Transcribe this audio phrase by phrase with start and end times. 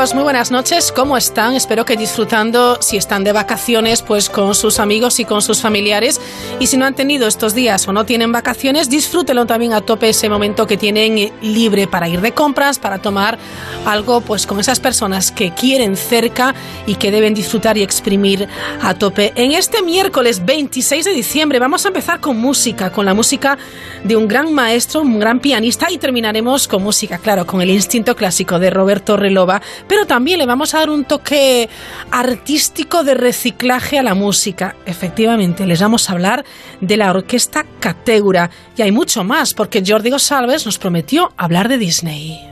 [0.00, 0.92] muy buenas noches.
[0.92, 1.52] ¿Cómo están?
[1.52, 6.22] Espero que disfrutando, si están de vacaciones, pues con sus amigos y con sus familiares.
[6.58, 10.08] Y si no han tenido estos días o no tienen vacaciones, disfrútenlo también a tope
[10.08, 13.38] ese momento que tienen libre para ir de compras, para tomar
[13.84, 16.54] algo, pues con esas personas que quieren cerca
[16.86, 18.48] y que deben disfrutar y exprimir
[18.80, 19.34] a tope.
[19.36, 23.58] En este miércoles 26 de diciembre vamos a empezar con música, con la música
[24.02, 28.16] de un gran maestro, un gran pianista y terminaremos con música, claro, con el instinto
[28.16, 29.60] clásico de Roberto Relova
[29.90, 31.68] pero también le vamos a dar un toque
[32.12, 34.76] artístico de reciclaje a la música.
[34.86, 36.44] Efectivamente, les vamos a hablar
[36.80, 41.78] de la orquesta Cateura y hay mucho más porque Jordi González nos prometió hablar de
[41.78, 42.49] Disney.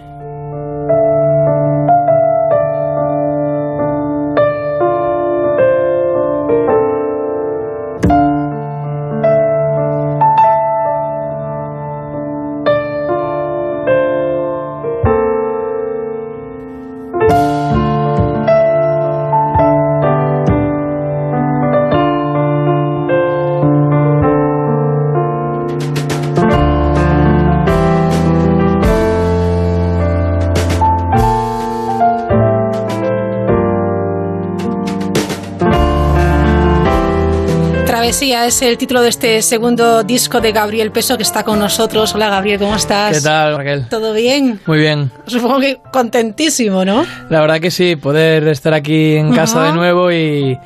[38.48, 42.14] Es el título de este segundo disco de Gabriel Peso que está con nosotros.
[42.14, 43.18] Hola Gabriel, ¿cómo estás?
[43.18, 43.86] ¿Qué tal, Raquel?
[43.90, 44.58] ¿Todo bien?
[44.66, 45.10] Muy bien.
[45.26, 47.04] Supongo que contentísimo, ¿no?
[47.28, 50.56] La verdad que sí, poder estar aquí en casa de nuevo y,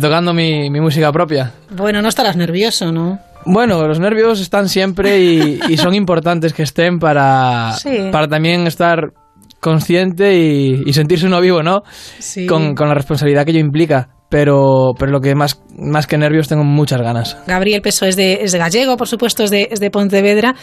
[0.00, 1.52] tocando mi, música propia.
[1.70, 3.20] Bueno, no estarás nervioso, ¿no?
[3.46, 7.76] Bueno, los nervios están siempre y, son importantes que estén para,
[8.10, 9.12] para también estar
[9.60, 11.84] consciente y, sentirse uno vivo, ¿no?
[12.18, 12.46] Sí.
[12.46, 16.48] Con, con la responsabilidad que ello implica pero, pero lo que más, más que nervios
[16.48, 17.36] tengo muchas ganas.
[17.46, 20.54] Gabriel Peso es de, es de gallego, por supuesto, es de, es de Pontevedra.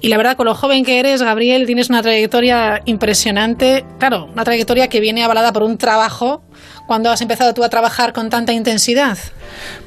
[0.00, 3.84] Y la verdad, con lo joven que eres, Gabriel, tienes una trayectoria impresionante.
[3.98, 6.42] Claro, una trayectoria que viene avalada por un trabajo.
[6.86, 9.18] ¿Cuándo has empezado tú a trabajar con tanta intensidad?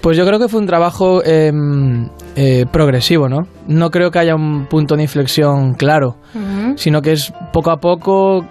[0.02, 3.48] Pues yo creo que fue un trabajo em, eh, progresivo, ¿no?
[3.68, 6.18] No creo que haya un punto de inflexión claro,
[6.76, 8.46] sino que es poco a poco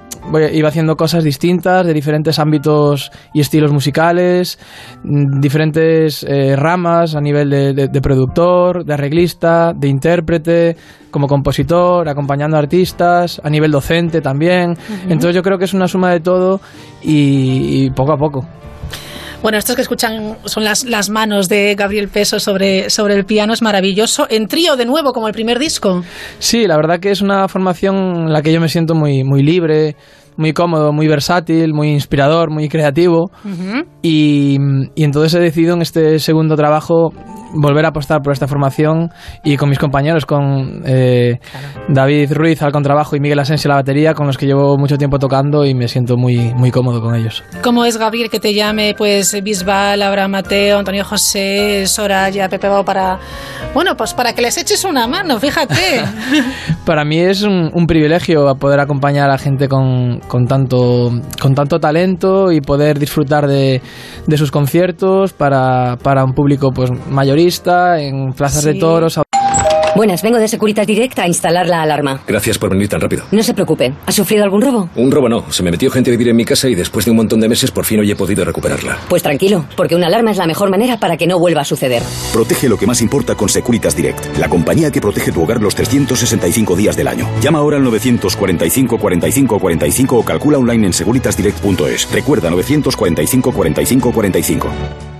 [0.52, 4.58] iba haciendo cosas distintas de diferentes ámbitos y estilos musicales,
[5.02, 10.76] mm, diferentes eh, ramas a nivel de, productor, de arreglista, de intérprete,
[11.10, 14.76] como compositor, acompañando a artistas, a nivel docente también.
[15.04, 16.60] Entonces yo creo que es una suma de todo
[17.02, 18.46] y, poco a poco.
[19.40, 23.52] Bueno, estos que escuchan son las, las manos de Gabriel Peso sobre, sobre el piano,
[23.52, 24.26] es maravilloso.
[24.28, 26.02] En trío de nuevo, como el primer disco.
[26.40, 29.44] Sí, la verdad que es una formación en la que yo me siento muy, muy
[29.44, 29.94] libre,
[30.38, 33.30] muy cómodo, muy versátil, muy inspirador, muy creativo.
[34.00, 34.56] y,
[34.94, 37.12] y, entonces he decidido en este segundo trabajo
[37.52, 39.10] volver a apostar por esta formación
[39.44, 41.38] y con mis compañeros, con eh,
[41.88, 44.96] David Ruiz al contrabajo y Miguel Asensio a la batería, con los que llevo mucho
[44.96, 47.42] tiempo tocando y me siento muy, muy cómodo con ellos.
[47.62, 52.84] ¿Cómo es, Gabriel, que te llame pues Bisbal, Abraham Mateo, Antonio José, Soraya, Pepe Bao
[52.84, 53.18] para...
[53.74, 56.02] Bueno, pues para que les eches una mano, fíjate.
[56.84, 61.54] para mí es un, un, privilegio poder acompañar a la gente con, con, tanto, con
[61.54, 63.80] tanto talento y poder disfrutar de,
[64.26, 67.38] de sus conciertos para, para un público pues mayor
[68.00, 69.18] en plazas de toros.
[69.96, 72.20] Buenas, vengo de Securitas Direct a instalar la alarma.
[72.26, 73.24] Gracias por venir tan rápido.
[73.32, 73.92] No se preocupe.
[74.06, 74.88] ¿Ha sufrido algún robo?
[74.94, 75.50] Un robo no.
[75.50, 77.48] Se me metió gente a vivir en mi casa y después de un montón de
[77.48, 78.98] meses por fin hoy he podido recuperarla.
[79.08, 82.02] Pues tranquilo, porque una alarma es la mejor manera para que no vuelva a suceder.
[82.32, 85.74] Protege lo que más importa con Securitas Direct, la compañía que protege tu hogar los
[85.74, 87.28] 365 días del año.
[87.40, 92.10] Llama ahora al 945 45 45 o calcula online en securitasdirect.es.
[92.12, 95.17] Recuerda 945 45 45.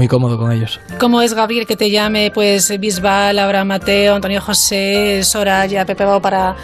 [0.00, 0.80] Muy, cómodo con ellos.
[0.98, 6.20] ¿Cómo es, Gabriel, que te llame pues Bisbal, Abraham Mateo, Antonio José, Soraya, Pepe Bao
[6.20, 6.56] para...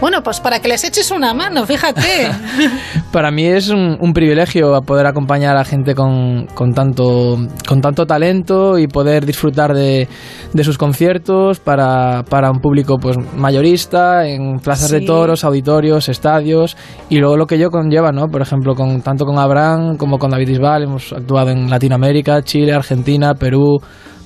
[0.00, 2.30] Bueno, pues para que les eches una mano, fíjate.
[3.12, 7.36] para mí es un, un, privilegio poder acompañar a gente con, con, tanto,
[7.68, 10.08] con tanto talento y poder disfrutar de,
[10.54, 16.78] de sus conciertos para, para, un público pues mayorista, en plazas de toros, auditorios, estadios
[17.10, 18.26] y luego lo que yo conlleva, ¿no?
[18.28, 22.72] Por ejemplo, con, tanto con Abraham como con David Bisbal hemos actuado en Latinoamérica, Chile,
[22.80, 23.78] Argentina, Perú,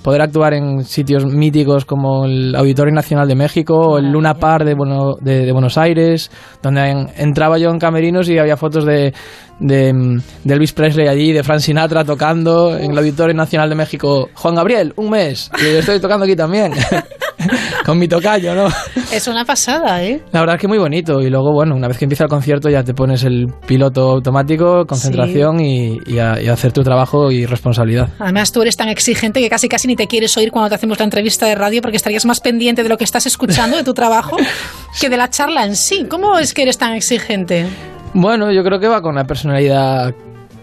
[0.04, 4.64] poder actuar en sitios míticos como el Auditorio Nacional de México o el Luna Park
[4.64, 4.74] de,
[5.22, 6.30] de, Buenos Aires,
[6.62, 9.14] donde entraba yo en camerinos y había fotos de,
[9.60, 14.28] de, Elvis Presley allí, de Frank Sinatra tocando en el Auditorio Nacional de México.
[14.34, 16.72] Juan Gabriel, un mes, y estoy tocando aquí también.
[17.86, 18.68] con mi tocayo, ¿no?
[19.12, 20.20] Es una pasada, ¿eh?
[20.32, 21.20] La verdad es que muy bonito.
[21.20, 24.84] Y luego, bueno, una vez que empieza el concierto ya te pones el piloto automático,
[24.86, 28.08] concentración y, y a, y a hacer tu trabajo y responsabilidad.
[28.18, 30.98] Además, tú eres tan exigente que casi casi ni te quieres oír cuando te hacemos
[30.98, 33.94] la entrevista de radio porque estarías más pendiente de lo que estás escuchando, de tu
[33.94, 34.36] trabajo,
[35.00, 36.06] que de la charla en sí.
[36.08, 37.66] ¿Cómo es que eres tan exigente?
[38.14, 40.14] Bueno, yo creo que va con la personalidad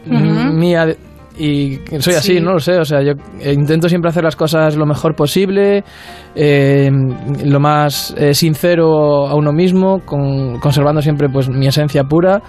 [0.06, 0.98] mía de-
[1.44, 2.42] y soy así, Sí.
[2.42, 5.84] no lo sé, o sea, yo eh, intento siempre hacer las cosas lo mejor posible,
[6.36, 6.90] eh,
[7.46, 12.42] lo más eh, sincero a uno mismo, con- conservando siempre pues mi esencia pura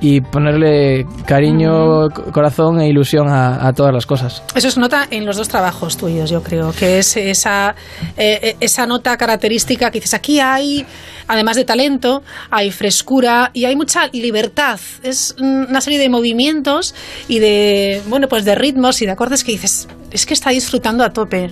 [0.00, 4.42] y ponerle cariño, co- corazón e ilusión a, a todas las cosas.
[4.54, 7.74] Eso se nota en los dos trabajos tuyos, yo creo, que es esa,
[8.16, 10.84] eh, esa nota característica que dices, aquí hay,
[11.28, 14.78] además de talento, hay frescura y hay mucha libertad.
[15.02, 16.94] Es una serie de movimientos
[17.28, 21.04] y de, bueno, pues de ritmos y de acordes que dices, es que está disfrutando
[21.04, 21.50] a tope.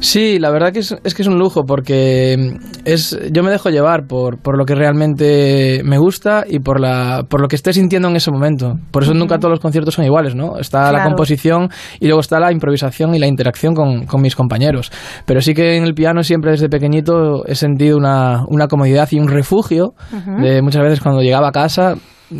[0.00, 3.70] Sí, la verdad que es, es que es un lujo porque es yo me dejo
[3.70, 7.72] llevar por, por lo que realmente me gusta y por la por lo que esté
[7.72, 8.74] sintiendo en ese momento.
[8.90, 10.58] Por eso nunca todos los conciertos son iguales, ¿no?
[10.58, 11.68] Está la composición
[12.00, 14.90] y luego está la improvisación y la interacción con, con mis compañeros.
[15.26, 19.18] Pero sí que en el piano siempre desde pequeñito he sentido una, una comodidad y
[19.18, 19.94] un refugio
[20.40, 21.94] de muchas veces cuando llegaba a casa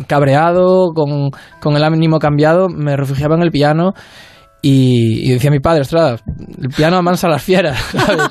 [0.07, 3.93] cabreado, con, con el ánimo cambiado, me refugiaba en el piano
[4.61, 6.21] y, y decía mi padre, ostras,
[6.61, 8.27] el piano amansa a las fieras, ¿sabes?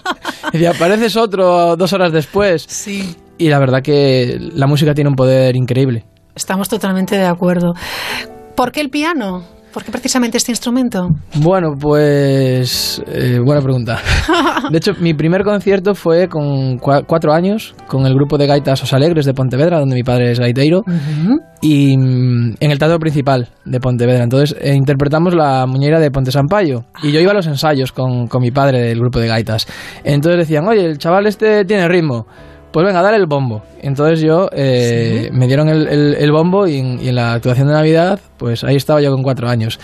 [0.53, 2.65] Decía, pareces otro dos horas después.
[2.69, 3.17] Sí.
[3.39, 6.05] Y la verdad que la música tiene un poder increíble.
[6.35, 7.75] Estamos totalmente de acuerdo.
[8.55, 9.45] ¿Por qué el piano?
[9.73, 11.09] ¿Por qué precisamente este instrumento?
[11.35, 13.99] Bueno, pues eh, buena pregunta.
[14.71, 18.83] De hecho, mi primer concierto fue con cua- cuatro años con el grupo de gaitas
[18.83, 20.83] Os Alegres de Pontevedra, donde mi padre es gaiteiro,
[21.61, 24.25] y mm, en el teatro principal de Pontevedra.
[24.25, 28.27] Entonces eh, interpretamos la muñeira de Ponte Sampaio y yo iba a los ensayos con,
[28.27, 29.67] con mi padre del grupo de gaitas.
[30.03, 32.27] Entonces decían, oye, el chaval este tiene ritmo.
[32.73, 33.63] Pues venga, dale el bombo.
[33.81, 37.67] Entonces yo eh, me dieron el, el- el bombo y en, y en la actuación
[37.69, 39.81] de Navidad, pues ahí estaba yo con cuatro años.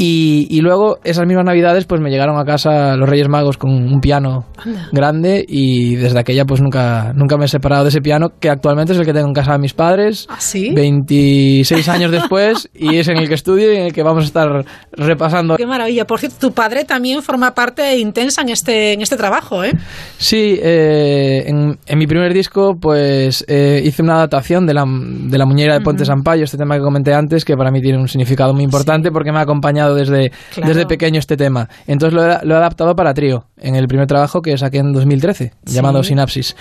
[0.00, 3.72] Y, y luego esas mismas Navidades, pues me llegaron a casa los Reyes Magos con
[3.72, 4.44] un piano
[4.92, 8.92] grande y desde aquella pues nunca, nunca me he separado de ese piano que actualmente
[8.92, 10.28] es el que tengo en casa de mis padres.
[10.30, 10.70] ¿Ah, sí?
[10.72, 14.26] 26 años después y es en el que estudio y en el que vamos a
[14.26, 15.56] estar repasando.
[15.56, 16.06] Qué maravilla.
[16.06, 19.72] Por cierto, tu padre también forma parte intensa en este, en este trabajo, ¿eh?
[20.16, 25.38] Sí, eh, en, en mi primer disco pues eh, hice una adaptación de la, de
[25.38, 28.06] la muñeira de Ponte Sampaio, este tema que comenté antes, que para mí tiene un
[28.06, 30.68] significado muy importante porque me ha acompañado desde, Claro.
[30.68, 31.68] desde pequeño este tema.
[31.86, 34.92] Entonces lo he, lo he adaptado para trío, en el primer trabajo que saqué en
[34.92, 35.74] 2013, Sí.
[35.74, 36.56] llamado Sinapsis.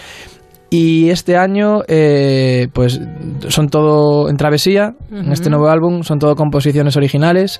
[0.69, 2.99] Y este año, eh, pues
[3.47, 7.59] son todo en travesía, en este nuevo álbum, son todo composiciones originales.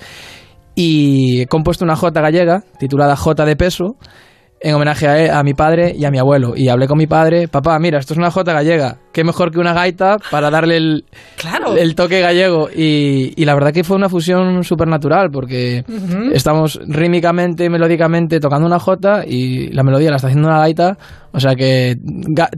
[0.75, 3.95] Y he compuesto una J gallega, titulada J de peso,
[4.59, 6.53] en homenaje a, él- a mi padre y a mi abuelo.
[6.55, 9.57] Y hablé con mi padre, papá, mira, esto es una J gallega, qué mejor que
[9.57, 11.05] una gaita para darle el,
[11.37, 11.75] Claro.
[11.75, 12.69] el toque gallego.
[12.69, 15.83] Y, y la verdad que fue una fusión súper natural, porque
[16.33, 20.99] estamos rítmicamente melódicamente tocando una J y la melodía la está haciendo una gaita.
[21.33, 21.97] O sea que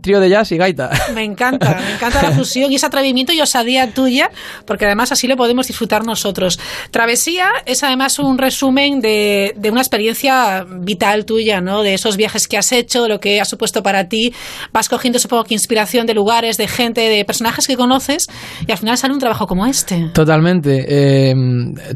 [0.02, 0.90] trío de jazz y gaita.
[1.16, 4.30] Me encanta, me encanta la fusión y ese atrevimiento y osadía tuya,
[4.66, 6.60] porque además así lo podemos disfrutar nosotros.
[6.92, 11.84] Travesía es además un resumen de, de una experiencia vital tuya, ¿no?
[11.84, 14.34] De esos viajes que has hecho, de lo que ha supuesto para ti.
[14.72, 18.28] Vas cogiendo, supongo que inspiración de lugares, de gente, de personajes que conoces
[18.68, 20.10] y al final sale un trabajo como este.
[20.14, 20.86] Totalmente.
[20.88, 21.34] Eh,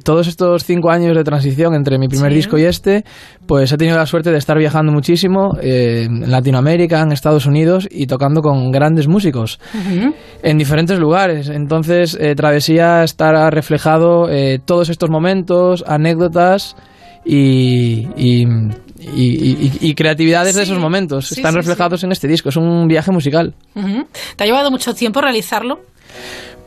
[0.04, 2.36] todos estos cinco años de transición entre mi primer Sí.
[2.38, 3.04] disco y este,
[3.48, 7.88] pues he tenido la suerte de estar viajando muchísimo eh, en Latinoamérica, en Estados Unidos
[7.90, 9.60] y tocando con grandes músicos
[10.44, 11.50] en diferentes lugares.
[11.50, 14.28] Entonces, eh, Travesía estará reflejado
[14.66, 16.76] todos estos momentos, anécdotas
[17.26, 18.46] y, y,
[19.14, 20.72] y- y- y creatividades de Sí.
[20.72, 21.28] esos momentos.
[21.28, 22.50] Sí, Están sí, reflejados en este disco.
[22.50, 23.54] Es un viaje musical.
[24.36, 25.80] ¿Te ha llevado mucho tiempo realizarlo?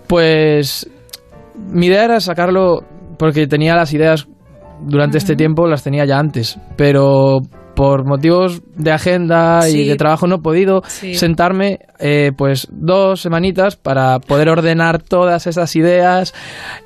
[0.07, 0.89] Pues
[1.71, 2.81] mi idea era sacarlo
[3.19, 4.27] porque tenía las ideas
[4.83, 7.39] durante este tiempo, las tenía ya antes, pero
[7.77, 9.83] por motivos de agenda Sí.
[9.83, 11.15] y de trabajo no he podido Sí.
[11.15, 16.35] sentarme eh, pues dos semanitas para poder ordenar todas esas ideas,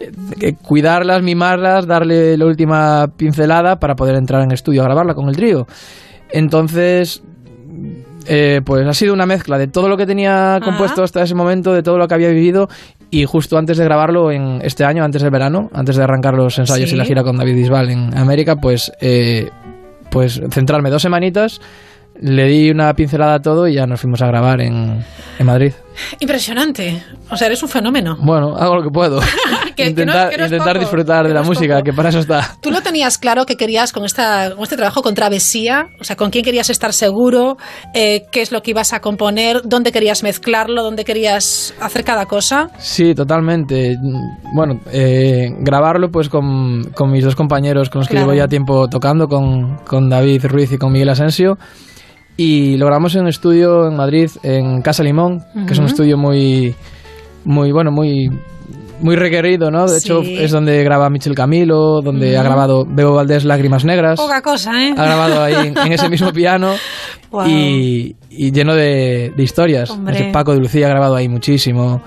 [0.00, 5.14] eh, eh, cuidarlas, mimarlas, darle la última pincelada para poder entrar en estudio a grabarla
[5.14, 5.66] con el trío.
[6.32, 7.22] Entonces,
[8.26, 11.72] eh, pues ha sido una mezcla de todo lo que tenía compuesto hasta ese momento,
[11.72, 12.68] de todo lo que había vivido
[13.10, 16.58] y justo antes de grabarlo en este año, antes del verano, antes de arrancar los
[16.58, 16.94] ensayos Sí.
[16.94, 19.50] y la gira con David Bisbal en América, pues, eh,
[20.10, 21.60] pues centrarme dos semanitas,
[22.20, 25.04] le di una pincelada a todo y ya nos fuimos a grabar en,
[25.38, 25.72] en Madrid.
[26.20, 27.02] Impresionante.
[27.30, 28.16] O sea, eres un fenómeno.
[28.20, 29.20] Bueno, hago lo que puedo.
[29.76, 31.84] Que- que no- intentar que no intentar poco, disfrutar de no la música, poco.
[31.84, 32.54] que para eso está.
[32.60, 35.86] ¿Tú lo tenías claro que querías con, esta, con este trabajo, con Travesía?
[35.98, 37.56] O sea, ¿con quién querías estar seguro?
[37.94, 39.62] Eh, ¿Qué es lo que ibas a componer?
[39.64, 40.82] ¿Dónde querías mezclarlo?
[40.82, 42.68] ¿Dónde querías hacer cada cosa?
[42.78, 43.96] Sí, totalmente.
[44.54, 48.26] Bueno, eh, grabarlo pues con, con mis dos compañeros con los que Claro.
[48.32, 51.56] llevo ya tiempo tocando, con, con David Ruiz y con Miguel Asensio.
[52.42, 56.16] Y lo grabamos en un estudio en Madrid, en Casa Limón, que es un estudio
[56.16, 56.74] muy,
[57.44, 58.30] muy bueno, muy,
[59.00, 59.86] muy requerido, ¿no?
[59.86, 64.18] De hecho, es donde graba Michel Camilo, donde ha grabado Bebo Valdés Lágrimas Negras.
[64.18, 64.94] Poca cosa, ¿eh?
[64.96, 66.72] Ha grabado ahí en, en ese mismo piano
[67.46, 69.90] y, y lleno de, de historias.
[70.32, 72.00] Paco de Lucía ha grabado ahí muchísimo.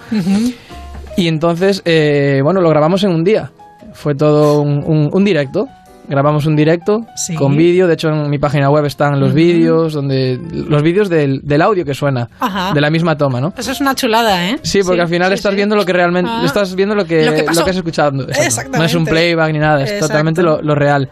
[1.15, 3.51] Y entonces, eh, bueno, lo grabamos en un día.
[3.93, 5.67] Fue todo un, un- un directo.
[6.07, 7.33] Grabamos un directo Sí.
[7.35, 7.87] con vídeo.
[7.87, 11.85] De hecho, en mi página web están los vídeos, donde los vídeos del, del audio
[11.85, 12.73] que suena, Ajá.
[12.73, 13.53] de la misma toma, ¿no?
[13.57, 14.59] Eso es una chulada, ¿eh?
[14.63, 16.41] Sí, porque al final sí, estás viendo lo que realmente Ah.
[16.45, 18.23] estás viendo lo que Lo que has escuchado.
[18.29, 18.77] Exacto.
[18.77, 20.07] No es un playback ni nada, es Exacto.
[20.07, 21.09] totalmente lo, lo real.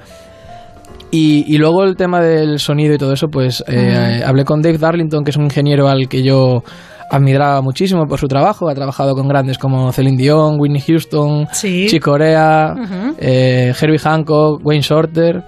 [1.13, 4.77] Y, y luego el tema del sonido y todo eso, pues eh, hablé con Dave
[4.77, 6.63] Darlington, que es un ingeniero al que yo
[7.11, 8.67] admiraba muchísimo por su trabajo.
[8.69, 11.85] Ha trabajado con grandes como Celine Dion, Whitney Houston, Sí.
[11.89, 12.73] Chick Corea,
[13.19, 15.43] eh, Herbie Hancock, Wayne Shorter.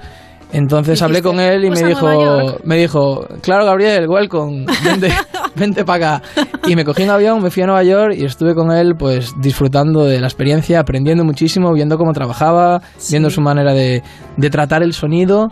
[0.52, 2.62] Entonces hablé con él y "Pues me dijo, York".
[2.64, 5.10] me dijo, claro Gabriel, welcome, vente,
[5.56, 6.26] vente para acá.
[6.68, 9.34] Y me cogí un avión, me fui a Nueva York y estuve con él pues
[9.42, 14.04] disfrutando de la experiencia, aprendiendo muchísimo, viendo cómo trabajaba, viendo su manera de,
[14.38, 15.48] de tratar el sonido.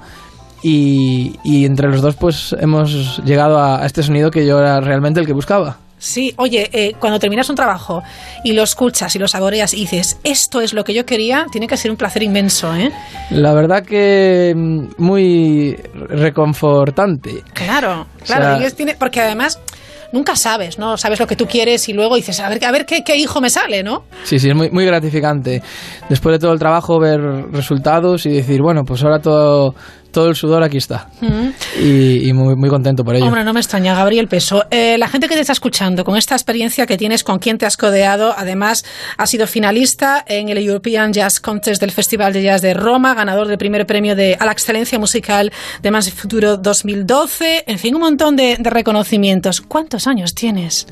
[0.63, 4.79] Y, y entre los dos pues hemos llegado a, a este sonido que yo era
[4.81, 5.77] realmente el que buscaba.
[6.03, 8.01] Sí, oye, eh, cuando terminas un trabajo
[8.43, 11.67] y lo escuchas y lo saboreas y dices, esto es lo que yo quería, tiene
[11.67, 12.91] que ser un placer inmenso, ¿eh?
[13.29, 15.77] La verdad que mm, muy
[16.41, 17.43] reconfortante.
[17.53, 19.59] Claro, O claro, sea- y es- tiene, porque además
[20.11, 20.97] nunca sabes, ¿no?
[20.97, 23.39] Sabes lo que tú quieres y luego dices, a ver, a ver qué, qué hijo
[23.39, 24.03] me sale, ¿no?
[24.23, 25.61] Sí, sí, es muy, muy gratificante.
[26.09, 27.19] Después de todo el trabajo, ver
[27.51, 29.73] resultados y decir, bueno, pues ahora todo,
[30.11, 31.09] todo el sudor aquí está.
[31.21, 31.49] Mm.
[31.81, 33.25] Y, y muy, muy contento por ello.
[33.25, 34.65] Hombre, no me extraña, Gabriel Peso.
[34.71, 37.65] Eh, la gente que te está escuchando, con esta experiencia que tienes, con quien te
[37.65, 38.85] has codeado, además
[39.17, 43.47] has sido finalista en el European Jazz Contest del Festival de Jazz de Roma, ganador
[43.47, 45.51] del primer premio de, a la excelencia musical
[45.81, 49.61] de Más Futuro 2012, en fin, un montón de, de reconocimientos.
[49.61, 50.87] ¿Cuántos años tienes?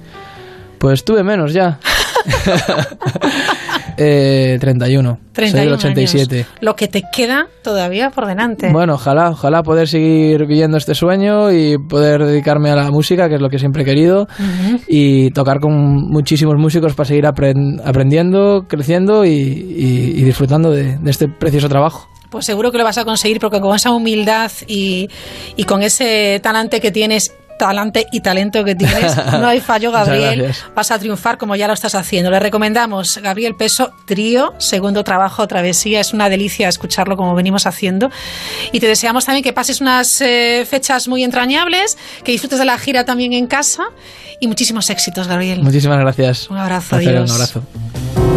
[0.79, 1.79] Pues tuve menos ya.
[3.98, 5.09] eh, 31.
[5.12, 6.36] Soy 31 del 87.
[6.36, 6.48] años.
[6.62, 8.71] Lo que te queda todavía por delante.
[8.71, 13.36] Bueno, ojalá, ojalá poder seguir viviendo este sueño y poder dedicarme a la música, que
[13.36, 14.27] es lo que siempre he querido,
[14.88, 15.74] y tocar con
[16.09, 21.69] muchísimos músicos para seguir apren- aprendiendo, creciendo y, y- y disfrutando de- de este precioso
[21.69, 22.07] trabajo.
[22.29, 25.09] Pues seguro que lo vas a conseguir porque con esa humildad y,
[25.55, 30.41] y con ese talante que tienes, talante y talento que tienes, no hay fallo, Gabriel.
[30.41, 30.65] gracias.
[30.73, 32.31] Vas a triunfar como ya lo estás haciendo.
[32.31, 35.99] Le recomendamos Gabriel Peso, Trío, segundo trabajo, Travesía.
[35.99, 38.09] Es una delicia escucharlo como venimos haciendo.
[38.71, 42.79] Y te deseamos también que pases unas eh, fechas muy entrañables, que disfrutes de la
[42.79, 43.89] gira también en casa
[44.39, 45.61] y muchísimos éxitos, Gabriel.
[45.61, 46.49] Muchísimas gracias.
[46.49, 47.29] Un abrazo, adiós.
[47.29, 48.28] Un abrazo.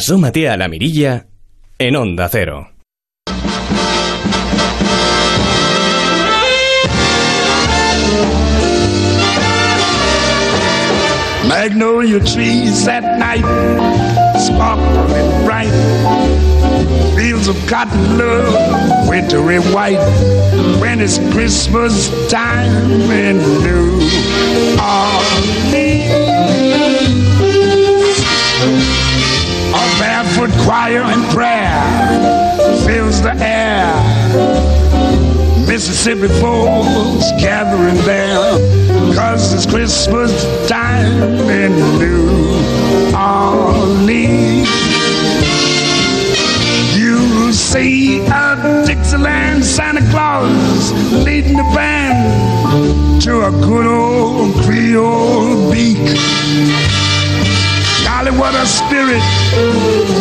[0.00, 1.26] Asómate a la mirilla
[1.78, 2.70] en Onda Cero.
[11.46, 13.44] Magnolia trees at night,
[14.40, 15.68] sparkling bright.
[17.14, 20.00] Fields of cotton love, wintry white.
[20.80, 24.00] When it's Christmas time in New
[24.80, 26.99] Orleans.
[30.70, 31.82] Choir and prayer
[32.86, 33.90] fills the air.
[35.66, 38.52] Mississippi folks gathering there,
[39.16, 40.30] cause it's Christmas
[40.68, 42.54] time in New
[43.18, 44.68] Orleans.
[46.96, 50.92] You see a Dixieland Santa Claus
[51.24, 56.99] leading the band to a good old Creole beak.
[58.22, 59.22] Golly, what spirit!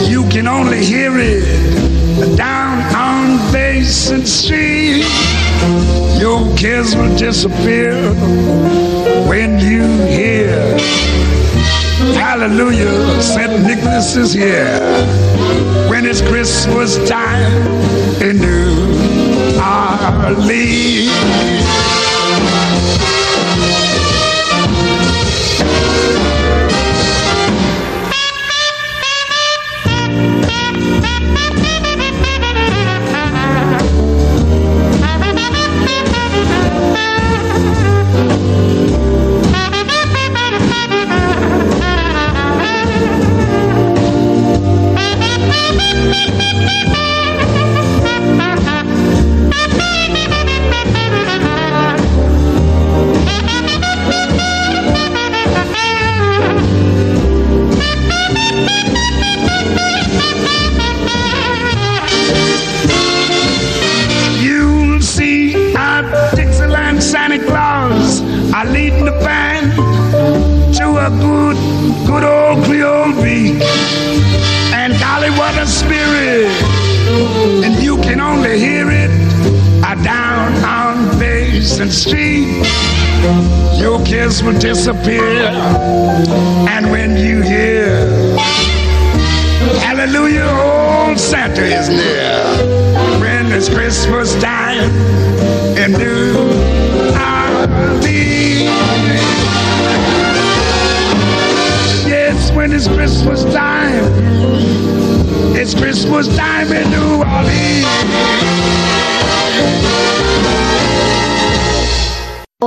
[0.10, 5.04] You can only hear it down on Basin Street.
[6.18, 7.94] Your cares will disappear
[9.28, 10.78] when you hear.
[12.16, 13.64] Hallelujah, St.
[13.64, 14.80] Nicholas is here.
[15.90, 17.52] When it's Christmas time
[18.22, 21.10] in New Orleans.
[84.92, 86.59] Disappear.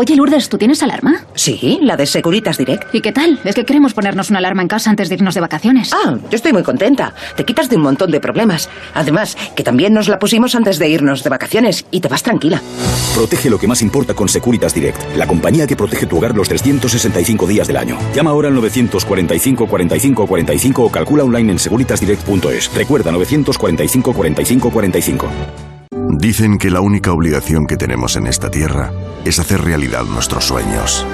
[0.03, 1.25] Oye, Lourdes, ¿tú tienes alarma?
[1.37, 2.93] Sí, la de Securitas Direct.
[2.93, 3.39] ¿Y qué tal?
[3.45, 5.93] Es que queremos ponernos una alarma en casa antes de irnos de vacaciones.
[5.93, 7.15] Ah, yo estoy muy contenta.
[7.37, 8.69] Te quitas de un montón de problemas.
[8.95, 12.61] Además, que también nos la pusimos antes de irnos de vacaciones y te vas tranquila.
[13.15, 16.49] Protege lo que más importa con Securitas Direct, la compañía que protege tu hogar los
[16.49, 17.97] 365 días del año.
[18.13, 22.75] Llama ahora al 945 45 45 o calcula online en securitasdirect.es.
[22.75, 25.72] Recuerda 945 45 45.
[26.15, 28.93] Dicen que la única obligación que tenemos en esta tierra
[29.25, 31.07] es hacer realidad nuestros sueños.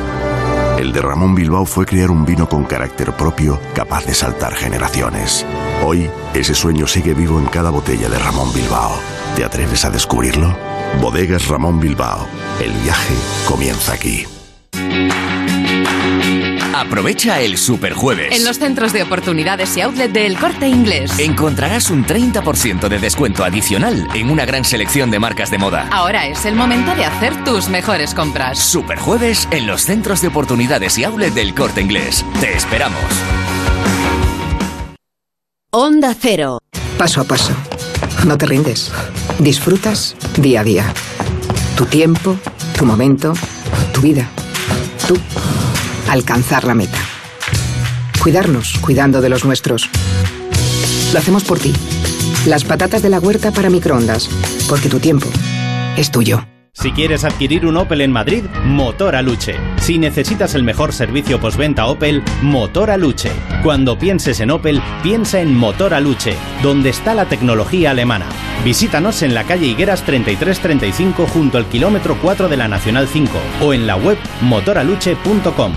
[0.76, 5.46] El de Ramón Bilbao fue crear un vino con carácter propio capaz de saltar generaciones.
[5.84, 8.98] Hoy, ese sueño sigue vivo en cada botella de Ramón Bilbao.
[9.36, 10.56] ¿Te atreves a descubrirlo?
[11.00, 12.26] Bodegas Ramón Bilbao.
[12.60, 13.14] El viaje
[13.46, 14.26] comienza aquí.
[16.78, 18.36] Aprovecha el Superjueves.
[18.36, 21.18] En los centros de oportunidades y outlet del Corte Inglés.
[21.18, 25.88] Encontrarás un 30% de descuento adicional en una gran selección de marcas de moda.
[25.90, 28.60] Ahora es el momento de hacer tus mejores compras.
[28.60, 32.24] Superjueves en los centros de oportunidades y outlet del Corte Inglés.
[32.40, 33.02] Te esperamos.
[35.72, 36.60] Onda Cero.
[36.96, 37.54] Paso a paso.
[38.24, 38.92] No te rindes.
[39.40, 40.94] Disfrutas día a día.
[41.76, 42.36] Tu tiempo,
[42.78, 43.32] tu momento,
[43.92, 44.28] tu vida.
[45.08, 45.18] Tú.
[46.08, 46.98] Alcanzar la meta.
[48.22, 49.88] Cuidarnos, cuidando de los nuestros.
[51.12, 51.72] Lo hacemos por ti.
[52.46, 54.28] Las patatas de la huerta para microondas.
[54.68, 55.28] Porque tu tiempo
[55.96, 56.57] es tuyo.
[56.80, 59.56] Si quieres adquirir un Opel en Madrid, Motor Aluche.
[59.78, 63.32] Si necesitas el mejor servicio postventa Opel, Motor Aluche.
[63.64, 68.26] Cuando pienses en Opel, piensa en Motor Aluche, donde está la tecnología alemana.
[68.64, 73.74] Visítanos en la calle Higueras 3335 junto al kilómetro 4 de la Nacional 5 o
[73.74, 75.74] en la web motoraluche.com.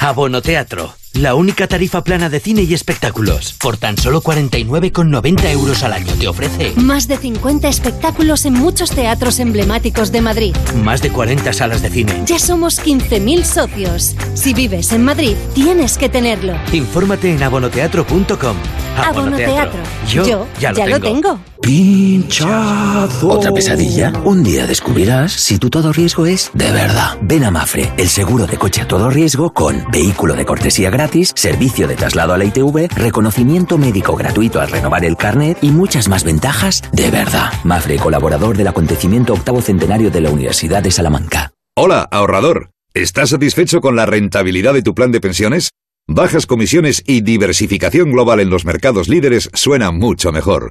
[0.00, 3.54] Abono Teatro, la única tarifa plana de cine y espectáculos.
[3.54, 8.90] Por tan solo 49,90 euros al año te ofrece Más de 50 espectáculos en muchos
[8.90, 10.54] teatros emblemáticos de Madrid.
[10.82, 12.22] más de 40 salas de cine.
[12.26, 14.14] Ya somos 15.000 socios.
[14.34, 16.54] Si vives en Madrid, tienes que tenerlo.
[16.72, 18.56] Infórmate en abonoteatro.com.
[18.96, 19.80] Abono Teatro.
[20.08, 21.38] Yo, ya, lo, tengo.
[21.60, 23.28] Pinchazo.
[23.28, 24.12] ¿Otra pesadilla?
[24.24, 27.18] Un día descubrirás si tu todo riesgo es de verdad.
[27.20, 31.05] Ven a Mafre, el seguro de coche a todo riesgo con vehículo de cortesía gratis,
[31.34, 36.08] servicio de traslado a la ITV, reconocimiento médico gratuito al renovar el carnet y muchas
[36.08, 37.52] más ventajas de verdad.
[37.64, 41.52] Mafre, colaborador del acontecimiento octavo centenario de la Universidad de Salamanca.
[41.76, 42.70] Hola, ahorrador.
[42.94, 45.70] ¿Estás satisfecho con la rentabilidad de tu plan de pensiones?
[46.08, 50.70] Bajas comisiones y diversificación global en los mercados líderes suena mucho mejor.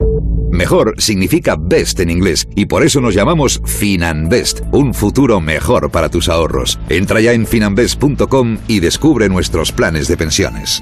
[0.49, 6.07] Mejor significa best en inglés y por eso nos llamamos Finanbest, un futuro mejor para
[6.07, 6.79] tus ahorros.
[6.87, 10.81] Entra ya en finanbest.com y descubre nuestros planes de pensiones.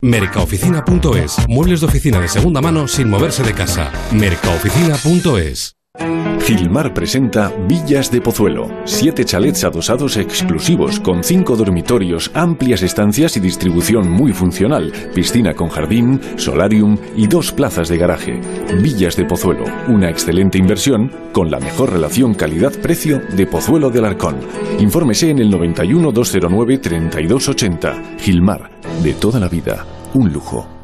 [0.00, 1.36] Mercaoficina.es.
[1.48, 3.92] Muebles de oficina de segunda mano sin moverse de casa.
[4.10, 5.76] Mercaoficina.es.
[6.44, 8.68] Gilmar presenta Villas de Pozuelo.
[8.84, 15.70] Siete chalets adosados exclusivos con cinco dormitorios, amplias estancias y distribución muy funcional, piscina con
[15.70, 18.42] jardín, solarium y dos plazas de garaje.
[18.82, 24.36] Villas de Pozuelo, una excelente inversión con la mejor relación calidad-precio de Pozuelo del Arcón.
[24.80, 28.18] Infórmese en el 91 209 3280.
[28.18, 28.70] Gilmar,
[29.02, 30.83] de toda la vida, un lujo.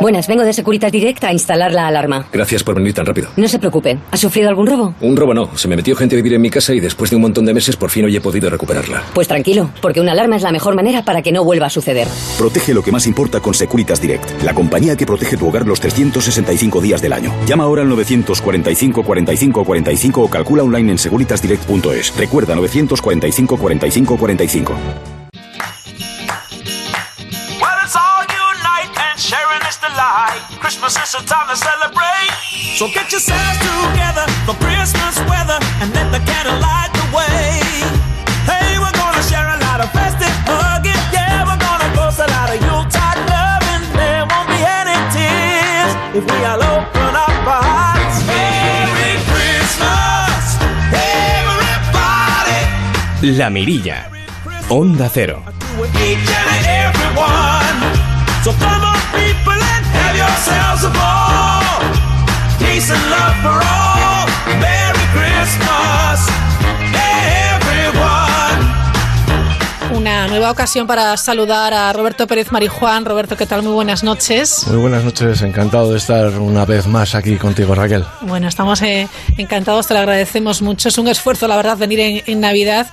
[0.00, 2.26] Buenas, vengo de Securitas Direct a instalar la alarma.
[2.30, 3.28] Gracias por venir tan rápido.
[3.36, 3.98] No se preocupe.
[4.10, 4.94] ¿Ha sufrido algún robo?
[5.00, 5.56] Un robo no.
[5.56, 7.54] Se me metió gente a vivir en mi casa y después de un montón de
[7.54, 9.02] meses por fin hoy he podido recuperarla.
[9.14, 12.06] Pues tranquilo, porque una alarma es la mejor manera para que no vuelva a suceder.
[12.36, 15.80] Protege lo que más importa con Securitas Direct, la compañía que protege tu hogar los
[15.80, 17.32] 365 días del año.
[17.46, 22.16] Llama ahora al 945 45 45 o calcula online en securitasdirect.es.
[22.16, 25.15] Recuerda 945 45 45.
[30.66, 32.34] Christmas is a time to celebrate.
[32.74, 37.62] So get yourselves together for Christmas weather and let the candle light the way.
[38.50, 40.98] Hey, we're gonna share a lot of festive hugging.
[41.14, 43.86] Yeah, we're gonna boast a lot of Yuletide loving.
[43.94, 48.26] There won't be any tears if we all open up our hearts.
[48.26, 50.58] Merry Christmas,
[50.90, 52.58] everybody.
[53.38, 54.10] La Mirilla.
[54.66, 55.46] Onda Cero.
[55.94, 57.78] Each and everyone.
[58.42, 59.05] So come on,
[60.48, 61.80] have yourselves a ball.
[62.58, 64.26] Peace and love for all.
[64.60, 65.85] Merry Christmas,
[69.92, 73.04] Una nueva ocasión para saludar a Roberto Pérez Marijuán.
[73.04, 73.62] Roberto, ¿qué tal?
[73.62, 74.66] Muy buenas noches.
[74.66, 78.04] Muy buenas noches, encantado de estar una vez más aquí contigo, Raquel.
[78.22, 80.88] Bueno, estamos eh, encantados, te lo agradecemos mucho.
[80.88, 82.88] Es un esfuerzo, la verdad, venir en, en Navidad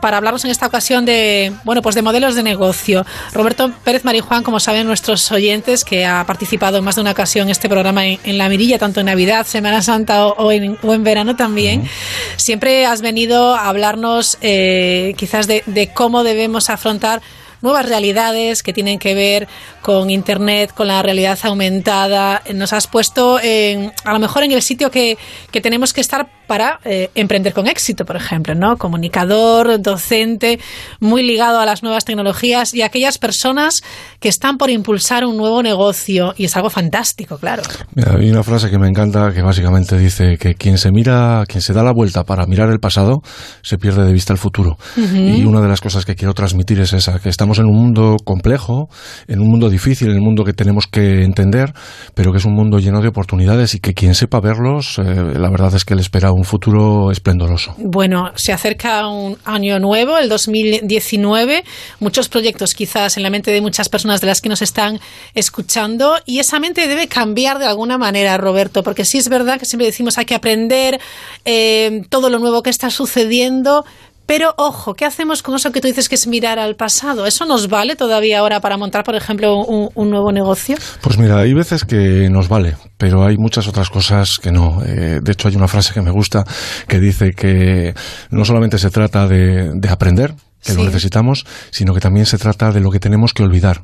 [0.00, 3.04] para hablarnos en esta ocasión de, bueno, pues de modelos de negocio.
[3.32, 7.48] Roberto Pérez Marijuán, como saben nuestros oyentes, que ha participado en más de una ocasión
[7.48, 11.04] en este programa en, La Mirilla, tanto en Navidad, Semana Santa o, en, o en,
[11.04, 11.88] verano también,
[12.36, 17.20] siempre has venido a hablarnos eh, quizás de, de cómo debemos afrontar
[17.62, 19.48] nuevas realidades que tienen que ver
[19.82, 22.42] con Internet, con la realidad aumentada.
[22.54, 25.18] Nos has puesto en, a lo mejor en el sitio que,
[25.50, 28.76] que tenemos que estar para eh, emprender con éxito, por ejemplo, ¿no?
[28.76, 30.58] Comunicador, docente,
[30.98, 33.82] muy ligado a las nuevas tecnologías y aquellas personas
[34.18, 36.34] que están por impulsar un nuevo negocio.
[36.36, 37.62] Y es algo fantástico, claro.
[37.94, 41.62] Mira, hay una frase que me encanta que básicamente dice que quien se mira, quien
[41.62, 43.22] se da la vuelta para mirar el pasado,
[43.62, 44.76] se pierde de vista el futuro.
[44.96, 45.38] Uh -huh.
[45.38, 48.16] Y una de las cosas que quiero transmitir es esa, que estamos en un mundo
[48.24, 48.88] complejo,
[49.28, 51.72] en un mundo difícil, en un mundo que tenemos que entender,
[52.16, 55.48] pero que es un mundo lleno de oportunidades y que quien sepa verlos, eh, la
[55.48, 57.74] verdad es que le espera un futuro esplendoroso.
[57.78, 61.64] Bueno, se acerca un año nuevo, el 2019,
[61.98, 65.00] muchos proyectos quizás en la mente de muchas personas de las que nos están
[65.34, 69.66] escuchando y esa mente debe cambiar de alguna manera, Roberto, porque sí es verdad que
[69.66, 71.00] siempre decimos hay que aprender
[71.44, 73.84] eh, todo lo nuevo que está sucediendo,
[74.30, 77.26] pero ojo, ¿qué hacemos con eso que tú dices que es mirar al pasado?
[77.26, 80.76] ¿Eso nos vale todavía ahora para montar, por ejemplo, un, un nuevo negocio?
[81.00, 84.84] Pues mira, hay veces que nos vale, pero hay muchas otras cosas que no.
[84.84, 86.44] Eh, de hecho, hay una frase que me gusta
[86.86, 87.92] que dice que
[88.30, 90.78] no solamente se trata de, de aprender, que sí.
[90.78, 93.82] lo necesitamos, sino que también se trata de lo que tenemos que olvidar.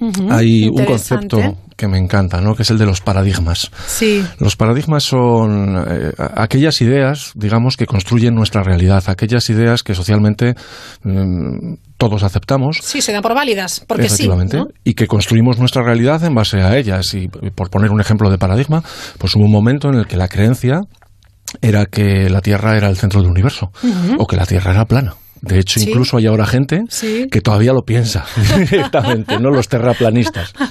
[0.00, 0.32] Uh -huh.
[0.32, 1.38] Hay un concepto
[1.76, 2.54] que me encanta, ¿no?
[2.54, 3.70] que es el de los paradigmas.
[3.86, 4.24] Sí.
[4.38, 10.54] Los paradigmas son eh, aquellas ideas, digamos, que construyen nuestra realidad, aquellas ideas que socialmente
[11.04, 12.78] eh, todos aceptamos.
[12.82, 14.62] Sí, se dan por válidas, porque efectivamente, sí.
[14.62, 14.68] ¿no?
[14.84, 17.12] Y que construimos nuestra realidad en base a ellas.
[17.14, 18.82] Y por poner un ejemplo de paradigma,
[19.18, 20.80] pues hubo un momento en el que la creencia
[21.60, 24.16] era que la Tierra era el centro del universo, uh -huh.
[24.18, 25.14] o que la Tierra era plana.
[25.46, 25.88] De hecho, ¿Sí?
[25.88, 27.26] incluso hay ahora gente ¿Sí?
[27.30, 28.24] que todavía lo piensa
[28.70, 30.52] directamente, no los terraplanistas.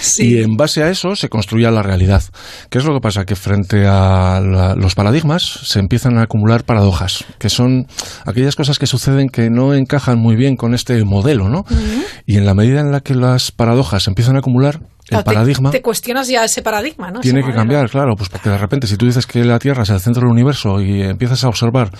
[0.00, 0.34] Sí.
[0.36, 2.22] Y en base a eso se construía la realidad.
[2.70, 3.24] ¿Qué es lo que pasa?
[3.24, 7.86] Que frente a la, los paradigmas se empiezan a acumular paradojas, que son
[8.24, 11.60] aquellas cosas que suceden que no encajan muy bien con este modelo, ¿no?
[11.60, 12.04] Uh -huh.
[12.26, 15.70] Y en la medida en la que las paradojas se empiezan a acumular, el paradigma
[15.70, 17.20] Te, cuestionas ya ese paradigma, ¿no?
[17.20, 17.60] tiene que manera.
[17.62, 20.22] cambiar, claro, pues porque de repente si tú dices que la Tierra es el centro
[20.22, 21.90] del universo y empiezas a observar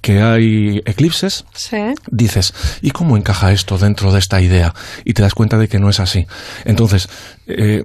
[0.00, 1.76] que hay eclipses, Sí.
[2.10, 2.52] dices,
[2.82, 4.74] ¿y cómo encaja esto dentro de esta idea?
[5.04, 6.26] Y te das cuenta de que no es así.
[6.64, 7.08] Entonces,
[7.46, 7.82] eh,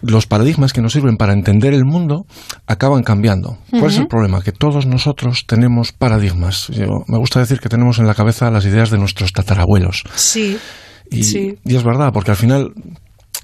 [0.00, 2.26] los paradigmas que nos sirven para entender el mundo
[2.66, 3.58] acaban cambiando.
[3.70, 4.42] ¿Cuál es el problema?
[4.42, 6.66] Que todos nosotros tenemos paradigmas.
[6.68, 10.02] Yo- me gusta decir que tenemos en la cabeza las ideas de nuestros tatarabuelos.
[10.16, 10.58] Sí.
[11.08, 11.54] Y, Sí.
[11.64, 12.72] y es verdad, porque al final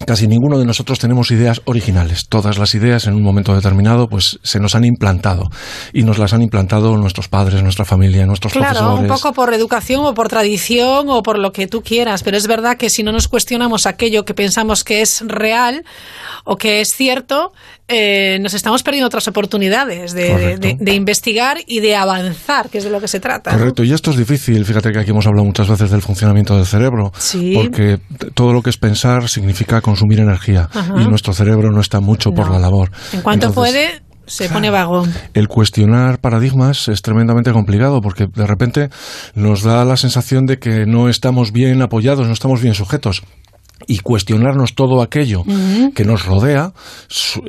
[0.07, 2.29] casi ninguno de nosotros tenemos ideas originales.
[2.29, 5.51] Todas las ideas en un momento determinado pues se nos han implantado
[5.93, 9.21] y nos las han implantado nuestros padres, nuestra familia, nuestros Claro, un profesores.
[9.23, 12.77] poco por educación o por tradición o por lo que tú quieras, pero es verdad
[12.77, 15.85] que si no nos cuestionamos aquello que pensamos que es real
[16.45, 17.53] o que es cierto,
[17.89, 23.01] eh, nos estamos perdiendo otras oportunidades de, investigar y de avanzar, que es de lo
[23.01, 23.53] que se trata.
[23.53, 23.59] ¿no?
[23.59, 24.65] Correcto, y esto es difícil.
[24.65, 27.55] Fíjate que aquí hemos hablado muchas veces del funcionamiento del cerebro, Sí.
[27.55, 27.99] porque
[28.35, 31.01] todo lo que es pensar significa consumir energía Ajá.
[31.01, 32.91] y nuestro cerebro no está mucho por la labor.
[33.13, 35.07] En cuanto Entonces, puede, se pone vago.
[35.33, 38.91] El cuestionar paradigmas es tremendamente complicado porque de repente
[39.35, 43.23] nos da la sensación de que no estamos bien apoyados, no estamos bien sujetos.
[43.87, 45.45] Y cuestionarnos todo aquello
[45.95, 46.73] que nos rodea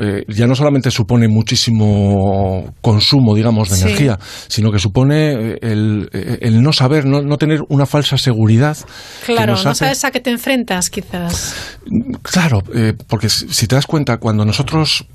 [0.02, 3.82] eh, ya no solamente supone muchísimo consumo, digamos, de Sí.
[3.84, 8.18] energía, sino que supone eh, el, eh, el no saber, no, no tener una falsa
[8.18, 8.78] seguridad.
[9.26, 11.56] Claro, no hace- sabes a qué te enfrentas, quizás.
[12.22, 15.06] Claro, eh, porque si te das cuenta, cuando nosotros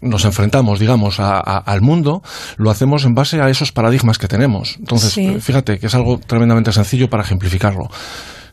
[0.00, 2.22] nos enfrentamos, digamos, a- a- al mundo,
[2.56, 4.76] lo hacemos en base a esos paradigmas que tenemos.
[4.78, 5.36] Entonces, Sí.
[5.40, 7.88] fíjate que es algo tremendamente sencillo para ejemplificarlo.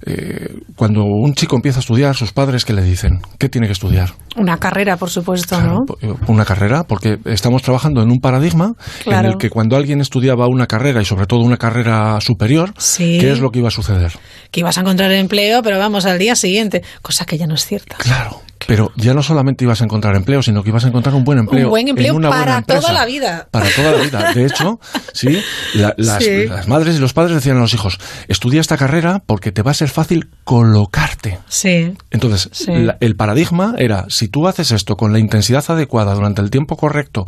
[0.07, 3.21] Eh, cuando un chico empieza a estudiar, sus padres, ¿qué le dicen?
[3.39, 4.13] ¿Qué tiene que estudiar?
[4.35, 5.85] Una carrera, por supuesto, ¿no?
[6.01, 9.27] Eh, Una carrera, porque estamos trabajando en un paradigma Claro.
[9.27, 13.17] en el que cuando alguien estudiaba una carrera, y sobre todo una carrera superior, Sí.
[13.19, 14.13] ¿qué es lo que iba a suceder?
[14.51, 17.65] Que ibas a encontrar empleo, pero vamos, al día siguiente, cosa que ya no es
[17.65, 17.95] cierta.
[17.97, 18.41] Claro.
[18.67, 21.39] Pero ya no solamente ibas a encontrar empleo, sino que ibas a encontrar un buen
[21.39, 21.65] empleo.
[21.67, 22.81] Un buen empleo en una buena para empresa.
[22.81, 23.47] toda la vida.
[23.51, 24.33] Para toda la vida.
[24.33, 24.79] De hecho,
[25.13, 25.39] sí,
[25.75, 26.47] la- las, Sí.
[26.47, 29.71] las madres y los padres decían a los hijos, estudia esta carrera porque te va
[29.71, 31.39] a ser fácil colocarte.
[31.47, 31.93] Sí.
[32.11, 32.71] Entonces, Sí.
[32.73, 36.77] la- el paradigma era, si tú haces esto con la intensidad adecuada durante el tiempo
[36.77, 37.27] correcto,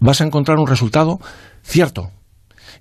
[0.00, 1.20] vas a encontrar un resultado
[1.62, 2.10] cierto.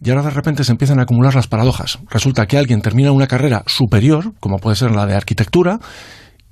[0.02, 2.00] Y ahora de repente se empiezan a acumular las paradojas.
[2.10, 5.80] Resulta que alguien termina una carrera superior, como puede ser la de arquitectura,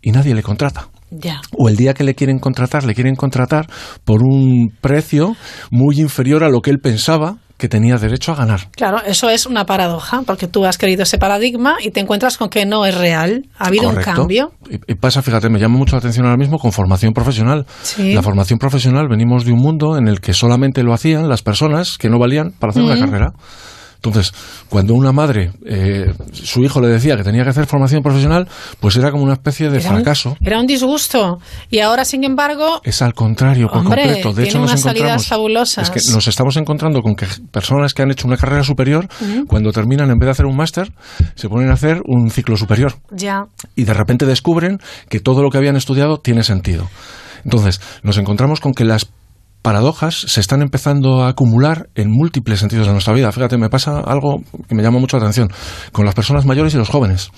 [0.01, 0.89] y nadie le contrata.
[1.09, 1.41] Ya.
[1.57, 3.67] O el día que le quieren contratar, le quieren contratar
[4.03, 5.35] por un precio
[5.71, 8.69] muy inferior a lo que él pensaba que tenía derecho a ganar.
[8.71, 12.49] Claro, eso es una paradoja, porque tú has querido ese paradigma y te encuentras con
[12.49, 13.47] que no es real.
[13.57, 14.11] Ha habido Correcto.
[14.11, 14.51] un cambio.
[14.69, 17.65] Y, y pasa, fíjate, me llama mucho la atención ahora mismo con formación profesional.
[17.81, 18.13] Sí.
[18.13, 21.97] La formación profesional venimos de un mundo en el que solamente lo hacían las personas
[21.97, 23.33] que no valían para hacer una carrera.
[24.07, 24.33] Entonces,
[24.69, 28.47] cuando una madre, eh, su hijo le decía que tenía que hacer formación profesional,
[28.79, 30.37] pues era como una especie de Era un- fracaso.
[30.41, 31.39] Era un disgusto.
[31.69, 34.33] Y ahora, sin embargo, Es al contrario, por Hombre, completo.
[34.33, 35.27] De hecho, nos encontramos.
[35.27, 35.89] fabulosas.
[35.95, 39.07] Es que nos estamos encontrando con que personas que han hecho una carrera superior,
[39.47, 40.91] cuando terminan, en vez de hacer un máster,
[41.35, 42.95] se ponen a hacer un ciclo superior.
[43.11, 43.45] ya.
[43.75, 46.89] Y de repente descubren que todo lo que habían estudiado tiene sentido.
[47.43, 49.07] Entonces, nos encontramos con que las
[49.67, 53.33] paradojas se están empezando a acumular en múltiples sentidos de nuestra vida.
[53.33, 55.49] Fíjate, me pasa algo que me llama mucho la atención
[55.91, 57.31] con las personas mayores y los jóvenes.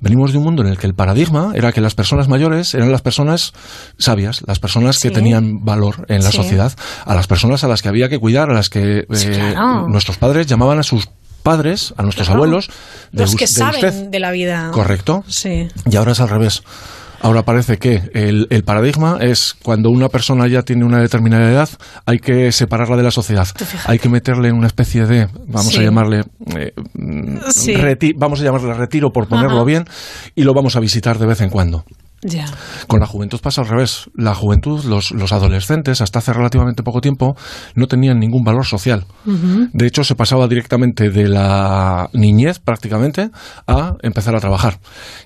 [0.00, 2.92] Venimos de un mundo en el que el paradigma era que las personas mayores eran
[2.92, 3.54] las personas
[3.98, 5.14] sabias, las personas que Sí.
[5.14, 6.36] tenían valor en la Sí.
[6.36, 6.72] sociedad,
[7.04, 9.88] a las personas a las que había que cuidar, a las que Sí, eh, claro.
[9.88, 11.08] nuestros padres llamaban a sus
[11.42, 12.44] padres, a nuestros Claro.
[12.44, 12.68] abuelos,
[13.10, 14.08] de, Los que de saben usted.
[14.10, 14.70] de la vida.
[14.72, 15.24] Correcto.
[15.26, 15.66] Sí.
[15.90, 16.62] Y ahora es al revés.
[17.20, 21.68] Ahora parece que el, el paradigma es cuando una persona ya tiene una determinada edad,
[22.06, 23.46] hay que separarla de la sociedad.
[23.86, 25.80] Hay que meterle en una especie de, vamos Sí.
[25.80, 26.22] a llamarle,
[26.56, 26.72] eh,
[27.50, 27.74] Sí.
[28.16, 29.64] vamos a llamarle retiro por ponerlo Ajá.
[29.64, 29.84] bien,
[30.34, 31.84] y lo vamos a visitar de vez en cuando.
[32.86, 34.10] Con la juventud pasa al revés.
[34.14, 37.36] La juventud, los, los adolescentes, hasta hace relativamente poco tiempo,
[37.74, 39.04] no tenían ningún valor social.
[39.24, 43.30] De hecho, se pasaba directamente de la niñez prácticamente
[43.66, 44.78] a empezar a trabajar.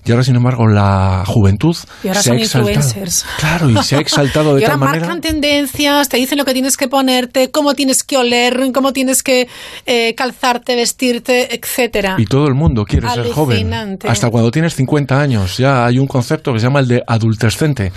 [0.05, 2.69] Y ahora, sin embargo, la juventud Y ahora se son ha exaltado.
[2.73, 3.25] influencers.
[3.39, 5.07] Claro, y se ha exaltado de y ahora tal manera.
[5.07, 9.23] marcan tendencias, te dicen lo que tienes que ponerte, cómo tienes que oler, cómo tienes
[9.23, 9.47] que
[9.85, 12.15] eh, calzarte, vestirte, etcétera.
[12.17, 13.73] Y todo el mundo quiere ser joven.
[14.07, 15.57] Hasta cuando tienes 50 años.
[15.57, 17.91] Ya hay un concepto que se llama el de adultescente,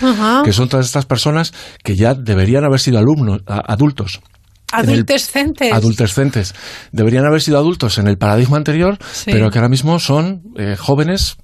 [0.44, 1.53] que son todas estas personas
[1.85, 4.20] que ya deberían haber sido alumnos, adultos.
[4.72, 5.72] en el- Adultescentes.
[5.72, 6.55] adultescentes.
[6.90, 9.31] Deberían haber sido adultos en el paradigma anterior, Sí.
[9.33, 11.37] pero que ahora mismo son eh, jóvenes,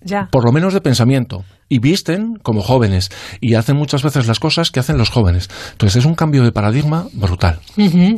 [0.00, 0.28] Ya.
[0.32, 1.44] por lo menos de pensamiento.
[1.72, 3.08] Y visten como jóvenes
[3.40, 5.48] y hacen muchas veces las cosas que hacen los jóvenes.
[5.70, 7.60] Entonces es un cambio de paradigma brutal.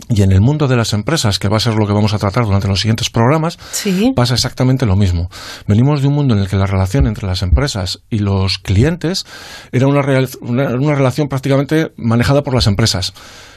[0.09, 2.19] Y en el mundo de las empresas, que va a ser lo que vamos a
[2.19, 3.57] tratar durante los siguientes programas,
[4.17, 5.31] pasa exactamente lo mismo.
[5.69, 9.25] Venimos de un mundo en el que la relación entre las empresas y los clientes
[9.71, 13.15] era una, una relación prácticamente manejada por las empresas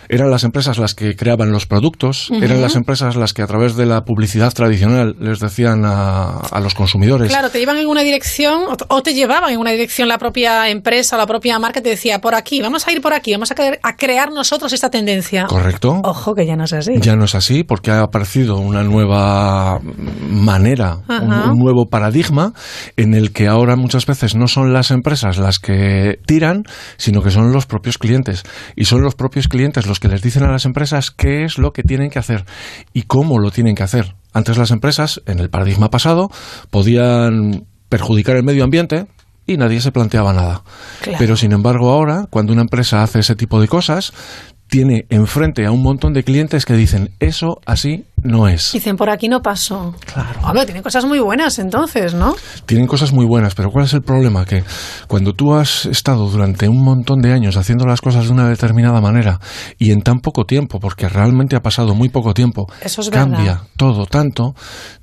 [0.09, 3.75] eran las empresas las que creaban los productos, eran las empresas las que a través
[3.75, 7.29] de la publicidad tradicional les decían a, a los consumidores.
[7.29, 11.17] Claro, te llevan en una dirección o te llevaban en una dirección la propia empresa,
[11.17, 13.79] la propia marca, te decía, por aquí, vamos a ir por aquí, vamos a, crear,
[13.83, 15.45] a crear nosotros esta tendencia.
[15.45, 16.01] Correcto.
[16.03, 16.93] Ojo, que ya no es así.
[16.99, 19.79] Ya no es así porque ha aparecido una nueva
[20.29, 22.53] manera, un, un nuevo paradigma
[22.95, 26.63] en el que ahora muchas veces no son las empresas las que tiran,
[26.97, 28.43] sino que son los propios clientes.
[28.75, 31.71] Y son los propios clientes los que les dicen a las empresas qué es lo
[31.71, 32.45] que tienen que hacer
[32.93, 34.15] y cómo lo tienen que hacer.
[34.33, 36.29] Antes las empresas, en el paradigma pasado,
[36.69, 39.07] podían perjudicar el medio ambiente
[39.45, 40.63] y nadie se planteaba nada.
[41.17, 44.13] Pero sin embargo ahora, cuando una empresa hace ese tipo de cosas,
[44.69, 48.71] tiene enfrente a un montón de clientes que dicen eso así no es.
[48.73, 49.95] Dicen, por aquí no paso.
[50.11, 50.39] Claro.
[50.43, 52.35] Hombre, tienen cosas muy buenas entonces, ¿no?
[52.65, 54.43] Tienen cosas muy buenas, pero ¿cuál es el problema?
[54.43, 54.63] Que
[55.07, 58.99] cuando tú has estado durante un montón de años haciendo las cosas de una determinada
[59.01, 59.39] manera
[59.77, 63.37] y en tan poco tiempo, porque realmente ha pasado muy poco tiempo, Eso es cambia
[63.39, 63.61] verdad.
[63.77, 64.55] todo tanto,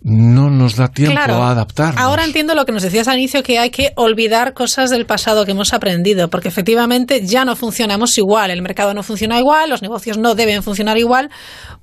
[0.03, 1.42] no nos da tiempo Claro.
[1.44, 1.94] a adaptar.
[1.96, 5.44] Ahora entiendo lo que nos decías al inicio, que hay que olvidar cosas del pasado
[5.44, 9.82] que hemos aprendido, porque efectivamente ya no funcionamos igual, el mercado no funciona igual, los
[9.82, 11.30] negocios no deben funcionar igual,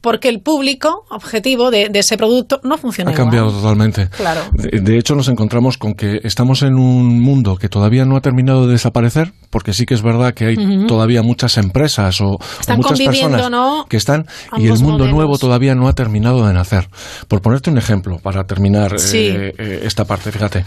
[0.01, 3.25] porque el público objetivo de, de ese producto no funciona Ha igual.
[3.25, 4.09] cambiado totalmente.
[4.09, 4.41] Claro.
[4.53, 8.21] De, de hecho, nos encontramos con que estamos en un mundo que todavía no ha
[8.21, 10.55] terminado de desaparecer, porque sí que es verdad que hay
[10.87, 13.85] todavía muchas empresas o, o Están muchas conviviendo, personas ¿no?
[13.89, 14.25] que están
[14.57, 15.11] y el mundo modelos.
[15.15, 16.87] nuevo todavía no ha terminado de nacer.
[17.27, 19.27] Por ponerte un ejemplo, para terminar Sí.
[19.29, 20.63] eh, eh, esta parte, fíjate,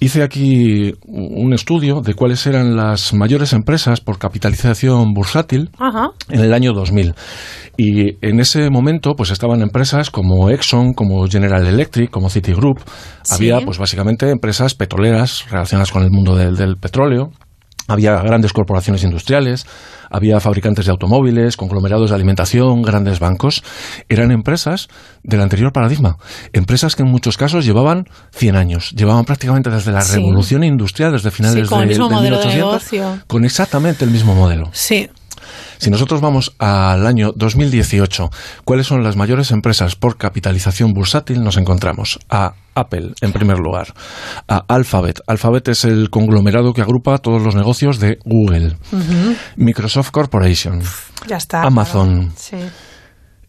[0.00, 6.10] hice aquí un estudio de cuáles eran las mayores empresas por capitalización bursátil Ajá.
[6.28, 7.14] en el año 2000.
[7.76, 12.78] Y en ese momento, pues estaban empresas como Exxon, como General Electric, como Citigroup.
[13.22, 13.34] Sí.
[13.34, 17.30] Había, pues básicamente, empresas petroleras relacionadas con el mundo del, del petróleo.
[17.88, 19.66] Había grandes corporaciones industriales,
[20.10, 23.64] había fabricantes de automóviles, conglomerados de alimentación, grandes bancos.
[24.08, 24.86] Eran empresas
[25.24, 26.16] del anterior paradigma.
[26.52, 28.92] Empresas que en muchos casos llevaban 100 años.
[28.92, 30.16] Llevaban prácticamente desde la Sí.
[30.18, 33.24] revolución industrial, desde finales Sí, con el de, mismo del modelo de 1800, negocio.
[33.26, 34.68] con exactamente el mismo modelo.
[34.72, 35.08] Sí.
[35.80, 38.28] Si nosotros vamos al año 2018,
[38.66, 41.42] ¿cuáles son las mayores empresas por capitalización bursátil?
[41.42, 43.94] Nos encontramos a Apple, en primer lugar,
[44.46, 45.20] a Alphabet.
[45.26, 48.76] Alphabet es el conglomerado que agrupa todos los negocios de Google.
[49.56, 50.82] Microsoft Corporation,
[51.26, 51.62] Ya está.
[51.62, 52.32] Amazon, claro.
[52.36, 52.56] Sí.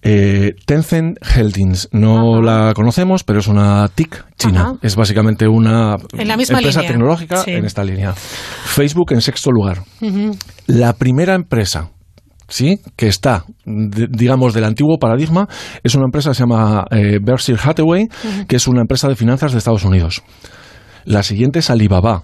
[0.03, 1.89] eh, Tencent Holdings.
[1.91, 4.61] No la conocemos, pero es una TIC china.
[4.61, 4.73] Ajá.
[4.81, 6.87] Es básicamente una empresa línea.
[6.87, 7.51] tecnológica Sí.
[7.51, 8.13] en esta línea.
[8.13, 9.83] Facebook en sexto lugar.
[10.67, 11.89] La primera empresa
[12.51, 12.79] ¿sí?
[12.95, 15.47] que está, de- digamos, del antiguo paradigma,
[15.83, 18.07] es una empresa que se llama eh, Berkshire Hathaway,
[18.47, 20.21] que es una empresa de finanzas de Estados Unidos.
[21.05, 22.23] La siguiente es Alibaba.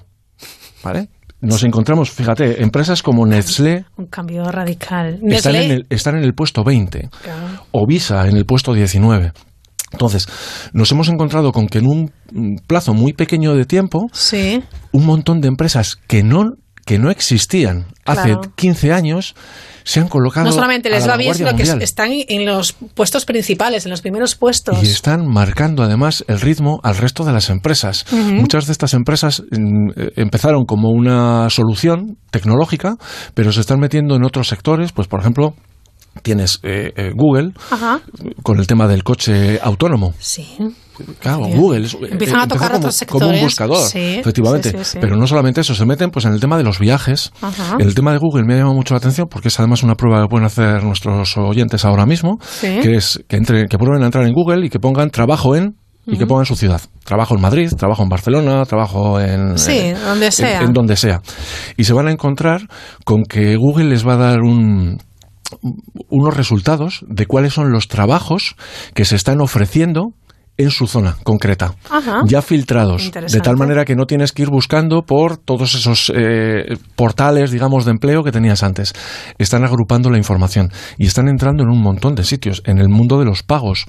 [0.84, 1.10] ¿Vale?
[1.42, 5.20] Nos encontramos, fíjate, empresas como Nestlé Un cambio radical.
[5.24, 5.66] están Nestlé.
[5.66, 7.48] en, el, están en el puesto 20 Claro.
[7.72, 9.34] o Visa en el puesto 19.
[9.94, 10.28] Entonces,
[10.74, 14.64] nos hemos encontrado con que en un mm, plazo muy pequeño de tiempo, Sí.
[14.92, 16.44] un montón de empresas que no,
[16.88, 18.42] que no existían hace Claro.
[18.56, 19.36] 15 años
[19.84, 20.46] se han colocado.
[20.46, 23.92] No solamente a les la va bien, sino que están en los puestos principales, en
[23.92, 24.82] los primeros puestos.
[24.82, 28.06] Y están marcando además el ritmo al resto de las empresas.
[28.12, 32.96] Muchas de estas empresas mm, eh, empezaron como una solución tecnológica,
[33.34, 35.56] pero se están metiendo en otros sectores, pues por ejemplo,
[36.22, 38.00] tienes eh, eh, Google Ajá.
[38.44, 40.14] con el tema del coche autónomo.
[40.20, 40.46] Sí.
[41.20, 41.46] Claro.
[41.46, 43.42] Google es- Empiezan eh, a empezó tocar como, otros como un sectores.
[43.44, 44.84] buscador, Sí, efectivamente.
[44.84, 44.98] sí.
[45.00, 47.32] Pero no solamente eso, se meten pues en el tema de los viajes.
[47.42, 47.76] Ajá.
[47.80, 50.24] El tema de Google me ha llamado mucho la atención porque es además una prueba
[50.24, 52.80] que pueden hacer nuestros oyentes ahora mismo, Sí.
[52.82, 55.76] que es que entren, que prueben a entrar en Google y que pongan trabajo en
[56.10, 56.82] y que pongan su ciudad.
[57.04, 60.62] Trabajo en Madrid, trabajo en Barcelona, trabajo en Sí, eh, donde en- sea.
[60.62, 61.22] en donde sea.
[61.76, 62.62] Y se van a encontrar
[63.04, 65.00] con que Google les va a dar un
[66.10, 68.56] unos resultados de cuáles son los trabajos
[68.94, 70.14] que se están ofreciendo
[70.58, 72.22] en su zona concreta, Ajá.
[72.26, 76.78] ya filtrados, de tal manera que no tienes que ir buscando por todos esos eh,
[76.96, 78.94] portales, digamos, de empleo que tenías antes.
[79.38, 83.20] Están agrupando la información y están entrando en un montón de sitios, en el mundo
[83.20, 83.86] de los pagos.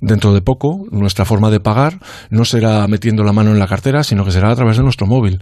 [0.00, 1.98] Dentro de poco, nuestra forma de pagar
[2.30, 5.06] no será metiendo la mano en la cartera, sino que será a través de nuestro
[5.06, 5.40] móvil.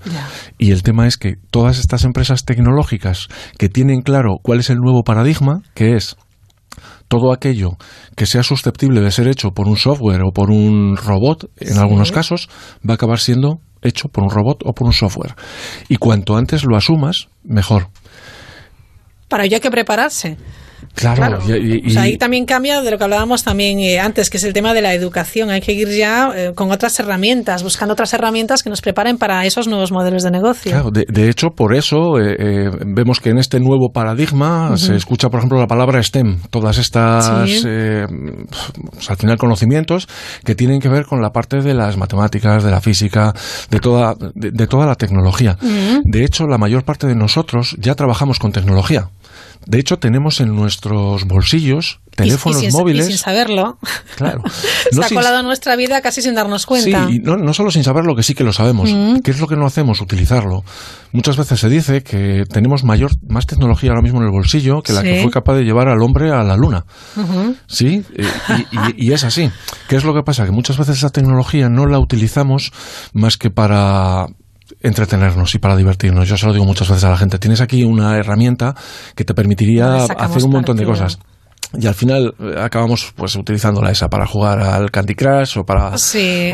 [0.58, 4.78] Y el tema es que todas estas empresas tecnológicas que tienen claro cuál es el
[4.78, 6.16] nuevo paradigma, que es
[7.08, 7.76] todo aquello
[8.16, 11.78] que sea susceptible de ser hecho por un software o por un robot, en Sí.
[11.78, 12.48] algunos casos,
[12.88, 15.34] va a acabar siendo hecho por un robot o por un software.
[15.88, 17.88] Y cuanto antes lo asumas, mejor.
[19.28, 20.36] Para ello hay que prepararse.
[20.94, 24.52] Claro, Y, ahí también cambia de lo que hablábamos también eh, antes, que es el
[24.52, 25.50] tema de la educación.
[25.50, 29.44] Hay que ir ya eh, con otras herramientas, buscando otras herramientas que nos preparen para
[29.46, 30.72] esos nuevos modelos de negocio.
[30.72, 35.40] Claro, de, hecho, por eso eh, vemos que en este nuevo paradigma se escucha, por
[35.40, 40.08] ejemplo, la palabra STEM, todas estas, pues, al final, conocimientos
[40.44, 43.34] que tienen que ver con la parte de las matemáticas, de la física,
[43.70, 45.56] de toda, de, toda la tecnología.
[46.04, 49.08] De hecho, la mayor parte de nosotros ya trabajamos con tecnología.
[49.66, 53.06] De hecho, tenemos en nuestros bolsillos teléfonos móviles.
[53.06, 53.78] Y sin saberlo.
[54.16, 54.42] Claro.
[55.02, 57.08] Ha colado en nuestra vida casi sin darnos cuenta.
[57.08, 58.90] Sí, y no, no, solo sin saberlo, que sí que lo sabemos.
[58.92, 59.18] Mm.
[59.18, 60.00] ¿Qué es lo que no hacemos?
[60.00, 60.64] Utilizarlo.
[61.12, 64.92] Muchas veces se dice que tenemos mayor, más tecnología ahora mismo en el bolsillo que
[64.92, 66.84] la que fue capaz de llevar al hombre a la luna.
[67.66, 68.02] ¿Sí?
[68.14, 68.24] Eh,
[68.96, 69.50] y, y, es así.
[69.88, 70.44] ¿Qué es lo que pasa?
[70.44, 72.72] Que muchas veces esa tecnología no la utilizamos
[73.12, 74.26] más que para
[74.84, 76.28] entretenernos y para divertirnos.
[76.28, 77.38] Yo se lo digo muchas veces a la gente.
[77.38, 78.74] Tienes aquí una herramienta
[79.16, 81.18] que te permitiría hacer un montón de cosas.
[81.80, 85.92] Y al final eh, acabamos pues utilizándola esa para jugar al Candy Crush o para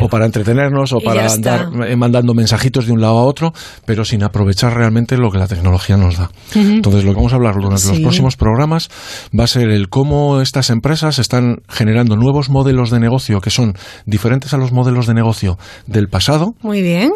[0.01, 3.53] o para entretenernos o para andar eh, mandando mensajitos de un lado a otro
[3.85, 6.31] pero sin aprovechar realmente lo que la tecnología nos da.
[6.55, 8.89] Entonces lo que vamos a hablar durante los próximos programas
[9.37, 13.73] va a ser el cómo estas empresas están generando nuevos modelos de negocio que son
[14.05, 17.11] diferentes a los modelos de negocio del pasado muy bien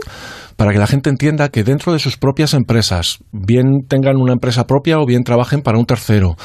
[0.56, 4.66] para que la gente entienda que dentro de sus propias empresas, bien tengan una empresa
[4.66, 6.36] propia o bien trabajen para un tercero,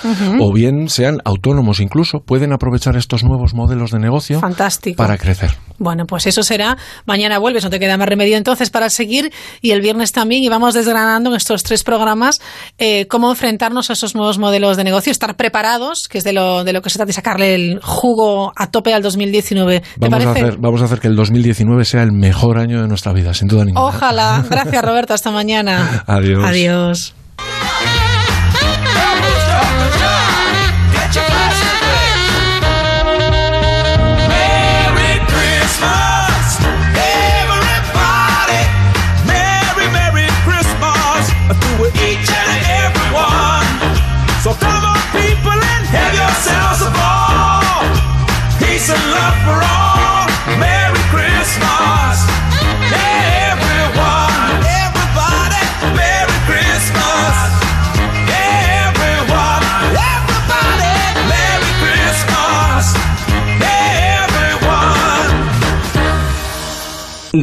[0.40, 4.40] o bien sean autónomos incluso, pueden aprovechar estos nuevos modelos de negocio
[4.96, 5.50] para crecer.
[5.78, 6.76] Bueno, pues eso será.
[7.06, 9.32] Mañana vuelves, no te queda más remedio entonces para seguir
[9.62, 12.40] y el viernes también y vamos desgranando en estos tres programas
[12.78, 16.64] eh, cómo enfrentarnos a esos nuevos modelos de negocio, estar preparados, que es de lo,
[16.64, 19.82] de lo que se trata de sacarle el jugo a tope al 2019.
[19.96, 23.12] vamos, A hacer, vamos a hacer que el 2019 sea el mejor año de nuestra
[23.14, 23.86] vida, sin duda ninguna.
[23.86, 23.99] Ojalá.
[24.48, 25.14] Gracias, Roberto.
[25.14, 26.04] Hasta mañana.
[26.06, 26.44] Adiós.
[26.44, 27.14] Adiós.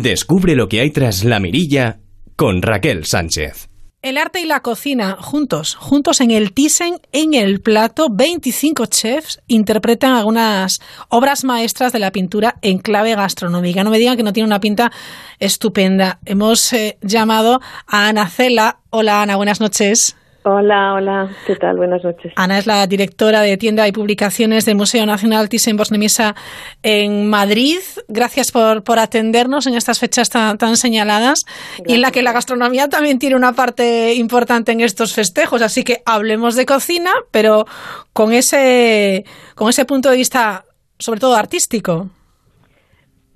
[0.02, 2.00] Descubre lo que hay tras la mirilla
[2.36, 3.68] con Raquel Sánchez.
[4.04, 9.42] El arte y la cocina, juntos, juntos en el Thyssen, en el plato, 25 chefs
[9.48, 10.80] interpretan algunas
[11.10, 13.84] obras maestras de la pintura en clave gastronómica.
[13.84, 14.92] No me digan que no tiene una pinta
[15.40, 16.20] estupenda.
[16.26, 18.82] Hemos eh, llamado a Ana Cela.
[18.92, 20.16] Hola Ana, buenas noches.
[20.50, 21.76] Hola, hola, ¿qué tal?
[21.76, 22.32] Buenas noches.
[22.38, 26.36] Ana es la directora de tienda y publicaciones del Museo Nacional Thyssen-Bornemisza
[26.84, 27.80] en Madrid.
[28.08, 31.46] Gracias por, por atendernos en estas fechas tan, señaladas
[31.86, 35.62] y en la que la gastronomía también tiene una parte importante en estos festejos.
[35.62, 37.66] Así que hablemos de cocina, pero
[38.14, 40.64] con ese, con ese punto de vista
[40.98, 42.10] sobre todo artístico.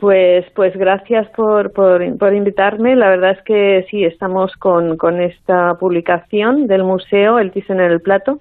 [0.01, 2.95] Pues, pues gracias por, por, invitarme.
[2.95, 7.91] La verdad es que sí, estamos con, con esta publicación del museo, El Thyssen en
[7.91, 8.39] el Plato,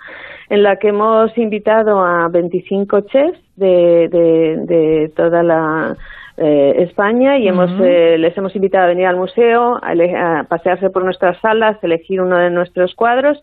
[0.49, 5.99] en la que hemos invitado a 25 chefs de, de, toda la
[6.39, 10.89] eh, España y hemos, eh, les hemos invitado a venir al museo, a, a pasearse
[10.89, 13.39] por nuestras salas, elegir uno de nuestros cuadros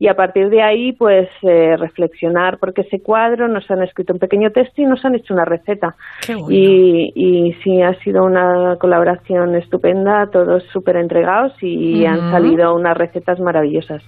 [0.00, 4.18] y a partir de ahí pues eh, reflexionar porque ese cuadro nos han escrito un
[4.18, 5.94] pequeño texto y nos han hecho una receta.
[6.48, 12.96] Y, y sí ha sido una colaboración estupenda todos súper entregados y han salido unas
[12.96, 14.02] recetas maravillosas.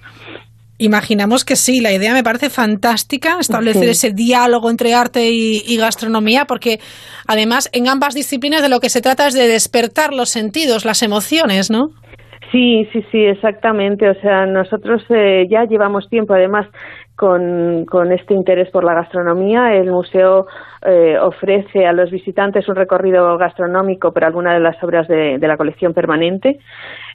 [0.79, 5.77] Imaginamos que sí, la idea me parece fantástica, establecer ese diálogo entre arte y, y,
[5.77, 6.79] gastronomía, porque
[7.27, 11.03] además en ambas disciplinas de lo que se trata es de despertar los sentidos, las
[11.03, 11.89] emociones, ¿no?
[12.53, 14.09] Sí, sí, sí, exactamente.
[14.09, 16.67] O sea, nosotros eh, ya llevamos tiempo, además,
[17.23, 19.73] con, con, este interés por la gastronomía.
[19.75, 20.45] El museo
[20.85, 25.47] eh, ofrece a los visitantes un recorrido gastronómico por alguna de las obras de, de
[25.47, 26.59] la colección permanente.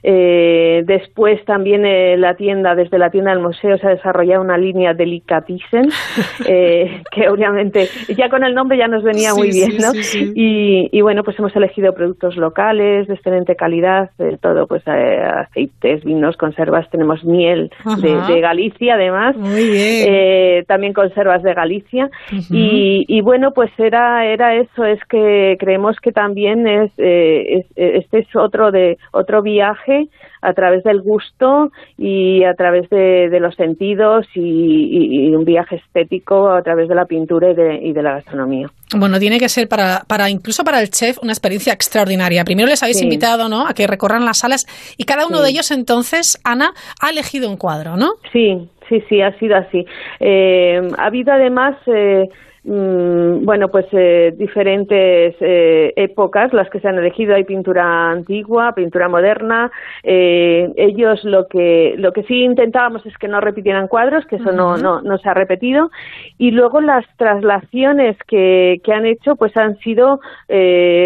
[0.01, 4.57] Eh, después también eh, la tienda, desde la tienda del museo se ha desarrollado una
[4.57, 5.89] línea Delicatessen,
[6.47, 9.91] eh, que obviamente ya con el nombre ya nos venía muy bien, ¿no?
[10.35, 14.09] y, bueno, pues hemos elegido productos locales de excelente calidad,
[14.41, 19.35] todo, pues aceites, vinos, conservas, tenemos miel de, Galicia además.
[19.35, 19.98] Muy bien.
[20.07, 22.09] Eh, también conservas de Galicia.
[22.49, 28.19] y, y, bueno, pues era, era eso, es que creemos que también es, eh, este
[28.19, 30.09] es otro, de, otro viaje
[30.41, 36.61] a través del gusto y a través de, los sentidos y, un viaje estético a
[36.61, 38.67] través de la pintura y de, y de la gastronomía.
[38.97, 42.43] Bueno, tiene que ser para, para incluso para el chef una experiencia extraordinaria.
[42.43, 43.67] Primero les habéis invitado ¿no?
[43.67, 44.65] a que recorran las salas
[44.97, 46.71] y cada uno de ellos entonces, Ana,
[47.01, 48.13] ha elegido un cuadro, ¿no?
[48.33, 49.85] Sí, sí, sí, ha sido así.
[50.19, 51.75] Eh, ha habido además...
[51.87, 52.27] Eh,
[52.63, 57.35] Mm, bueno, pues eh, diferentes eh, épocas las que se han elegido.
[57.35, 59.71] Hay pintura antigua, pintura moderna.
[60.03, 64.51] Eh, ellos lo que lo que sí intentábamos es que no repitieran cuadros, que eso
[64.51, 65.89] no, no, no se ha repetido.
[66.37, 70.19] Y luego las traslaciones que, que han hecho, pues han sido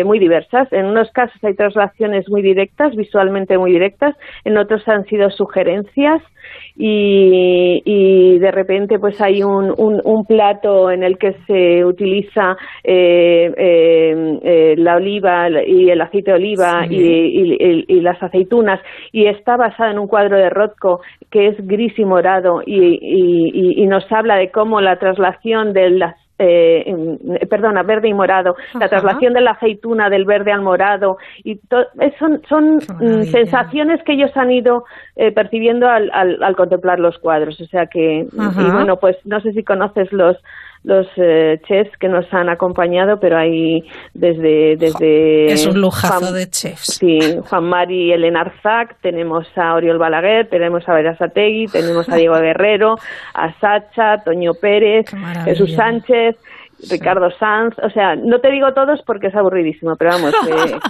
[0.05, 0.71] muy diversas.
[0.71, 4.15] En unos casos hay traslaciones muy directas, visualmente muy directas.
[4.43, 6.21] En otros han sido sugerencias
[6.75, 13.51] y, y de repente pues hay un, un, plato en el que se utiliza eh,
[13.57, 18.79] eh, eh, la oliva y el aceite de oliva y, y, las aceitunas.
[19.11, 23.85] Y está basada en un cuadro de Rothko que es gris y morado y, y
[23.87, 29.33] nos habla de cómo la traslación de las eh, perdona, verde y morado, la traslación
[29.33, 31.59] de la aceituna del verde al morado, y
[32.19, 34.83] son, son mm, sensaciones que ellos han ido
[35.15, 37.61] eh, percibiendo al, al, contemplar los cuadros.
[37.61, 40.37] O sea que, y bueno, pues no sé si conoces los
[40.83, 43.81] los eh, chefs que nos han acompañado, pero hay
[44.13, 44.75] desde...
[44.77, 46.97] desde es un lujazo de chefs.
[46.99, 47.19] Sí,
[47.49, 52.15] Juan Mari y Elena Arzac, tenemos a Oriol Balaguer, tenemos a Vera Sategui, tenemos a
[52.17, 52.95] Diego Guerrero,
[53.33, 55.05] a Sacha, Toño Pérez,
[55.45, 56.35] Jesús Sánchez...
[56.89, 60.33] Ricardo Sanz, o sea, no te digo todos porque es aburridísimo, pero vamos,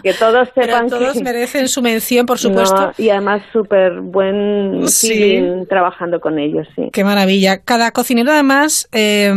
[0.01, 2.93] que, todos sepan pero todos merecen su mención, por supuesto.
[2.97, 5.39] y además súper buen sí.
[5.69, 6.89] trabajando con ellos, sí.
[6.91, 7.59] Qué maravilla.
[7.59, 9.31] Cada cocinero además eh,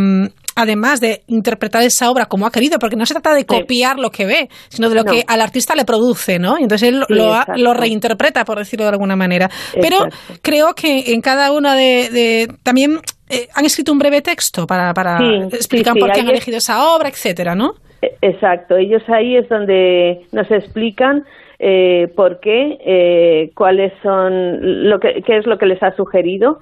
[0.56, 4.10] además de interpretar esa obra como ha querido, porque no se trata de copiar lo
[4.10, 6.58] que ve, sino de lo que al artista le produce, ¿no?
[6.58, 9.48] Y entonces él lo, reinterpreta, por decirlo de alguna manera.
[9.80, 9.98] Pero
[10.42, 12.98] creo que en cada una de, también
[13.28, 15.18] eh, han escrito un breve texto para, para
[15.52, 17.72] explicar por qué han elegido esa obra, etcétera, ¿no?
[18.00, 21.24] E, exacto, ellos ahí es donde nos explican
[21.58, 26.58] eh, por qué, eh, cuáles son, lo que, qué es lo que les ha sugerido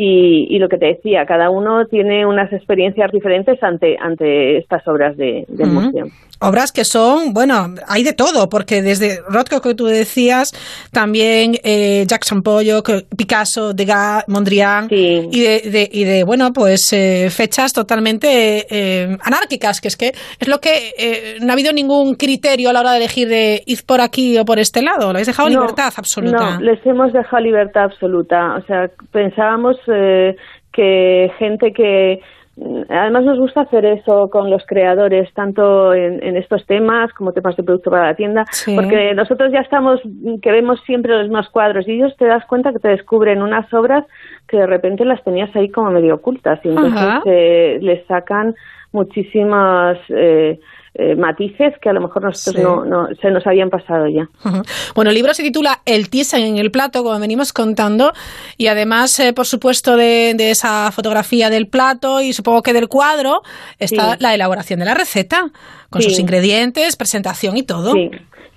[0.00, 5.16] y, lo que te decía, cada uno tiene unas experiencias diferentes ante, ante estas obras
[5.16, 6.06] de, museo
[6.40, 10.52] obras que son, bueno, hay de todo, porque desde Rothko que tú decías,
[10.92, 17.72] también eh, Jackson Pollock, Picasso, Degas, Mondrian, y, de, y de, bueno, pues eh, fechas
[17.72, 22.70] totalmente eh, anárquicas, que es que es lo que eh, no ha habido ningún criterio
[22.70, 25.26] a la hora de elegir de ir por aquí o por este lado, lo habéis
[25.26, 26.58] dejado libertad absoluta.
[26.58, 29.76] No, les hemos dejado libertad absoluta, o sea, pensábamos
[30.72, 32.20] que gente que
[32.88, 37.62] Además nos gusta hacer eso con los creadores, tanto en, estos temas como temas de
[37.62, 40.00] producto para la tienda, porque nosotros ya estamos,
[40.42, 43.72] que vemos siempre los mismos cuadros y ellos te das cuenta que te descubren unas
[43.72, 44.04] obras
[44.48, 48.54] que de repente las tenías ahí como medio ocultas y entonces eh, les sacan
[48.92, 49.98] muchísimas...
[50.08, 50.58] Eh,
[51.00, 54.28] eh, matices que a lo mejor nosotros no, se nos habían pasado ya.
[54.96, 58.12] Bueno, el libro se titula El Thyssen en el plato, como venimos contando,
[58.56, 63.42] y además, eh, por supuesto, de, esa fotografía del plato y supongo que del cuadro,
[63.78, 65.52] está la elaboración de la receta,
[65.88, 67.92] con sus ingredientes, presentación y todo.
[67.92, 68.10] Sí.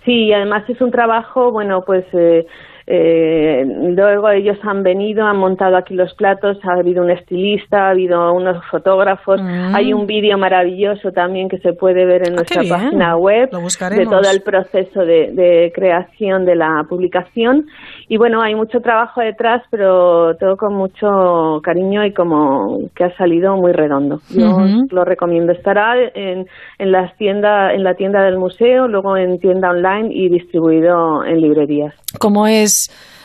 [0.03, 2.47] Sí, y además es un trabajo, bueno, pues eh,
[2.87, 7.89] eh, luego ellos han venido, han montado aquí los platos, ha habido un estilista, ha
[7.91, 9.75] habido unos fotógrafos, mm.
[9.75, 14.05] hay un vídeo maravilloso también que se puede ver en ah, nuestra página web de
[14.05, 17.67] todo el proceso de, creación de la publicación.
[18.07, 23.15] Y bueno, hay mucho trabajo detrás, pero todo con mucho cariño y como que ha
[23.17, 24.19] salido muy redondo.
[24.29, 24.57] Yo
[24.89, 25.51] lo recomiendo.
[25.51, 26.45] Estará en,
[26.77, 31.41] en, las tiendas, en la tienda del museo, luego en tienda online y distribuido en
[31.41, 31.93] librerías.
[32.19, 32.70] ¿Cómo es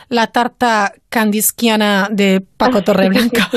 [0.09, 3.49] la tarta candisquiana de Paco Torreblanca.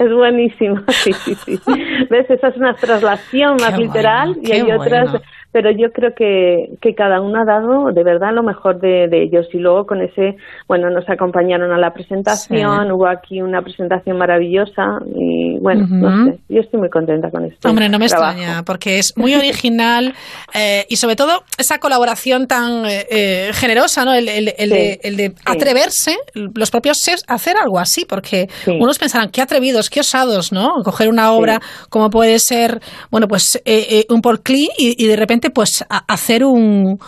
[0.00, 1.60] es buenísima, sí, sí, sí.
[2.10, 2.28] ¿Ves?
[2.30, 5.10] Esa es una traslación más literal y hay otras
[5.52, 9.46] pero yo creo que, que cada uno ha dado de verdad lo mejor de, ellos
[9.52, 10.36] y luego con ese,
[10.66, 14.82] bueno, nos acompañaron a la presentación, hubo aquí una presentación maravillosa
[15.14, 17.68] y bueno, no sé, yo estoy muy contenta con esto.
[17.68, 20.14] Hombre, no me extraña, porque es muy original
[20.54, 24.14] eh, y sobre todo esa colaboración tan eh, eh, generosa, ¿no?
[24.14, 28.48] El, el, el, de, el de, atreverse, los propios chefs, a hacer algo así, porque
[28.66, 30.82] unos pensarán, qué atrevidos, qué osados, ¿no?
[30.82, 32.80] Coger una obra como puede ser,
[33.10, 33.62] bueno, pues
[34.08, 36.98] un Paul Klee y de repente pues hacer un,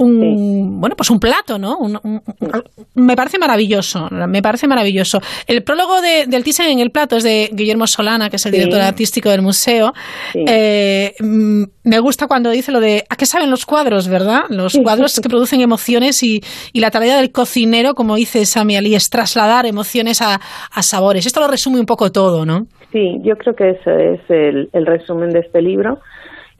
[0.00, 1.78] un bueno pues un plato no
[2.94, 5.20] me parece maravilloso me parece maravilloso.
[5.46, 8.52] El prólogo de, del Thyssen en el plato es de Guillermo Solana que es el
[8.52, 9.92] director artístico del museo.
[10.34, 14.78] Eh, mm, me gusta cuando dice lo de a qué saben los cuadros verdad los
[14.82, 16.40] cuadros que producen emociones y,
[16.72, 20.40] y, la tarea del cocinero como dice Sami Ali es trasladar emociones a,
[20.72, 21.26] a, sabores.
[21.26, 24.86] Esto lo resume un poco todo no sí yo creo que eso es el, el
[24.86, 25.98] resumen de este libro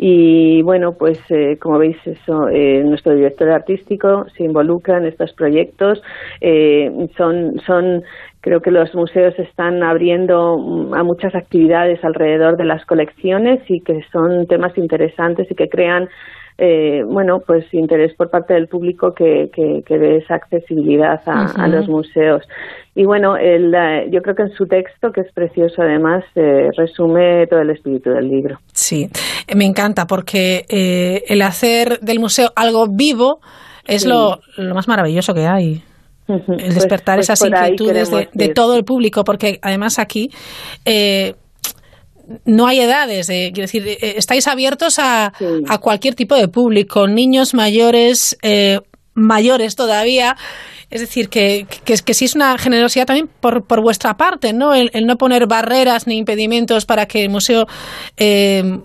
[0.03, 5.35] y bueno, pues eh, como veis, eso, eh, nuestro director artístico se involucra en estos
[5.35, 6.03] proyectos.
[6.41, 8.03] Eh, son, son,
[8.41, 13.83] creo que los museos están abriendo mm, a muchas actividades alrededor de las colecciones y
[13.83, 16.09] que son temas interesantes y que crean
[16.63, 21.89] eh, bueno, pues interés por parte del público que, que, dé esa accesibilidad a, los
[21.89, 22.43] museos.
[22.95, 23.73] Y bueno, el,
[24.13, 28.11] yo creo que en su texto, que es precioso además, eh, resume todo el espíritu
[28.11, 28.59] del libro.
[28.75, 29.09] Sí,
[29.57, 33.41] me encanta porque eh, el hacer del museo algo vivo
[33.87, 35.83] es lo, lo más maravilloso que hay.
[36.29, 40.29] El pues, despertar pues esas inquietudes de, de, todo el público, porque además aquí
[40.85, 41.35] eh,
[42.45, 45.33] no hay edades, eh, quiero decir, eh, estáis abiertos a,
[45.69, 48.79] a, cualquier tipo de público, niños, mayores, eh,
[49.15, 50.37] mayores todavía.
[50.91, 54.75] Es decir, que, que, que, sí es una generosidad también por, por vuestra parte, ¿no?
[54.75, 57.67] El, no poner barreras ni impedimentos para que el museo,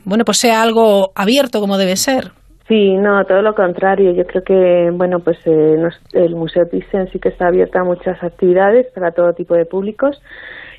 [0.03, 2.31] bueno, pues sea algo abierto como debe ser.
[2.67, 4.11] Sí, no, todo lo contrario.
[4.13, 8.85] Yo creo que, bueno, pues el Museo Thyssen sí que está abierto a muchas actividades
[8.93, 10.21] para todo tipo de públicos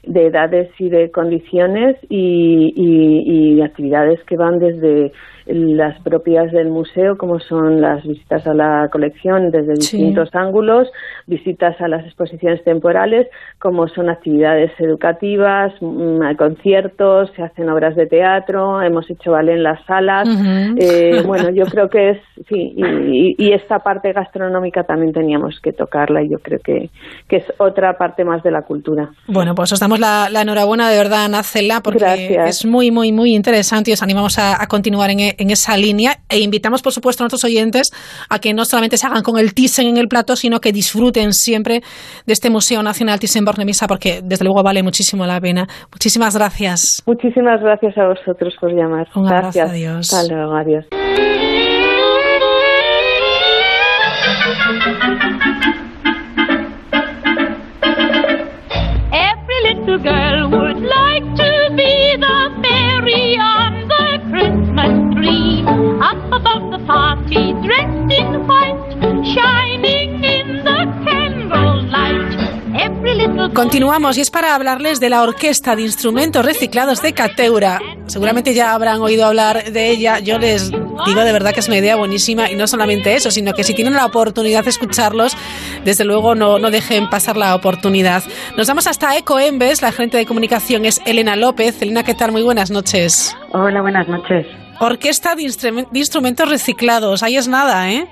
[0.07, 5.12] de edades y de condiciones y, y, actividades que van desde
[5.47, 10.88] las propias del museo, como son las visitas a la colección desde distintos ángulos,
[11.26, 13.28] visitas a las exposiciones temporales,
[13.61, 19.62] como son actividades educativas, mm, conciertos, se hacen obras de teatro, hemos hecho ballet en
[19.62, 20.28] las salas.
[20.78, 22.18] eh, bueno, yo creo que es,
[22.49, 26.90] sí, y, y, esta parte gastronómica también teníamos que tocarla y yo creo que,
[27.28, 29.11] que es otra parte más de la cultura.
[29.28, 33.34] Bueno, pues os damos la, la enhorabuena de verdad, Nacela, porque es muy, muy, muy
[33.34, 37.22] interesante y os animamos a, a continuar en, en esa línea e invitamos, por supuesto,
[37.22, 37.91] a nuestros oyentes
[38.28, 41.32] a que no solamente se hagan con el Thyssen en el plato, sino que disfruten
[41.32, 41.82] siempre
[42.26, 45.66] de este Museo Nacional Thyssen-Bornemisza porque desde luego vale muchísimo la pena.
[45.93, 47.03] Muchísimas gracias.
[47.07, 49.09] Muchísimas gracias a vosotros por llamar.
[49.14, 49.70] Un gracias.
[49.70, 50.12] adiós.
[50.12, 50.87] Hasta luego, adiós.
[73.77, 77.79] Continuamos y es para hablarles de la Orquesta de Instrumentos Reciclados de Cateura.
[78.07, 80.18] Seguramente ya habrán oído hablar de ella.
[80.18, 83.53] Yo les digo de verdad que es una idea buenísima y no solamente eso, sino
[83.53, 85.37] que si tienen la oportunidad de escucharlos,
[85.85, 88.22] desde luego no, no dejen pasar la oportunidad.
[88.57, 91.83] Nos vamos hasta Ecoembes, la gerente de comunicación es Elena López.
[91.83, 92.33] Elena, ¿qué tal?
[92.33, 93.37] Muy buenas noches.
[93.53, 94.47] Hola, buenas noches.
[94.81, 95.43] Orquesta de,
[95.93, 98.09] Instrumentos Reciclados, ahí es nada, ¿eh?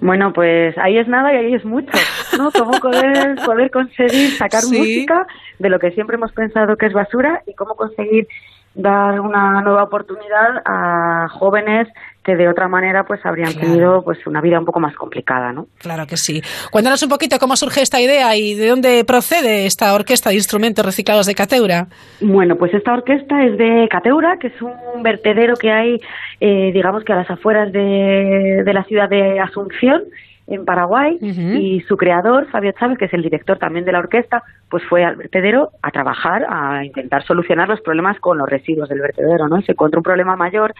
[0.00, 1.90] Bueno, pues ahí es nada y ahí es mucho,
[2.36, 2.50] ¿no?
[2.58, 5.26] Cómo poder, poder conseguir sacar música
[5.58, 8.28] de lo que siempre hemos pensado que es basura y cómo conseguir
[8.74, 11.88] dar una nueva oportunidad a jóvenes
[12.26, 15.68] que de otra manera pues habrían tenido pues una vida un poco más complicada, ¿no?
[15.78, 16.42] Claro que sí.
[16.72, 20.84] Cuéntanos un poquito cómo surge esta idea y de dónde procede esta orquesta de instrumentos
[20.84, 21.86] reciclados de Cateura.
[22.20, 26.00] Bueno, pues esta orquesta es de Cateura, que es un vertedero que hay,
[26.40, 30.02] eh, digamos que a las afueras de, de la ciudad de Asunción,
[30.48, 34.44] en Paraguay y su creador, Fabio Chávez, que es el director también de la orquesta,
[34.70, 39.00] pues fue al vertedero a trabajar, a intentar solucionar los problemas con los residuos del
[39.00, 39.60] vertedero, ¿no?
[39.62, 40.72] se encontró un problema mayor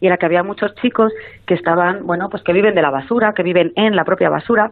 [0.00, 1.12] y era que había muchos chicos
[1.46, 4.70] que estaban, bueno, pues que viven de la basura, que viven en la propia basura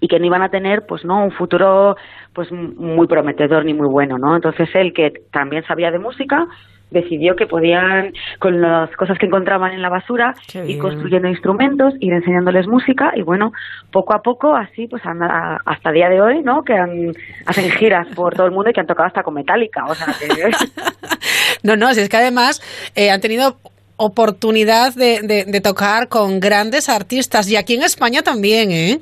[0.00, 1.96] y que no iban a tener pues no un futuro
[2.32, 6.46] pues muy prometedor ni muy bueno no entonces él que también sabía de música
[6.90, 10.34] decidió que podían, con las cosas que encontraban en la basura,
[10.66, 13.52] ir construyendo instrumentos, ir enseñándoles música y bueno,
[13.92, 16.62] poco a poco, así pues hasta el día de hoy, ¿no?
[16.62, 17.12] Que han,
[17.46, 20.08] hacen giras por todo el mundo y que han tocado hasta con Metallica, o sea
[21.62, 22.60] no, no, si es que además
[22.96, 23.54] eh, han tenido
[24.00, 29.00] oportunidad de, de, de tocar con grandes artistas y aquí en España también, ¿eh?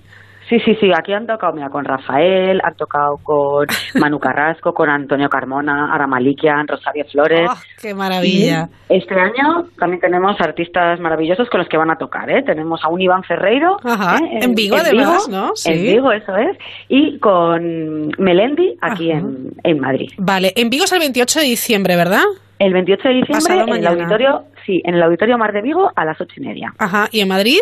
[0.48, 3.66] Sí, sí, sí, aquí han tocado, mira, con Rafael, han tocado con
[4.00, 7.50] Manu Carrasco, con Antonio Carmona, Aramalikian, Rosario Flores.
[7.50, 8.68] Oh, ¡Qué maravilla!
[8.88, 12.42] este año también tenemos artistas maravillosos con los que van a tocar, ¿eh?
[12.46, 13.76] Tenemos a un Iván Ferreiro.
[13.84, 14.38] ¿eh?
[14.40, 15.54] En, Vigo, además, ¿no?
[15.54, 15.70] Sí.
[15.70, 16.56] En Vigo, eso es.
[16.88, 20.10] Y con Melendi, aquí en, en, Madrid.
[20.16, 22.24] Vale, en Vigo es el 28 de diciembre, ¿verdad?
[22.58, 26.04] El 28 de diciembre en el auditorio, sí, en el auditorio Mar de Vigo a
[26.04, 26.74] las ocho y media.
[26.78, 27.60] Ajá, ¿y en Madrid?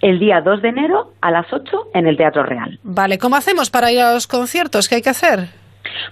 [0.00, 2.78] el día 2 de enero a las 8 en el Teatro Real.
[2.82, 4.88] Vale, ¿cómo hacemos para ir a los conciertos?
[4.88, 5.48] ¿Qué hay que hacer?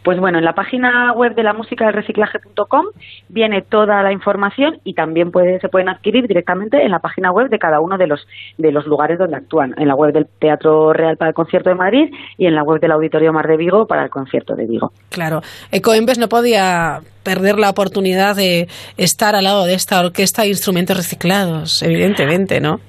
[0.02, 2.86] Pues bueno, en la página web de la música del reciclaje.com
[3.28, 7.48] viene toda la información y también puede, se pueden adquirir directamente en la página web
[7.48, 8.26] de cada uno de los,
[8.56, 11.76] de los lugares donde actúan, en la web del Teatro Real para el Concierto de
[11.76, 14.92] Madrid y en la web del Auditorio Mar de Vigo para el Concierto de Vigo.
[15.10, 20.48] Claro, Ecoembes no podía perder la oportunidad de estar al lado de esta orquesta de
[20.48, 22.80] instrumentos reciclados, evidentemente, ¿no?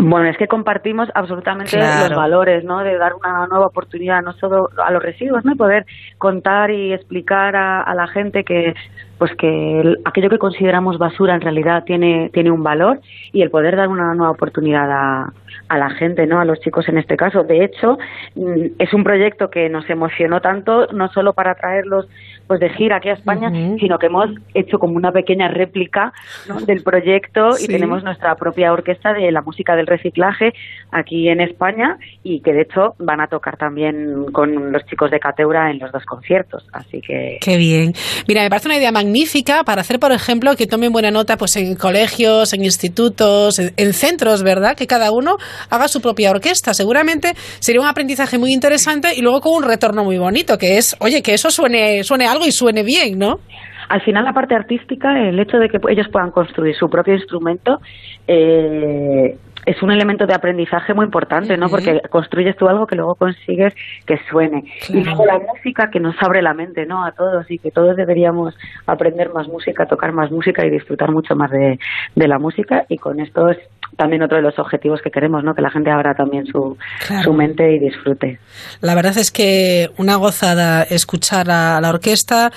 [0.00, 2.08] Bueno, es que compartimos absolutamente Claro.
[2.08, 2.84] los valores, ¿no?
[2.84, 5.52] De dar una nueva oportunidad no solo a los residuos, ¿no?
[5.52, 5.86] Y poder
[6.18, 8.74] contar y explicar a, a la gente que
[9.18, 13.00] pues que el- aquello que consideramos basura en realidad tiene tiene un valor
[13.32, 15.32] y el poder dar una nueva oportunidad a,
[15.68, 16.38] a la gente, ¿no?
[16.40, 17.42] A los chicos en este caso.
[17.42, 17.98] De hecho,
[18.36, 22.06] mm, es un proyecto que nos emocionó tanto no solo para traerlos
[22.48, 26.12] pues de gira aquí a España, sino que hemos hecho como una pequeña réplica
[26.48, 26.58] ¿no?
[26.60, 27.66] del proyecto Sí.
[27.66, 30.52] y tenemos nuestra propia orquesta de la música del reciclaje
[30.90, 35.20] aquí en España y que de hecho van a tocar también con los chicos de
[35.20, 36.66] Cateura en los dos conciertos.
[36.72, 37.92] Así que Qué bien.
[38.26, 41.54] Mira, me parece una idea magnífica para hacer, por ejemplo, que tomen buena nota pues
[41.56, 44.76] en colegios, en institutos, en, en centros, ¿verdad?
[44.76, 45.36] Que cada uno
[45.70, 46.72] haga su propia orquesta.
[46.74, 50.96] Seguramente sería un aprendizaje muy interesante y luego con un retorno muy bonito, que es,
[51.00, 53.40] oye, que eso suene, suene algo y suene bien, ¿no?
[53.88, 57.80] al final la parte artística, el hecho de que ellos puedan construir su propio instrumento,
[58.26, 59.36] eh,
[59.66, 61.68] es un elemento de aprendizaje muy importante, ¿no?
[61.68, 63.74] Porque construyes tú algo que luego consigues
[64.06, 64.64] que suene.
[64.88, 67.04] Y luego la música que nos abre la mente, ¿no?
[67.04, 71.34] A todos y que todos deberíamos aprender más música, tocar más música y disfrutar mucho
[71.36, 71.78] más de,
[72.14, 72.86] de la música.
[72.88, 73.58] Y con esto es
[73.98, 75.54] también otro de los objetivos que queremos, ¿no?
[75.54, 77.24] Que la gente abra también su, Claro.
[77.24, 78.38] su mente y disfrute.
[78.80, 82.52] La verdad es que una gozada escuchar a la orquesta,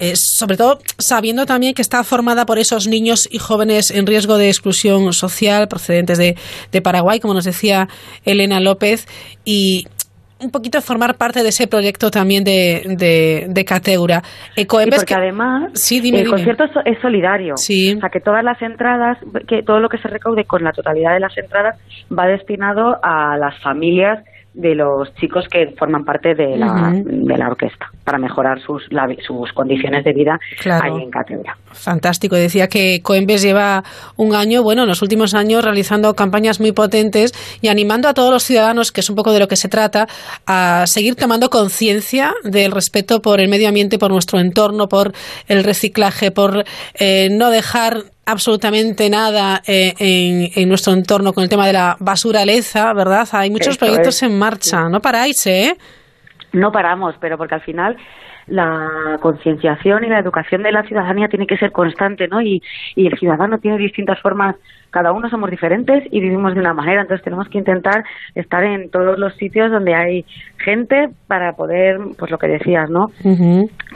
[0.00, 4.38] eh, sobre todo sabiendo también que está formada por esos niños y jóvenes en riesgo
[4.38, 6.36] de exclusión social procedentes de,
[6.72, 7.88] de Paraguay, como nos decía
[8.24, 9.06] Elena López,
[9.44, 9.86] y
[10.38, 14.22] un poquito formar parte de ese proyecto también de, de, de Cateura.
[14.54, 14.66] Sí,
[15.00, 16.36] porque que- además Sí, dime, el dime.
[16.36, 17.54] concierto es, solidario.
[17.54, 19.18] O sea, que todas las entradas,
[19.48, 21.78] que todo lo que se recaude con la totalidad de las entradas
[22.16, 24.22] va destinado a las familias
[24.56, 29.06] de los chicos que forman parte de la, de la orquesta para mejorar sus, la-
[29.26, 30.94] sus condiciones de vida Claro.
[30.94, 31.56] allí en Cateura.
[31.72, 32.36] Fantástico.
[32.36, 33.84] Decía que Coembes lleva
[34.16, 38.32] un año, bueno, en los últimos años realizando campañas muy potentes y animando a todos
[38.32, 40.06] los ciudadanos, que es un poco de lo que se trata,
[40.46, 45.12] a seguir tomando conciencia del respeto por el medio ambiente, por nuestro entorno, por
[45.48, 46.64] el reciclaje, por
[46.98, 51.96] eh, no dejar absolutamente nada eh, en, en nuestro entorno con el tema de la
[52.00, 53.26] basura leza, ¿verdad?
[53.32, 55.74] Hay muchos proyectos es, en marcha, no paráis, ¿eh?
[56.52, 57.96] No paramos, pero porque al final
[58.46, 62.40] la concienciación y la educación de la ciudadanía tiene que ser constante, ¿no?
[62.40, 62.62] Y,
[62.94, 64.56] y el ciudadano tiene distintas formas,
[64.90, 68.90] cada uno somos diferentes y vivimos de una manera, entonces tenemos que intentar estar en
[68.90, 70.24] todos los sitios donde hay
[70.58, 73.10] gente para poder, pues lo que decías, ¿no?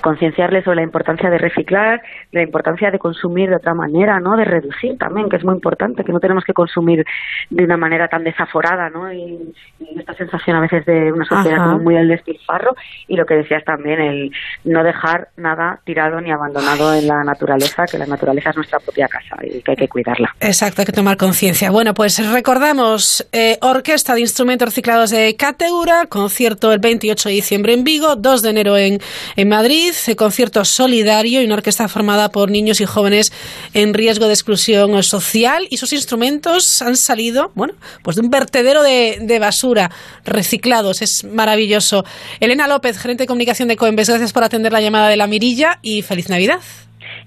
[0.02, 4.36] concienciarles sobre la importancia de reciclar, la importancia de consumir de otra manera, ¿no?
[4.36, 7.04] De reducir también, que es muy importante, que no tenemos que consumir
[7.50, 9.12] de una manera tan desaforada, ¿no?
[9.12, 11.72] Y, y esta sensación a veces de una sociedad Ajá.
[11.72, 12.74] como muy al despilfarro
[13.08, 14.32] y lo que decías también, el
[14.64, 19.08] no dejar nada tirado ni abandonado en la naturaleza, que la naturaleza es nuestra propia
[19.08, 20.34] casa y que hay que cuidarla.
[20.40, 21.70] Exacto, hay que tomar conciencia.
[21.70, 27.74] Bueno, pues recordamos, eh, Orquesta de Instrumentos Reciclados de Cateura, concierto el 28 de diciembre
[27.74, 28.98] en Vigo, 2 de enero en,
[29.36, 33.32] en Madrid, eh, concierto solidario y una orquesta formada por niños y jóvenes
[33.74, 38.82] en riesgo de exclusión social y sus instrumentos han salido, bueno, pues de un vertedero
[38.82, 39.90] de, de basura
[40.24, 41.02] reciclados.
[41.02, 42.04] Es maravilloso.
[42.40, 45.78] Elena López, gerente de comunicación de Coembes, gracias por atender la llamada de la Mirilla
[45.82, 46.60] y feliz Navidad.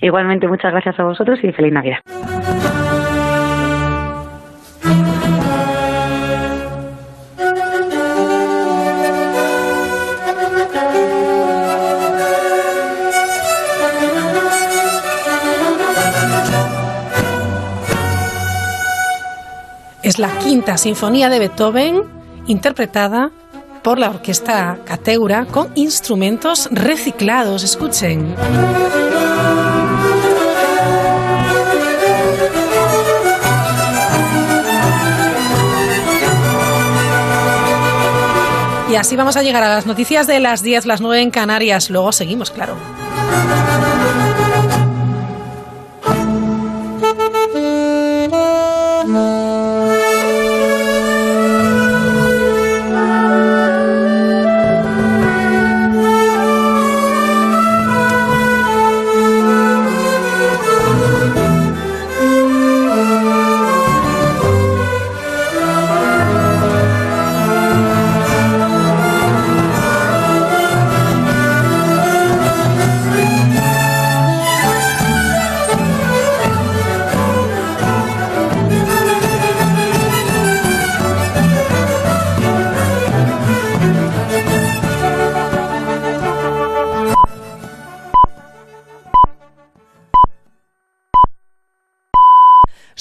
[0.01, 1.99] Igualmente, muchas gracias a vosotros y feliz Navidad.
[20.03, 22.03] Es la quinta sinfonía de Beethoven
[22.45, 23.31] interpretada
[23.81, 27.63] por la orquesta Cateura con instrumentos reciclados.
[27.63, 28.35] Escuchen.
[38.93, 41.89] Y así vamos a llegar a las noticias de las 10, las 9 en Canarias.
[41.89, 42.77] Luego seguimos, claro.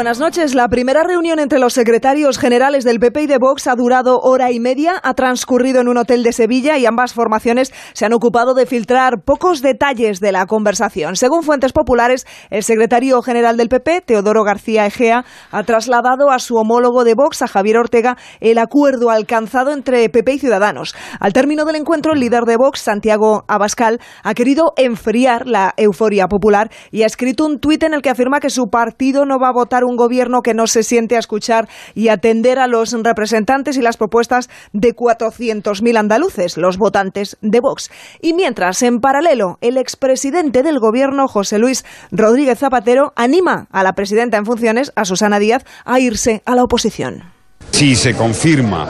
[0.00, 0.54] buenas noches.
[0.54, 4.50] La primera reunión entre los secretarios generales del PP y de Vox ha durado hora
[4.50, 8.54] y media, ha transcurrido en un hotel de Sevilla y ambas formaciones se han ocupado
[8.54, 11.16] de filtrar pocos detalles de la conversación.
[11.16, 16.56] Según fuentes populares, el secretario general del PP, Teodoro García Egea, ha trasladado a su
[16.56, 20.94] homólogo de Vox, a Javier Ortega, el acuerdo alcanzado entre PP y Ciudadanos.
[21.20, 26.26] Al término del encuentro, el líder de Vox, Santiago Abascal, ha querido enfriar la euforia
[26.26, 29.48] popular y ha escrito un tuit en el que afirma que su partido no va
[29.48, 33.76] a votar un gobierno que no se siente a escuchar y atender a los representantes
[33.76, 37.90] y las propuestas de 400.000 andaluces, los votantes de Vox.
[38.20, 43.94] Y mientras, en paralelo, el expresidente del gobierno, José Luis Rodríguez Zapatero, anima a la
[43.94, 47.24] presidenta en funciones, a Susana Díaz, a irse a la oposición.
[47.70, 48.88] Si se confirma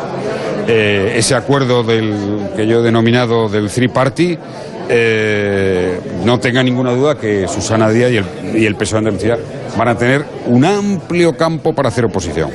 [0.66, 4.38] eh, ese acuerdo del, que yo he denominado del Three Party,
[4.92, 8.26] eh, no tenga ninguna duda que Susana Díaz y el,
[8.56, 9.38] y el PSOE de Andalucía
[9.76, 12.50] van a tener un amplio campo para hacer oposición.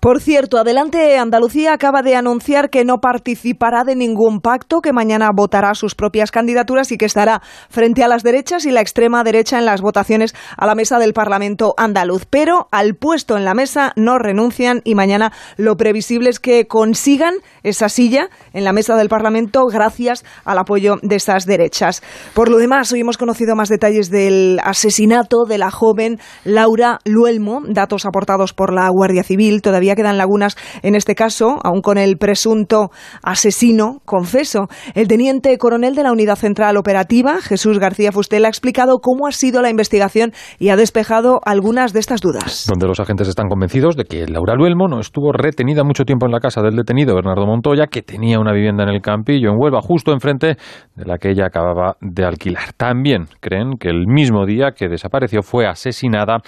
[0.00, 5.30] Por cierto, Adelante Andalucía acaba de anunciar que no participará de ningún pacto, que mañana
[5.34, 7.40] votará sus propias candidaturas y que estará
[7.70, 11.12] frente a las derechas y la extrema derecha en las votaciones a la mesa del
[11.12, 12.26] Parlamento andaluz.
[12.28, 17.34] Pero al puesto en la mesa no renuncian y mañana lo previsible es que consigan
[17.62, 22.02] esa silla en la mesa del Parlamento gracias al apoyo de esas derechas.
[22.34, 27.62] Por lo demás, hoy hemos conocido más detalles del asesinato de la joven Laura Luelmo,
[27.66, 29.62] datos aportados por la Guardia Civil.
[29.86, 32.90] Todavía quedan lagunas en este caso, aún con el presunto
[33.22, 34.66] asesino, confeso.
[34.96, 39.30] El teniente coronel de la Unidad Central Operativa, Jesús García Fustel, ha explicado cómo ha
[39.30, 42.66] sido la investigación y ha despejado algunas de estas dudas.
[42.68, 46.32] Donde los agentes están convencidos de que Laura Luelmo no estuvo retenida mucho tiempo en
[46.32, 49.82] la casa del detenido Bernardo Montoya, que tenía una vivienda en el Campillo, en Huelva,
[49.82, 50.56] justo enfrente
[50.96, 52.72] de la que ella acababa de alquilar.
[52.76, 56.38] También creen que el mismo día que desapareció fue asesinada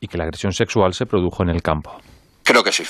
[0.00, 1.92] y que la agresión sexual se produjo en el campo.
[2.48, 2.82] Creo que sí.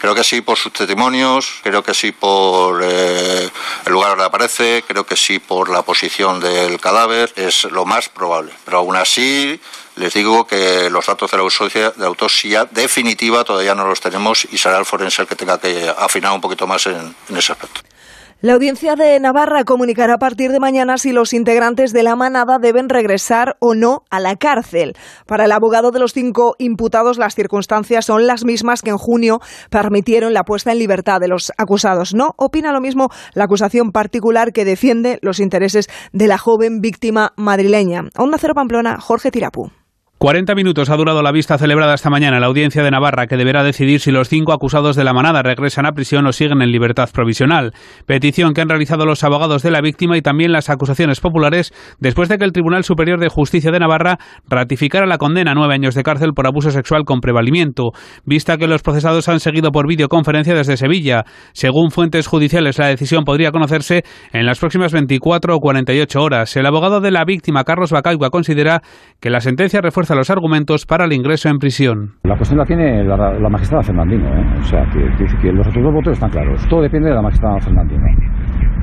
[0.00, 3.50] Creo que sí por sus testimonios, creo que sí por eh,
[3.84, 8.08] el lugar donde aparece, creo que sí por la posición del cadáver, es lo más
[8.08, 8.50] probable.
[8.64, 9.60] Pero aún así,
[9.96, 14.48] les digo que los datos de la autopsia, de autopsia definitiva todavía no los tenemos
[14.50, 17.82] y será el forense el que tenga que afinar un poquito más en ese aspecto.
[18.40, 22.60] La audiencia de Navarra comunicará a partir de mañana si los integrantes de la manada
[22.60, 24.94] deben regresar o no a la cárcel.
[25.26, 29.40] Para el abogado de los cinco imputados, las circunstancias son las mismas que en junio
[29.70, 32.14] permitieron la puesta en libertad de los acusados.
[32.14, 37.32] No opina lo mismo la acusación particular que defiende los intereses de la joven víctima
[37.34, 38.04] madrileña.
[38.16, 39.72] Onda Cero Pamplona, Jorge Tirapú.
[40.18, 43.36] 40 minutos ha durado la vista celebrada esta mañana en la audiencia de Navarra, que
[43.36, 46.72] deberá decidir si los cinco acusados de la manada regresan a prisión o siguen en
[46.72, 47.72] libertad provisional.
[48.04, 52.28] Petición que han realizado los abogados de la víctima y también las acusaciones populares después
[52.28, 55.94] de que el Tribunal Superior de Justicia de Navarra ratificara la condena a nueve años
[55.94, 57.92] de cárcel por abuso sexual con prevalimiento,
[58.24, 61.26] vista que los procesados han seguido por videoconferencia desde Sevilla.
[61.52, 64.02] Según fuentes judiciales, la decisión podría conocerse
[64.32, 66.56] en las próximas 24 o 48 horas.
[66.56, 68.82] El abogado de la víctima, Carlos Bacaigua, considera
[69.20, 72.14] que la sentencia refuerza los argumentos para el ingreso en prisión.
[72.24, 74.58] La cuestión la tiene la, la magistrada Fernandino, ¿eh?
[74.58, 76.66] o sea, que, que, que, los otros dos votos están claros.
[76.68, 78.04] Todo depende de la magistrada Fernandino,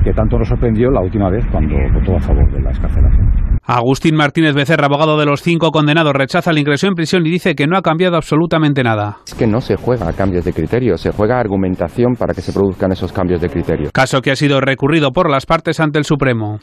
[0.04, 3.46] que tanto nos sorprendió la última vez cuando votó a favor de la escarcelación.
[3.68, 7.56] Agustín Martínez Becerra, abogado de los cinco condenados, rechaza el ingreso en prisión y dice
[7.56, 9.16] que no ha cambiado absolutamente nada.
[9.26, 12.42] Es que no se juega a cambios de criterio, se juega a argumentación para que
[12.42, 13.90] se produzcan esos cambios de criterio.
[13.92, 16.60] Caso que ha sido recurrido por las partes ante el Supremo.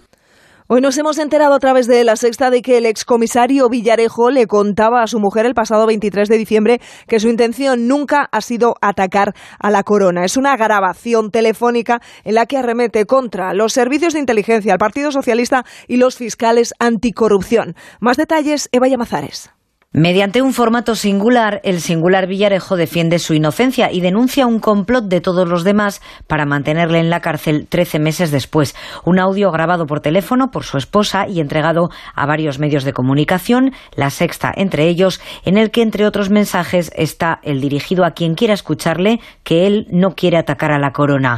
[0.68, 4.48] Hoy nos hemos enterado a través de la sexta de que el excomisario Villarejo le
[4.48, 8.76] contaba a su mujer el pasado 23 de diciembre que su intención nunca ha sido
[8.80, 10.24] atacar a la corona.
[10.24, 15.12] Es una grabación telefónica en la que arremete contra los servicios de inteligencia, el Partido
[15.12, 17.76] Socialista y los fiscales anticorrupción.
[18.00, 19.52] Más detalles, Eva Llamazares.
[19.96, 25.22] Mediante un formato singular, el singular Villarejo defiende su inocencia y denuncia un complot de
[25.22, 28.76] todos los demás para mantenerle en la cárcel 13 meses después.
[29.06, 33.74] Un audio grabado por teléfono por su esposa y entregado a varios medios de comunicación,
[33.96, 38.34] la sexta entre ellos, en el que entre otros mensajes está el dirigido a quien
[38.34, 41.36] quiera escucharle que él no quiere atacar a la corona.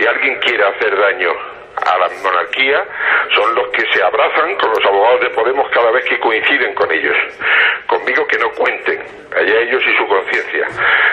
[1.85, 2.81] A la monarquía
[3.35, 6.91] son los que se abrazan con los abogados de Podemos cada vez que coinciden con
[6.91, 7.15] ellos.
[7.87, 8.99] Conmigo que no cuenten,
[9.35, 10.65] allá ellos y su conciencia.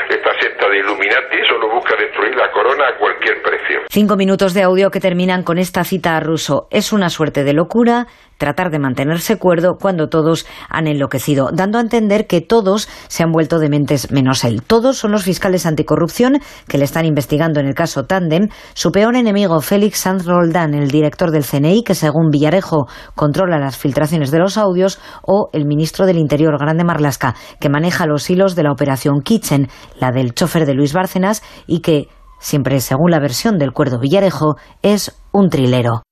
[0.09, 3.81] Esta secta de Illuminati solo busca destruir la corona a cualquier precio.
[3.89, 6.69] Cinco minutos de audio que terminan con esta cita a Russo.
[6.71, 8.07] Es una suerte de locura
[8.43, 13.31] tratar de mantenerse cuerdo cuando todos han enloquecido, dando a entender que todos se han
[13.31, 14.63] vuelto dementes menos él.
[14.67, 19.15] Todos son los fiscales anticorrupción que le están investigando en el caso Tandem, su peor
[19.15, 24.41] enemigo Félix Sanz Roldán, el director del CNI, que según Villarejo controla las filtraciones de
[24.41, 28.73] los audios, o el ministro del Interior, Grande Marlasca, que maneja los hilos de la
[28.73, 29.69] operación Kitchen,
[30.01, 32.09] la del chofer de Luis Bárcenas, y que,
[32.41, 36.03] siempre según la versión del cuerdo Villarejo, es un trilero.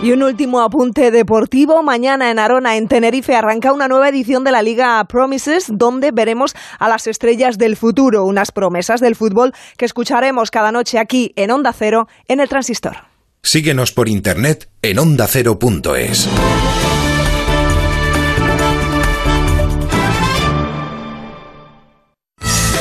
[0.00, 1.82] Y un último apunte deportivo.
[1.82, 6.54] Mañana en Arona, en Tenerife, arranca una nueva edición de la Liga Promises, donde veremos
[6.78, 11.50] a las estrellas del futuro, unas promesas del fútbol que escucharemos cada noche aquí en
[11.50, 12.96] Onda Cero, en el Transistor.
[13.42, 16.28] Síguenos por internet en ondacero.es.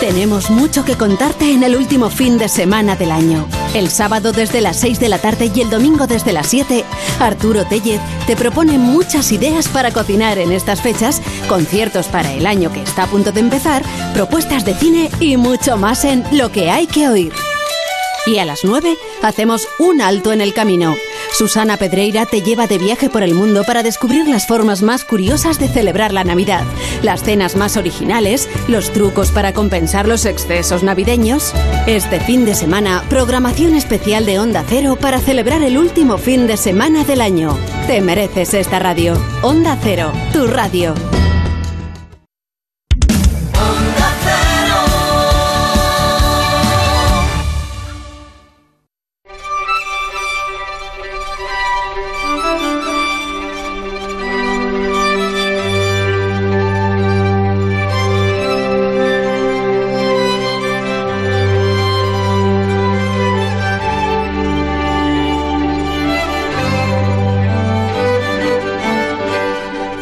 [0.08, 3.46] Tenemos mucho que contarte en el último fin de semana del año.
[3.74, 6.86] El sábado desde las 6 de la tarde y el domingo desde las 7,
[7.20, 12.72] Arturo Tellez te propone muchas ideas para cocinar en estas fechas, conciertos para el año
[12.72, 13.84] que está a punto de empezar,
[14.14, 17.34] propuestas de cine y mucho más en Lo que hay que oír.
[18.26, 20.96] Y a las 9 hacemos un alto en el camino.
[21.34, 25.60] Susana Pedreira te lleva de viaje por el mundo para descubrir las formas más curiosas
[25.60, 26.64] de celebrar la Navidad,
[27.04, 31.54] las cenas más originales, los trucos para compensar los excesos navideños.
[31.86, 36.58] Este fin de semana, programación especial de Onda Cero para celebrar el último fin de
[36.58, 37.58] semana del año.
[37.88, 39.14] Te mereces esta radio.
[39.42, 40.94] Onda Cero, tu radio.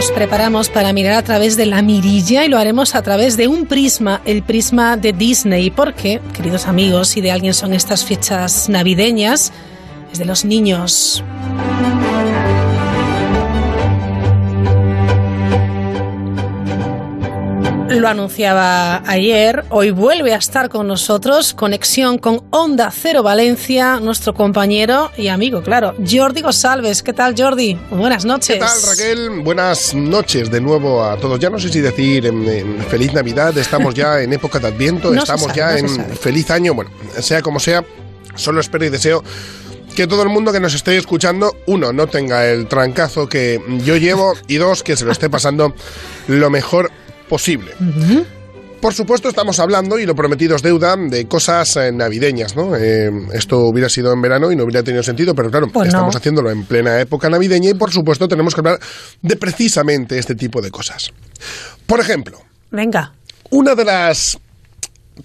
[0.00, 3.48] Nos preparamos para mirar a través de la mirilla y lo haremos a través de
[3.48, 5.70] un prisma, el prisma de Disney.
[5.70, 9.52] Porque, queridos amigos, si de alguien son estas fechas navideñas,
[10.10, 11.22] es de los niños.
[18.00, 24.32] Lo anunciaba ayer, hoy vuelve a estar con nosotros, conexión con Onda Cero Valencia, nuestro
[24.32, 27.02] compañero y amigo, claro, Jordi Gosalves.
[27.02, 27.78] ¿Qué tal, Jordi?
[27.90, 28.54] Buenas noches.
[28.54, 29.40] ¿Qué tal, Raquel?
[29.44, 31.38] Buenas noches de nuevo a todos.
[31.40, 35.12] Ya no sé si decir en, en Feliz Navidad, estamos ya en época de Adviento,
[35.12, 36.16] No estamos sabe, ya no en.
[36.16, 36.72] Feliz Año.
[36.72, 36.90] Bueno,
[37.20, 37.84] sea como sea,
[38.34, 39.22] solo espero y deseo
[39.94, 43.98] que todo el mundo que nos esté escuchando, uno, no tenga el trancazo que yo
[43.98, 45.74] llevo y dos, que se lo esté pasando
[46.28, 46.90] lo mejor
[47.30, 47.72] posible.
[48.80, 52.74] Por supuesto, estamos hablando, y lo prometido es deuda, de cosas eh, navideñas, ¿no?
[52.76, 55.98] Eh, esto hubiera sido en verano y no hubiera tenido sentido, pero claro, Pues no.
[55.98, 58.80] estamos haciéndolo en plena época navideña y por supuesto tenemos que hablar
[59.20, 61.10] de precisamente este tipo de cosas.
[61.86, 62.38] Por ejemplo,
[62.70, 63.12] Venga.
[63.50, 64.38] una de las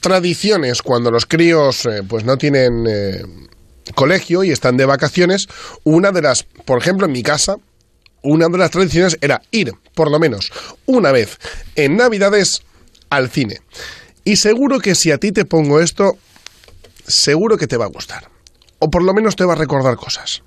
[0.01, 3.21] tradiciones cuando los críos eh, pues no tienen eh,
[3.95, 5.47] colegio y están de vacaciones,
[5.85, 7.55] una de las, por ejemplo, en mi casa,
[8.25, 10.51] una de las tradiciones era ir, por lo menos,
[10.85, 11.37] una vez
[11.75, 12.63] en Navidades
[13.09, 13.61] al cine.
[14.23, 16.17] Y seguro que si a ti te pongo esto,
[17.07, 18.29] seguro que te va a gustar.
[18.79, 20.41] O por lo menos te va a recordar cosas.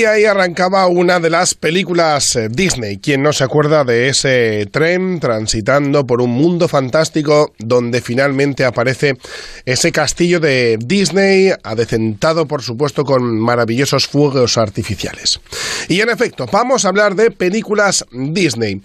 [0.00, 2.96] Y ahí arrancaba una de las películas eh, Disney.
[2.96, 9.18] ¿Quién no se acuerda de ese tren transitando por un mundo fantástico donde finalmente aparece
[9.66, 15.38] ese castillo de Disney, adecentado por supuesto con maravillosos fuegos artificiales?
[15.86, 18.80] Y en efecto, vamos a hablar de películas Disney.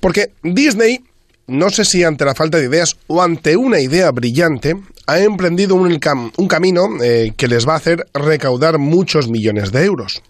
[0.00, 1.04] Porque Disney
[1.46, 4.74] no sé si ante la falta de ideas o ante una idea brillante,
[5.06, 6.00] ha emprendido un,
[6.36, 10.20] un camino eh, que les va a hacer recaudar muchos millones de euros.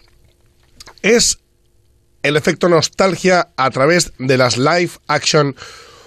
[1.01, 1.39] Es
[2.23, 5.55] el efecto nostalgia a través de las live action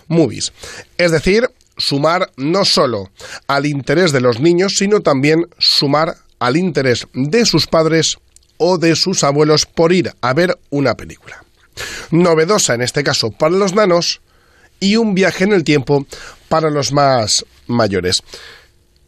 [0.08, 0.52] movies.
[0.98, 3.10] Es decir, sumar no solo
[3.46, 8.18] al interés de los niños, sino también sumar al interés de sus padres
[8.58, 11.44] o de sus abuelos por ir a ver una película.
[12.10, 14.20] Novedosa en este caso para los nanos
[14.78, 16.06] y un viaje en el tiempo
[16.48, 18.22] para los más mayores.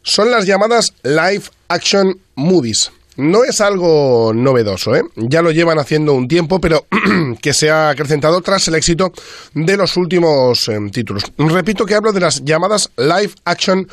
[0.01, 2.91] Son las llamadas live action movies.
[3.17, 5.03] No es algo novedoso, ¿eh?
[5.15, 6.85] ya lo llevan haciendo un tiempo, pero
[7.41, 9.13] que se ha acrecentado tras el éxito
[9.53, 11.23] de los últimos eh, títulos.
[11.37, 13.87] Repito que hablo de las llamadas live action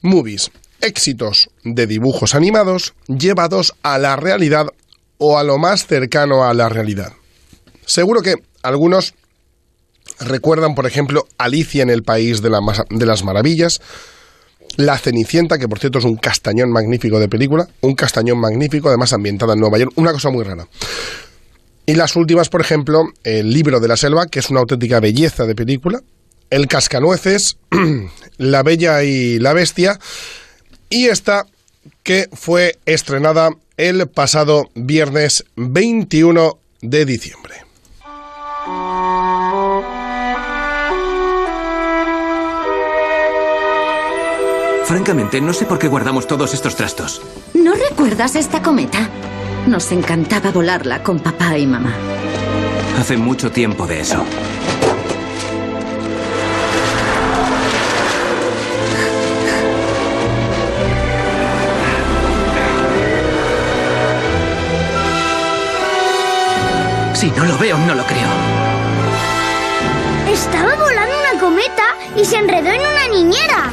[0.00, 0.50] movies,
[0.80, 4.66] éxitos de dibujos animados llevados a la realidad
[5.18, 7.12] o a lo más cercano a la realidad.
[7.84, 9.14] Seguro que algunos
[10.20, 12.50] recuerdan, por ejemplo, Alicia en el País de,
[12.90, 13.80] de las Maravillas,
[14.76, 19.12] La Cenicienta, que por cierto es un castañón magnífico de película, un castañón magnífico, además
[19.12, 20.68] ambientada en Nueva York, una cosa muy rara.
[21.86, 25.46] Y las últimas, por ejemplo, El libro de la selva, que es una auténtica belleza
[25.46, 26.00] de película,
[26.50, 27.58] El cascanueces,
[28.38, 29.98] La bella y la bestia,
[30.90, 31.46] y esta
[32.02, 37.65] que fue estrenada el pasado viernes 21 de diciembre.
[44.86, 47.20] Francamente, no sé por qué guardamos todos estos trastos.
[47.54, 49.08] ¿No recuerdas esta cometa?
[49.66, 51.92] Nos encantaba volarla con papá y mamá.
[52.96, 54.24] Hace mucho tiempo de eso.
[67.14, 68.28] Si no lo veo, no lo creo.
[70.32, 71.82] Estaba volando una cometa
[72.14, 73.72] y se enredó en una niñera.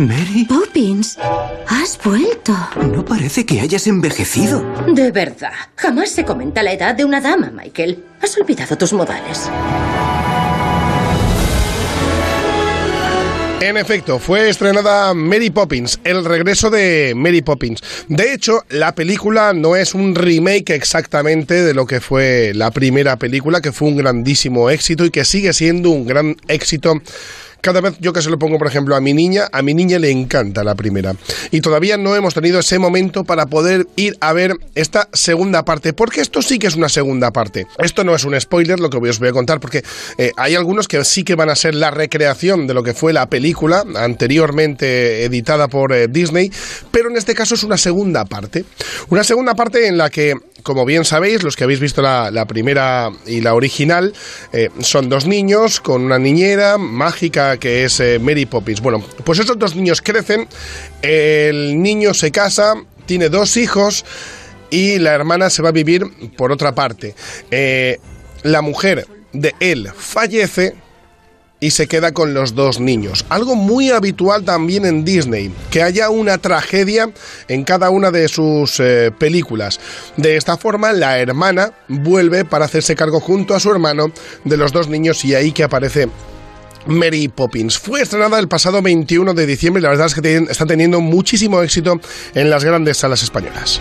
[0.00, 0.46] Mary.
[0.48, 1.18] Poppins,
[1.66, 2.56] has vuelto.
[2.90, 4.64] No parece que hayas envejecido.
[4.86, 8.02] De verdad, jamás se comenta la edad de una dama, Michael.
[8.22, 9.50] Has olvidado tus modales.
[13.60, 17.82] En efecto, fue estrenada Mary Poppins, el regreso de Mary Poppins.
[18.08, 23.18] De hecho, la película no es un remake exactamente de lo que fue la primera
[23.18, 27.02] película, que fue un grandísimo éxito y que sigue siendo un gran éxito
[27.60, 29.98] cada vez yo que se lo pongo, por ejemplo, a mi niña, a mi niña
[29.98, 31.14] le encanta la primera.
[31.50, 35.92] Y todavía no hemos tenido ese momento para poder ir a ver esta segunda parte,
[35.92, 37.66] porque esto sí que es una segunda parte.
[37.78, 39.82] Esto no es un spoiler, lo que os voy a contar, porque
[40.18, 43.12] eh, hay algunos que sí que van a ser la recreación de lo que fue
[43.12, 46.50] la película anteriormente editada por eh, Disney,
[46.90, 48.64] pero en este caso es una segunda parte.
[49.08, 53.10] Una segunda parte en la que como bien sabéis, los que habéis visto la, primera
[53.26, 54.12] y la original,
[54.52, 58.80] eh, son dos niños con una niñera mágica que es eh, Mary Poppins.
[58.80, 60.48] Bueno, pues esos dos niños crecen,
[61.02, 62.74] el niño se casa,
[63.06, 64.04] tiene dos hijos
[64.70, 67.14] y la hermana se va a vivir por otra parte.
[67.50, 67.98] Eh,
[68.42, 70.74] la mujer de él fallece
[71.60, 73.26] y se queda con los dos niños.
[73.28, 77.10] Algo muy habitual también en Disney, que haya una tragedia
[77.48, 79.78] en cada una de sus eh, películas.
[80.16, 84.10] De esta forma, la hermana vuelve para hacerse cargo junto a su hermano
[84.44, 86.08] de los dos niños y ahí que aparece
[86.86, 87.78] Mary Poppins.
[87.78, 91.62] Fue estrenada el pasado 21 de diciembre y la verdad es que está teniendo muchísimo
[91.62, 92.00] éxito
[92.34, 93.80] en las grandes salas españolas.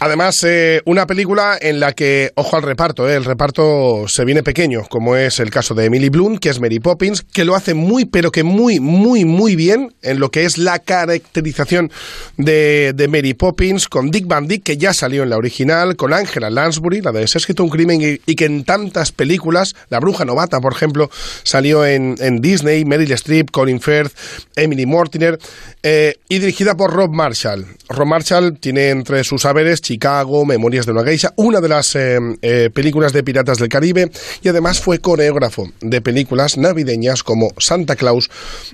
[0.00, 4.44] Además, eh, una película en la que, ojo al reparto, eh, el reparto se viene
[4.44, 7.74] pequeño, como es el caso de Emily Blunt, que es Mary Poppins, que lo hace
[7.74, 11.90] muy, pero que muy, muy, muy bien en lo que es la caracterización
[12.36, 16.48] de, Mary Poppins, con Dick Van Dyke, que ya salió en la original, con Angela
[16.48, 20.24] Lansbury, la de Se ha escrito un crimen, y, que en tantas películas, La Bruja
[20.24, 21.10] Novata, por ejemplo,
[21.42, 24.12] salió en, Disney, Meryl Streep, Colin Firth,
[24.54, 25.40] Emily Mortimer,
[25.82, 27.66] eh, y dirigida por Rob Marshall.
[27.88, 32.18] Rob Marshall tiene entre sus saberes Chicago, Memorias de una geisha, una de las eh,
[32.42, 34.10] eh, películas de Piratas del Caribe
[34.42, 38.28] y además fue coreógrafo de películas navideñas como Santa Claus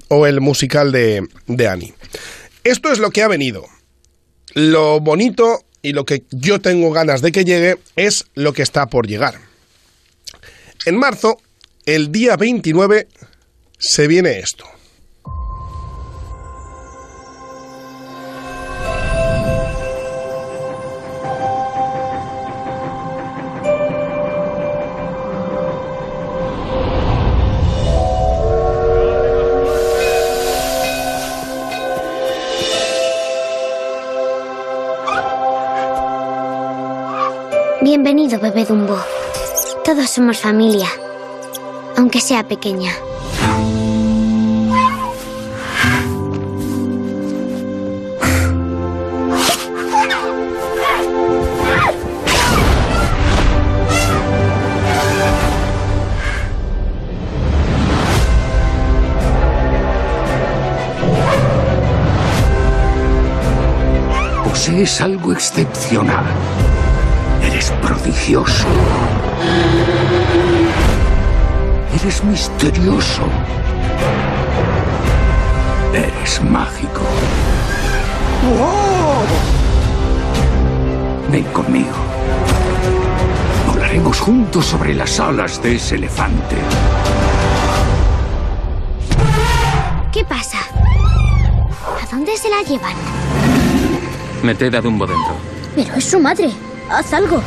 [0.08, 1.94] o el musical de, de Annie.
[2.64, 3.64] Esto es lo que ha venido.
[4.54, 8.86] Lo bonito y lo que yo tengo ganas de que llegue es lo que está
[8.86, 9.36] por llegar.
[10.84, 11.38] En marzo,
[11.86, 13.06] el día 29,
[13.78, 14.66] se viene esto.
[37.96, 38.98] Bienvenido, bebé Dumbo.
[39.84, 40.88] Todos somos familia,
[41.96, 42.90] aunque sea pequeña.
[64.42, 66.24] Posees algo excepcional.
[67.84, 68.66] Prodigioso.
[72.00, 73.22] Eres misterioso.
[75.92, 77.02] Eres mágico.
[81.30, 81.96] Ven conmigo.
[83.66, 86.56] Volaremos juntos sobre las alas de ese elefante.
[90.10, 90.58] ¿Qué pasa?
[92.02, 92.94] ¿A dónde se la llevan?
[94.42, 95.34] Meted a Dumbo dentro.
[95.74, 96.50] Pero es su madre.
[96.90, 97.42] Haz algo.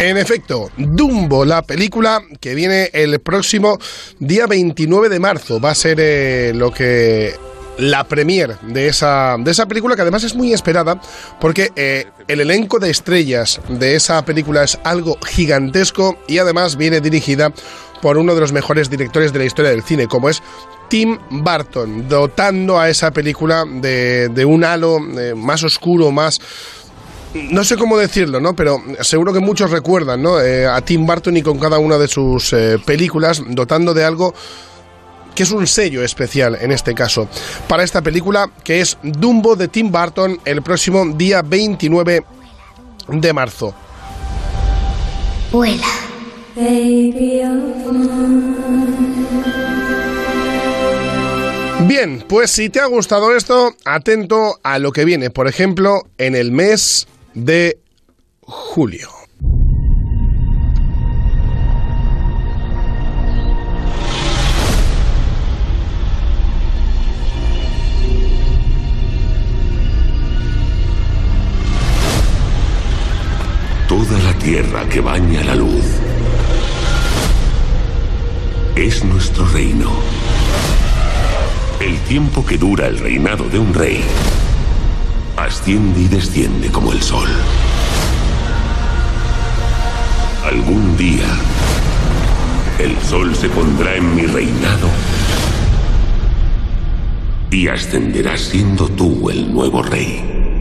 [0.00, 3.78] En efecto, Dumbo, la película que viene el próximo
[4.18, 7.34] día 29 de marzo, va a ser eh, lo que
[7.78, 11.00] la premier de esa, de esa película, que además es muy esperada,
[11.40, 17.00] porque eh, el elenco de estrellas de esa película es algo gigantesco y además viene
[17.00, 17.52] dirigida
[18.02, 20.42] por uno de los mejores directores de la historia del cine, como es
[20.88, 26.40] Tim Burton, dotando a esa película de, un halo eh, más oscuro, más
[27.34, 28.54] no sé cómo decirlo, ¿no?
[28.54, 30.40] Pero seguro que muchos recuerdan, ¿no?
[30.40, 34.34] Eh, a Tim Burton y con cada una de sus eh, películas, dotando de algo
[35.34, 37.26] que es un sello especial en este caso
[37.66, 42.22] para esta película que es Dumbo de Tim Burton el próximo día 29
[43.08, 43.74] de marzo.
[45.50, 45.86] Vuela.
[51.86, 56.34] Bien, pues si te ha gustado esto, atento a lo que viene, por ejemplo, en
[56.34, 57.78] el mes de
[58.40, 59.08] julio.
[73.88, 75.84] Toda la tierra que baña la luz
[78.76, 79.90] es nuestro reino.
[81.80, 84.02] El tiempo que dura el reinado de un rey
[85.44, 87.28] asciende y desciende como el sol.
[90.44, 91.26] Algún día,
[92.78, 94.88] el sol se pondrá en mi reinado
[97.50, 100.51] y ascenderás siendo tú el nuevo rey.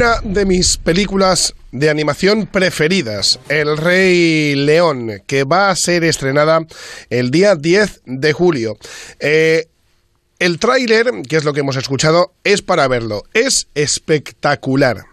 [0.00, 6.66] Una de mis películas de animación preferidas, El Rey León, que va a ser estrenada
[7.10, 8.78] el día 10 de julio.
[9.18, 9.66] Eh,
[10.38, 13.24] el tráiler, que es lo que hemos escuchado, es para verlo.
[13.34, 15.04] Es espectacular.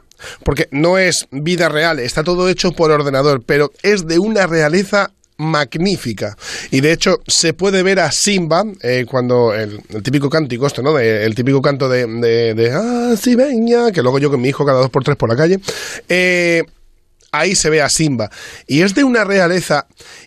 [0.46, 5.12] Porque no es vida real, está todo hecho por ordenador, pero es de una realeza
[5.38, 6.36] magnífica.
[6.72, 10.94] Y de hecho, se puede ver a Simba eh, cuando el, típico cántico, esto, ¿no?
[10.94, 13.16] De- el típico canto de, de, de Ah,
[13.94, 15.60] que luego yo con mi hijo cada dos por tres por la calle.
[16.10, 16.64] eh,
[17.32, 18.30] ahí se ve a Simba.
[18.68, 19.86] Y es de una realeza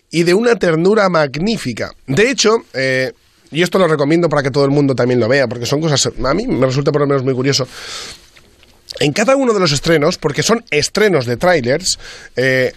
[0.09, 1.91] y de una ternura magnífica.
[2.07, 3.11] De hecho, eh,
[3.51, 6.09] y esto lo recomiendo para que todo el mundo también lo vea, porque son cosas,
[6.23, 7.67] a mí me resulta por lo menos muy curioso.
[8.99, 11.97] En cada uno de los estrenos, porque son estrenos de trailers,
[12.35, 12.73] eh,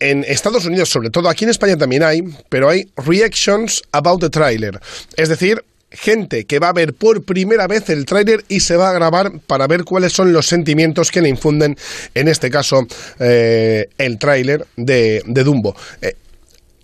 [0.00, 4.30] en Estados Unidos sobre todo, aquí en España también hay, pero hay reactions about the
[4.30, 4.80] trailer.
[5.16, 8.90] Es decir, gente que va a ver por primera vez el tráiler y se va
[8.90, 11.76] a grabar para ver cuáles son los sentimientos que le infunden,
[12.14, 12.86] en este caso,
[13.18, 15.74] eh, el tráiler de, de Dumbo.
[16.02, 16.14] Eh,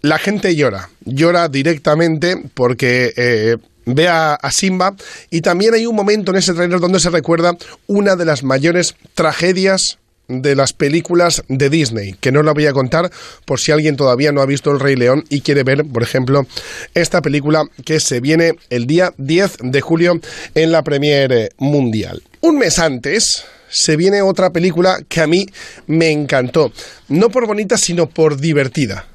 [0.01, 4.95] la gente llora, llora directamente porque eh, ve a, a Simba
[5.31, 8.95] y también hay un momento en ese tráiler donde se recuerda una de las mayores
[9.15, 9.99] tragedias
[10.29, 13.11] de las películas de Disney, que no la voy a contar
[13.45, 16.47] por si alguien todavía no ha visto El Rey León y quiere ver, por ejemplo,
[16.95, 20.21] esta película que se viene el día 10 de julio
[20.55, 22.23] en la Premiere Mundial.
[22.41, 25.47] Un mes antes se viene otra película que a mí
[25.87, 26.73] me encantó,
[27.09, 29.07] no por bonita, sino por divertida,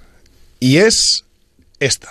[0.60, 1.24] y es
[1.80, 2.10] esta.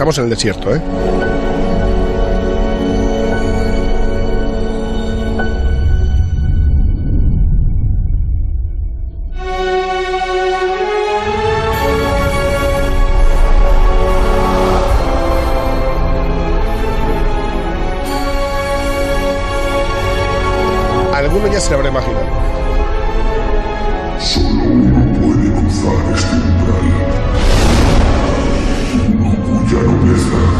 [0.00, 0.80] estamos en el desierto, ¿eh?
[21.12, 22.39] alguno ya se lo habrá imaginado.
[30.02, 30.59] Uno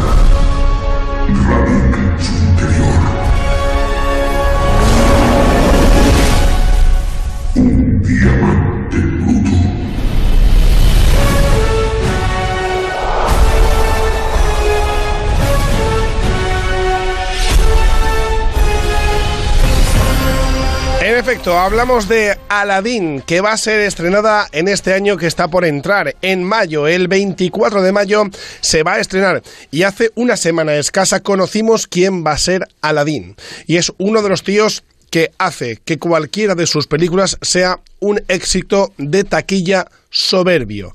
[21.47, 26.15] Hablamos de Aladdin, que va a ser estrenada en este año que está por entrar.
[26.21, 28.23] En mayo, el 24 de mayo,
[28.61, 29.41] se va a estrenar.
[29.71, 33.35] Y hace una semana escasa conocimos quién va a ser Aladdin.
[33.65, 38.21] Y es uno de los tíos que hace que cualquiera de sus películas sea un
[38.27, 40.93] éxito de taquilla soberbio.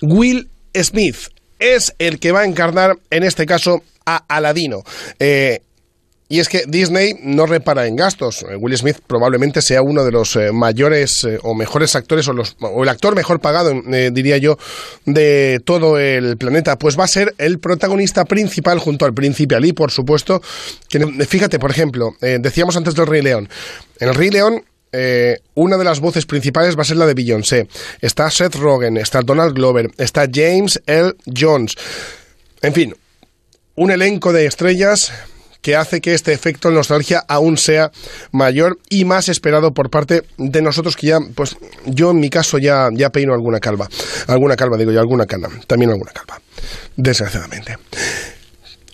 [0.00, 1.28] Will Smith
[1.58, 4.84] es el que va a encarnar, en este caso, a Aladino.
[5.18, 5.60] Eh,
[6.28, 8.42] y es que Disney no repara en gastos.
[8.42, 12.32] Eh, Will Smith probablemente sea uno de los eh, mayores eh, o mejores actores o,
[12.32, 14.58] los, o, el actor mejor pagado, eh, diría yo,
[15.04, 16.76] de todo el planeta.
[16.76, 20.42] Pues va a ser el protagonista principal junto al príncipe Ali, por supuesto.
[21.28, 23.48] Fíjate, por ejemplo, decíamos antes del Rey León.
[24.00, 24.62] En el Rey León
[24.98, 27.68] eh, una de las voces principales va a ser la de Beyoncé.
[28.00, 31.12] Está Seth Rogen, está Donald Glover, está James L.
[31.36, 31.74] Jones.
[32.62, 32.94] En fin,
[33.74, 35.12] un elenco de estrellas
[35.66, 37.90] que hace que este efecto nostalgia aún sea
[38.30, 41.56] mayor y más esperado por parte de nosotros que ya, pues
[41.86, 43.88] yo en mi caso ya, ya peino alguna calva,
[44.28, 46.40] alguna calva digo yo, alguna cana, también alguna calva,
[46.96, 47.78] desgraciadamente.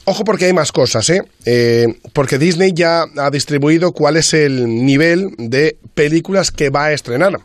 [0.07, 1.21] Ojo porque hay más cosas, ¿eh?
[1.45, 1.89] ¿eh?
[2.15, 7.39] Porque Disney ya ha distribuido cuál es el nivel de películas que va a estrenar.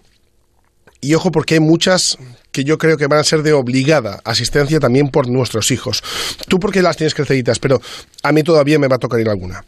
[1.02, 2.18] Y ojo porque hay muchas
[2.52, 6.04] que yo creo que van a ser de obligada asistencia también por nuestros hijos.
[6.48, 7.82] Tú porque las tienes creciditas, pero
[8.24, 9.64] a mí todavía me va a tocar ir alguna.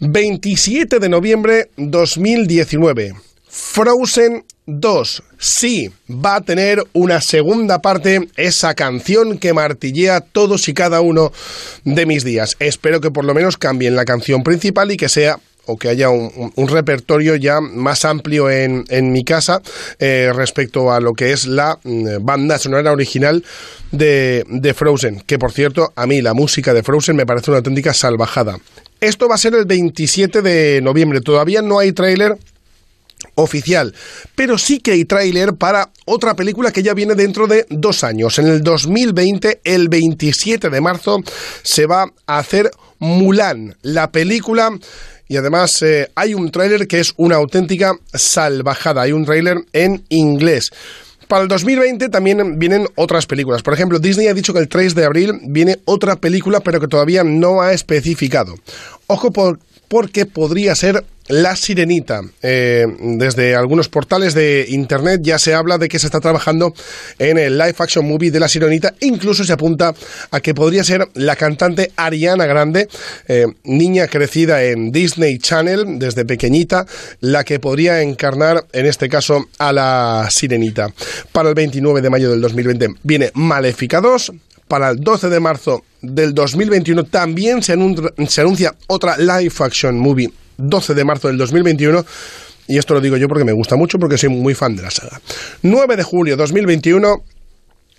[0.00, 3.14] 27 de noviembre 2019.
[3.48, 5.22] Frozen 2.
[5.38, 11.32] Sí, va a tener una segunda parte, esa canción que martillea todos y cada uno
[11.84, 12.56] de mis días.
[12.60, 16.08] Espero que por lo menos cambien la canción principal y que sea o que haya
[16.10, 19.62] un, repertorio ya más amplio en, en mi casa
[19.98, 23.44] eh, respecto a lo que es la mm, banda sonora original
[23.92, 27.58] de, de Frozen, que por cierto, a mí la música de Frozen me parece una
[27.58, 28.58] auténtica salvajada.
[29.00, 32.36] Esto va a ser el 27 de noviembre, todavía no hay tráiler
[33.34, 33.94] oficial,
[34.34, 38.38] pero sí que hay tráiler para otra película que ya viene dentro de dos años.
[38.38, 41.20] En el 2020, el 27 de marzo,
[41.62, 42.70] se va a hacer
[43.00, 44.76] Mulan, la película
[45.28, 49.02] y además eh, hay un tráiler que es una auténtica salvajada.
[49.02, 50.70] Hay un tráiler en inglés.
[51.28, 53.62] Para el 2020 también vienen otras películas.
[53.62, 56.88] Por ejemplo, Disney ha dicho que el 3 de abril viene otra película, pero que
[56.88, 58.54] todavía no ha especificado.
[59.06, 59.58] Ojo por,
[59.88, 62.22] porque podría ser La Sirenita.
[62.42, 66.72] Eh, desde algunos portales de internet ya se habla de que se está trabajando
[67.18, 68.94] en el live action movie de La Sirenita.
[69.00, 69.94] Incluso se apunta
[70.30, 72.88] a que podría ser la cantante Ariana Grande,
[73.26, 76.86] eh, niña crecida en Disney Channel desde pequeñita,
[77.20, 80.92] la que podría encarnar en este caso a La Sirenita.
[81.32, 84.32] Para el 29 de mayo del 2020 viene Maléfica 2
[84.68, 90.94] para el 12 de marzo del 2021 también se, anuncia, otra live action movie 12
[90.94, 92.04] de marzo del 2021
[92.68, 94.90] y esto lo digo yo porque me gusta mucho porque soy muy fan de la
[94.90, 95.20] saga.
[95.62, 97.22] 9 de julio 2021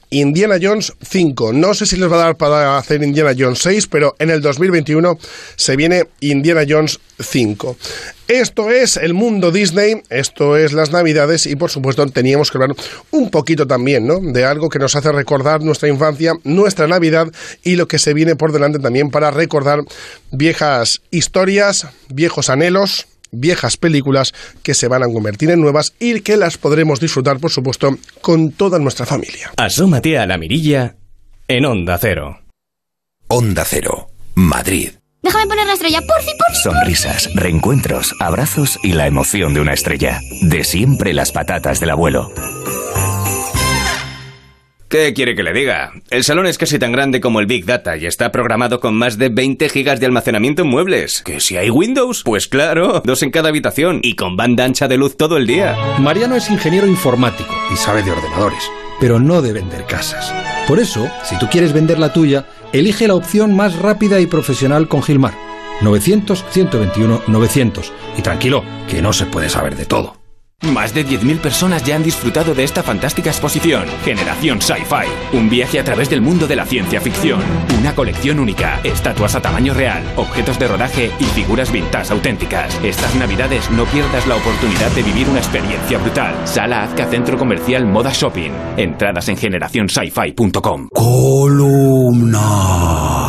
[0.09, 1.53] Indiana Jones 5.
[1.53, 4.41] No sé si les va a dar para hacer Indiana Jones 6, pero en el
[4.41, 5.17] 2021
[5.55, 7.77] se viene Indiana Jones 5.
[8.27, 12.75] Esto es el mundo Disney, esto es las Navidades y por supuesto teníamos que hablar
[13.11, 14.19] un poquito también, ¿no?
[14.19, 17.27] De algo que nos hace recordar nuestra infancia, nuestra Navidad
[17.63, 19.79] y lo que se viene por delante también para recordar
[20.31, 24.33] viejas historias, viejos anhelos, viejas películas
[24.63, 28.51] que se van a convertir en nuevas y que las podremos disfrutar, por supuesto, con
[28.51, 29.51] toda nuestra familia.
[29.57, 30.95] Asómate a la mirilla
[31.47, 32.41] en Onda Cero.
[33.27, 34.91] Onda Cero, Madrid.
[35.21, 39.73] Déjame poner la estrella, por fin, por Sonrisas, reencuentros, abrazos y la emoción de una
[39.73, 40.21] estrella.
[40.41, 42.31] De siempre las patatas del abuelo.
[44.89, 45.93] ¿Qué quiere que le diga?
[46.09, 49.19] El salón es casi tan grande como el Big Data y está programado con más
[49.19, 51.21] de 20 gigas de almacenamiento en muebles.
[51.21, 52.23] ¿Que si hay Windows?
[52.23, 55.77] Pues claro, dos en cada habitación y con banda ancha de luz todo el día.
[55.99, 58.63] Mariano es ingeniero informático y sabe de ordenadores,
[58.99, 60.33] pero no de vender casas.
[60.67, 64.87] Por eso, si tú quieres vender la tuya, elige la opción más rápida y profesional
[64.87, 65.35] con Gilmar.
[65.81, 67.91] 900-121-900.
[68.17, 70.18] Y tranquilo, que no se puede saber de todo.
[70.61, 75.37] Más de 10.000 personas ya han disfrutado de esta fantástica exposición, Generación Sci-Fi.
[75.37, 77.39] Un viaje a través del mundo de la ciencia ficción.
[77.79, 82.77] Una colección única, estatuas a tamaño real, objetos de rodaje y figuras vintage auténticas.
[82.83, 86.35] Estas navidades no pierdas la oportunidad de vivir una experiencia brutal.
[86.45, 88.51] Sala Azca Centro Comercial Moda Shopping.
[88.75, 90.89] Entradas en generacionsci-fi.com.
[90.93, 92.39] Columna.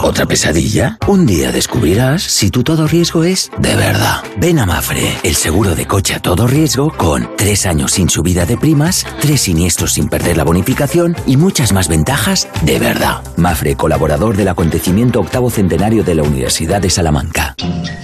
[0.02, 0.98] ¿Otra pesadilla?
[1.06, 4.24] Un día descubrirás si tu todo riesgo es de verdad.
[4.36, 8.46] Ven a Mafre, el seguro de coche a todo riesgo con tres años sin subida
[8.46, 13.22] de primas, tres siniestros sin perder la bonificación y muchas más ventajas de verdad.
[13.36, 17.54] Mafre, colaborador del acontecimiento octavo centenario de la Universidad de Salamanca.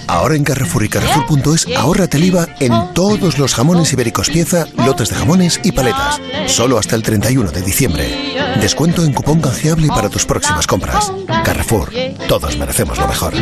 [0.07, 2.27] Ahora en Carrefour y Carrefour.es ahórrate el
[2.59, 6.19] en todos los jamones ibéricos pieza, lotes de jamones y paletas.
[6.47, 8.35] Solo hasta el 31 de diciembre.
[8.59, 11.11] Descuento en cupón canjeable para tus próximas compras.
[11.43, 11.91] Carrefour.
[12.27, 13.33] Todos merecemos lo mejor.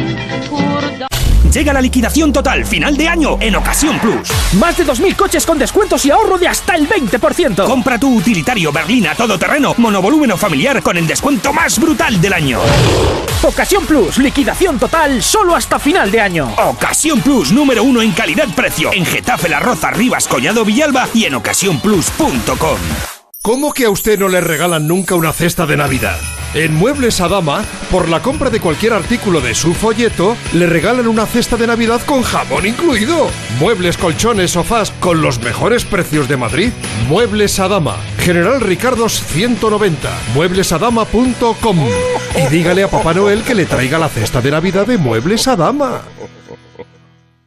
[1.55, 4.27] Llega la liquidación total final de año en Ocasión Plus.
[4.59, 7.65] Más de 2.000 coches con descuentos y ahorro de hasta el 20%.
[7.65, 12.59] Compra tu utilitario Berlina todoterreno, monovolumen o familiar con el descuento más brutal del año.
[13.41, 16.53] Ocasión Plus, liquidación total solo hasta final de año.
[16.57, 18.91] Ocasión Plus, número uno en calidad-precio.
[18.91, 23.14] En Getafe, La Roza, Rivas, Collado, Villalba y en ocasiónplus.com.
[23.45, 26.17] ¿Cómo que a usted no le regalan nunca una cesta de Navidad?
[26.55, 31.27] En Muebles Adama, por la compra de cualquier artículo de su folleto, le regalan una
[31.27, 33.27] cesta de Navidad con jamón incluido.
[33.59, 36.71] Muebles, colchones, sofás con los mejores precios de Madrid.
[37.07, 41.77] Muebles Adama, General Ricardos 190, mueblesadama.com.
[42.35, 46.01] Y dígale a Papá Noel que le traiga la cesta de Navidad de Muebles Adama.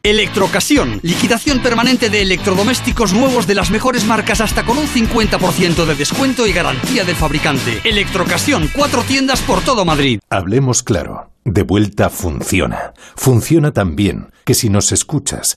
[0.09, 5.95] Electrocasión, liquidación permanente de electrodomésticos nuevos de las mejores marcas hasta con un 50% de
[5.95, 7.83] descuento y garantía del fabricante.
[7.85, 10.21] Electrocasión, cuatro tiendas por todo Madrid.
[10.31, 11.31] Hablemos claro.
[11.45, 12.95] De vuelta funciona.
[13.17, 15.57] Funciona tan bien que si nos escuchas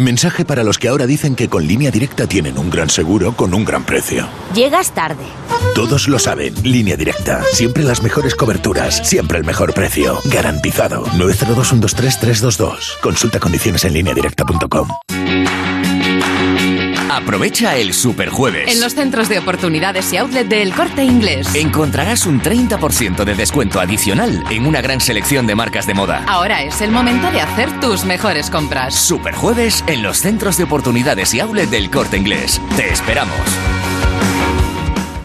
[0.00, 3.52] Mensaje para los que ahora dicen que con línea directa tienen un gran seguro con
[3.52, 4.26] un gran precio.
[4.54, 5.22] Llegas tarde.
[5.74, 7.42] Todos lo saben, línea directa.
[7.52, 10.18] Siempre las mejores coberturas, siempre el mejor precio.
[10.24, 11.04] Garantizado.
[11.04, 12.98] 902-123-322.
[13.02, 14.88] Consulta condiciones en lineadirecta.com.
[17.10, 18.72] Aprovecha el Superjueves.
[18.72, 21.52] En los centros de oportunidades y outlet del Corte Inglés.
[21.56, 26.24] Encontrarás un 30% de descuento adicional en una gran selección de marcas de moda.
[26.28, 28.94] Ahora es el momento de hacer tus mejores compras.
[28.94, 32.60] Superjueves en los centros de oportunidades y outlet del Corte Inglés.
[32.76, 33.34] Te esperamos.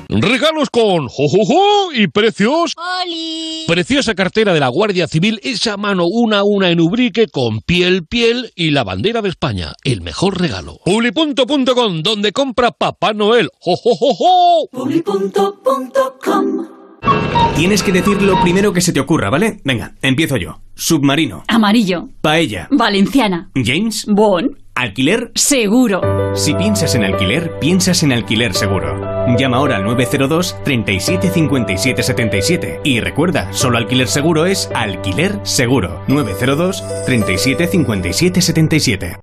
[0.10, 2.74] Regalos con jojojo y precios.
[3.68, 8.06] Preciosa cartera de la Guardia Civil, esa mano una a una en Ubrique con piel,
[8.06, 9.74] piel y la bandera de España.
[9.84, 10.78] El mejor regalo.
[10.86, 13.50] Publipunto.com, donde compra Papá Noel.
[13.60, 14.70] ¡Jojojojo!
[14.72, 16.68] Publipunto.com
[17.56, 19.62] Tienes que decir lo primero que se te ocurra, ¿vale?
[19.64, 20.62] Venga, empiezo yo.
[20.76, 21.44] Submarino.
[21.48, 22.10] Amarillo.
[22.22, 22.68] Paella.
[22.70, 23.50] Valenciana.
[23.56, 24.06] James.
[24.08, 24.58] Bon.
[24.76, 25.32] Alquiler.
[25.34, 26.02] Seguro.
[26.36, 29.15] Si piensas en alquiler, piensas en alquiler seguro.
[29.28, 36.04] Llama ahora al 902 37 57 77 y recuerda, solo alquiler seguro es alquiler seguro.
[36.08, 39.18] 902 37 57 77.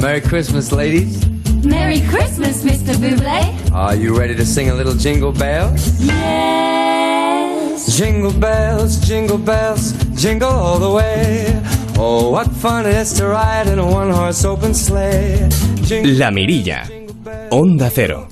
[0.00, 1.26] Merry Christmas, ladies.
[1.64, 2.96] Merry Christmas, Mr.
[2.96, 3.72] Buble.
[3.72, 6.00] Are you ready to sing a little jingle bells?
[6.02, 7.96] Yes.
[7.96, 11.60] Jingle bells, jingle bells, jingle all the way.
[11.96, 15.48] Oh, what fun it is to ride in a one-horse open sleigh.
[15.82, 17.03] Jingle La Mirilla.
[17.50, 18.28] Onda Cero.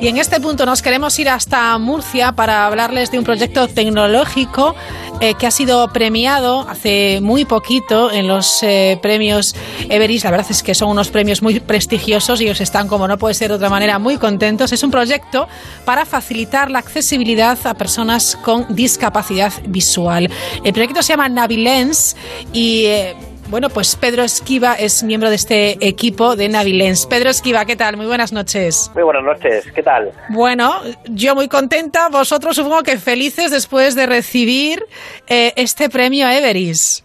[0.00, 4.74] Y en este punto nos queremos ir hasta Murcia para hablarles de un proyecto tecnológico
[5.20, 9.54] eh, que ha sido premiado hace muy poquito en los eh, premios
[9.88, 10.24] Everest.
[10.24, 13.34] La verdad es que son unos premios muy prestigiosos y ellos están, como no puede
[13.34, 14.72] ser de otra manera, muy contentos.
[14.72, 15.48] Es un proyecto
[15.84, 20.30] para facilitar la accesibilidad a personas con discapacidad visual.
[20.62, 22.16] El proyecto se llama Navilens
[22.52, 22.84] y...
[22.86, 23.16] eh,
[23.48, 27.06] bueno, pues Pedro Esquiva es miembro de este equipo de Navilens.
[27.06, 27.96] Pedro Esquiva, ¿qué tal?
[27.96, 28.90] Muy buenas noches.
[28.94, 30.12] Muy buenas noches, ¿qué tal?
[30.30, 34.84] Bueno, yo muy contenta, vosotros supongo que felices después de recibir
[35.28, 37.04] eh, este premio Everest.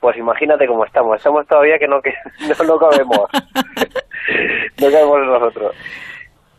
[0.00, 2.12] Pues imagínate cómo estamos, estamos todavía que no, que
[2.58, 3.18] no, no cabemos.
[4.80, 5.74] no cabemos nosotros.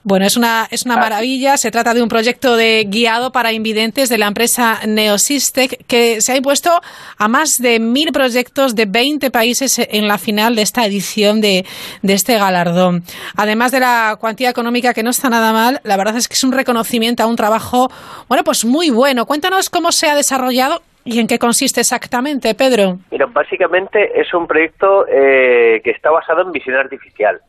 [0.06, 1.56] Bueno, es una, es una maravilla.
[1.56, 6.34] Se trata de un proyecto de guiado para invidentes de la empresa Neosystec que se
[6.34, 6.72] ha impuesto
[7.18, 11.66] a más de mil proyectos de 20 países en la final de esta edición de,
[12.02, 13.04] de este galardón.
[13.38, 16.44] Además de la cuantía económica que no está nada mal, la verdad es que es
[16.44, 17.90] un reconocimiento a un trabajo,
[18.28, 19.26] bueno, pues muy bueno.
[19.26, 23.00] Cuéntanos cómo se ha desarrollado ¿Y en qué consiste exactamente, Pedro?
[23.12, 27.42] Mira, básicamente es un proyecto eh, que está basado en visión artificial.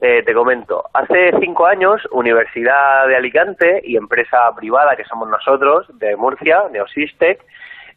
[0.00, 5.86] Eh, te comento, hace cinco años, Universidad de Alicante y empresa privada que somos nosotros,
[5.98, 7.42] de Murcia, Neosystec,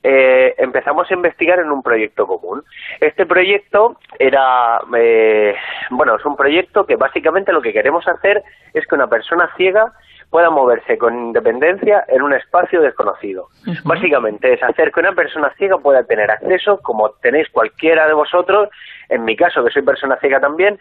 [0.01, 2.63] eh, empezamos a investigar en un proyecto común.
[3.01, 5.53] Este proyecto era, eh,
[5.89, 8.43] bueno, es un proyecto que básicamente lo que queremos hacer
[8.73, 9.91] es que una persona ciega
[10.29, 13.47] pueda moverse con independencia en un espacio desconocido.
[13.83, 18.69] Básicamente es hacer que una persona ciega pueda tener acceso, como tenéis cualquiera de vosotros,
[19.09, 20.79] en mi caso que soy persona ciega también,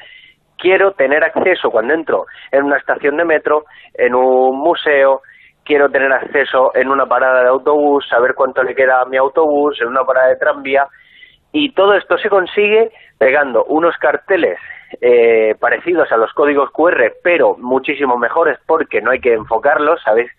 [0.58, 3.64] quiero tener acceso cuando entro en una estación de metro,
[3.94, 5.22] en un museo,
[5.64, 9.80] quiero tener acceso en una parada de autobús, saber cuánto le queda a mi autobús,
[9.80, 10.86] en una parada de tranvía,
[11.52, 14.58] y todo esto se consigue pegando unos carteles
[15.00, 20.30] eh, parecidos a los códigos QR, pero muchísimo mejores porque no hay que enfocarlos, ¿sabéis?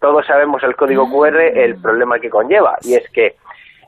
[0.00, 3.34] Todos sabemos el código QR, el problema que conlleva, y es que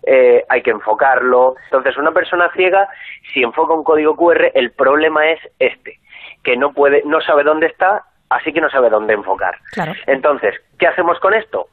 [0.02, 1.55] eh, hay que enfocarlo.
[1.64, 2.89] Entonces, una persona ciega,
[3.32, 6.01] si enfoca un código QR, el problema es este,
[6.43, 9.56] que no puede, no sabe dónde está, así que no sabe dónde enfocar.
[10.06, 11.68] Entonces, ¿qué hacemos con esto?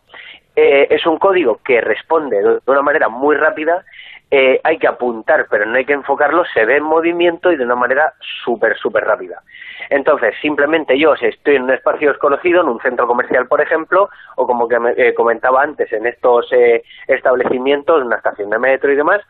[0.55, 3.85] Eh, es un código que responde de una manera muy rápida
[4.29, 7.63] eh, hay que apuntar, pero no hay que enfocarlo, se ve en movimiento y de
[7.63, 8.13] una manera
[8.43, 9.41] súper, súper rápida.
[9.89, 14.09] Entonces, simplemente yo, si estoy en un espacio desconocido, en un centro comercial, por ejemplo,
[14.35, 18.91] o como que me, eh, comentaba antes, en estos eh, establecimientos, una estación de metro
[18.91, 19.21] y demás,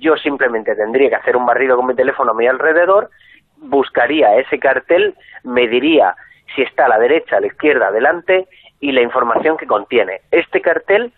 [0.00, 3.08] yo simplemente tendría que hacer un barrido con mi teléfono a mi alrededor,
[3.56, 6.14] buscaría ese cartel, me diría
[6.54, 8.46] si está a la derecha, a la izquierda, adelante
[8.80, 10.20] y la información que contiene.
[10.30, 11.12] Este cartel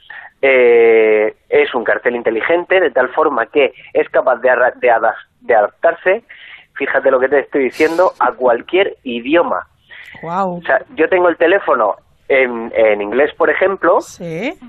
[0.47, 6.23] eh, es un cartel inteligente de tal forma que es capaz de, de, adaptarse,
[6.75, 9.67] fíjate lo que te estoy diciendo, a cualquier idioma.
[10.23, 10.59] Wow.
[10.59, 11.95] O sea, yo tengo el teléfono
[12.29, 14.01] en, en inglés, por ejemplo,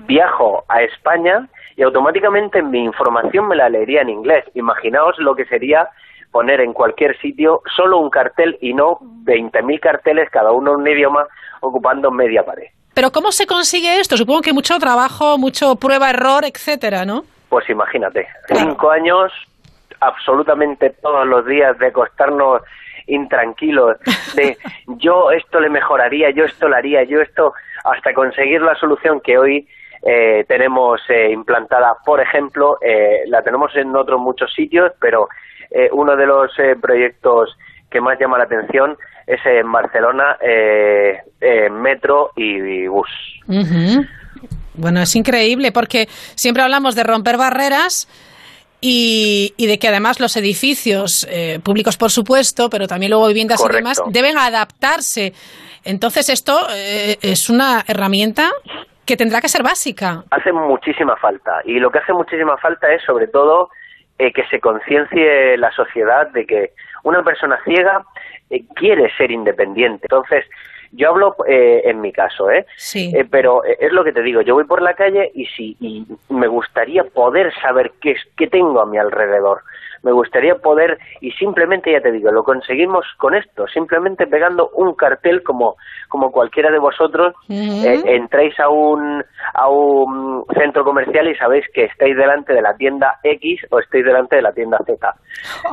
[0.06, 1.46] viajo a España
[1.76, 4.46] y automáticamente mi información me la leería en inglés.
[4.54, 5.90] Imaginaos lo que sería
[6.32, 10.88] poner en cualquier sitio solo un cartel y no 20.000 carteles, cada uno en un
[10.88, 11.26] idioma,
[11.60, 12.68] ocupando media pared.
[12.96, 14.16] Pero ¿cómo se consigue esto?
[14.16, 17.24] Supongo que mucho trabajo, mucho prueba-error, etcétera, ¿no?
[17.50, 19.30] Pues imagínate, cinco años,
[20.00, 22.62] absolutamente todos los días de acostarnos
[23.06, 23.98] intranquilos,
[24.34, 24.56] de
[24.96, 27.52] yo esto le mejoraría, yo esto lo haría, yo esto,
[27.84, 29.68] hasta conseguir la solución que hoy
[30.02, 35.28] eh, tenemos eh, implantada, por ejemplo, eh, la tenemos en otros muchos sitios, pero
[35.92, 36.50] uno de los
[36.80, 37.58] proyectos
[37.90, 38.96] que más llama la atención
[39.26, 41.20] es en Barcelona, eh,
[41.70, 43.10] metro y, bus.
[44.74, 48.08] Bueno, es increíble porque siempre hablamos de romper barreras.
[48.88, 53.72] Y, de que además los edificios eh, públicos, por supuesto, pero también luego viviendas y
[53.72, 55.32] demás, deben adaptarse.
[55.82, 58.50] Entonces, esto eh, es una herramienta
[59.04, 60.22] que tendrá que ser básica.
[60.30, 61.62] Hace muchísima falta.
[61.64, 63.70] Y lo que hace muchísima falta es, sobre todo,
[64.18, 66.72] que se conciencie la sociedad de que
[67.02, 68.04] una persona ciega
[68.50, 70.06] eh, quiere ser independiente.
[70.10, 70.44] Entonces,
[70.92, 72.66] yo hablo eh, en mi caso, ¿eh?
[72.76, 73.12] Sí.
[73.14, 76.06] Eh, pero es lo que te digo, yo voy por la calle y si y
[76.30, 79.62] me gustaría poder saber qué, qué tengo a mi alrededor
[80.06, 84.94] me gustaría poder, y simplemente ya te digo, lo conseguimos con esto, simplemente pegando un
[84.94, 85.74] cartel como,
[86.08, 91.86] como cualquiera de vosotros, eh, entráis a un, a un centro comercial y sabéis que
[91.86, 95.14] estáis delante de la tienda X o estáis delante de la tienda Z.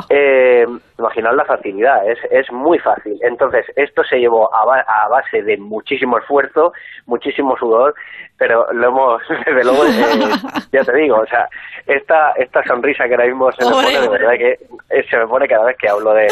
[0.10, 0.66] Eh,
[0.98, 3.18] imaginad la facilidad, es, es muy fácil.
[3.22, 6.74] Entonces, esto se llevó a, a base de muchísimo esfuerzo,
[7.06, 7.96] muchísimo sudor,
[8.38, 10.30] pero lo hemos, desde luego, eh,
[10.72, 11.48] ya te digo, o sea,
[11.88, 14.52] esta, esta sonrisa que ahora mismo se me pone, de verdad que
[14.90, 16.28] eh, se me pone cada vez que hablo de,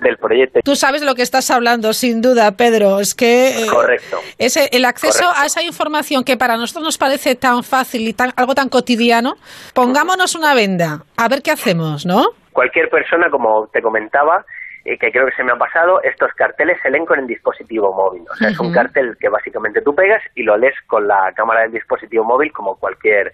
[0.00, 0.60] del proyecto.
[0.64, 3.62] Tú sabes lo que estás hablando, sin duda, Pedro, es que...
[3.62, 4.18] Eh, Correcto.
[4.38, 8.32] Ese, el acceso a esa información que para nosotros nos parece tan fácil y tan,
[8.36, 9.34] algo tan cotidiano,
[9.74, 12.41] pongámonos una venda, a ver qué hacemos, ¿no?
[12.52, 14.44] Cualquier persona, como te comentaba,
[14.84, 18.24] que creo que se me ha pasado, estos carteles se leen con el dispositivo móvil.
[18.30, 21.62] O sea, es un cartel que básicamente tú pegas y lo lees con la cámara
[21.62, 23.30] del dispositivo móvil como cualquier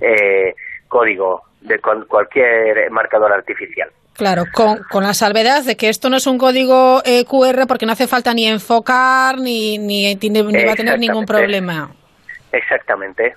[0.00, 0.54] eh,
[0.88, 3.90] código de con cualquier marcador artificial.
[4.14, 7.86] Claro, con, con la salvedad de que esto no es un código eh, QR porque
[7.86, 11.90] no hace falta ni enfocar ni, ni, ni va a tener ningún problema.
[12.52, 13.34] Exactamente.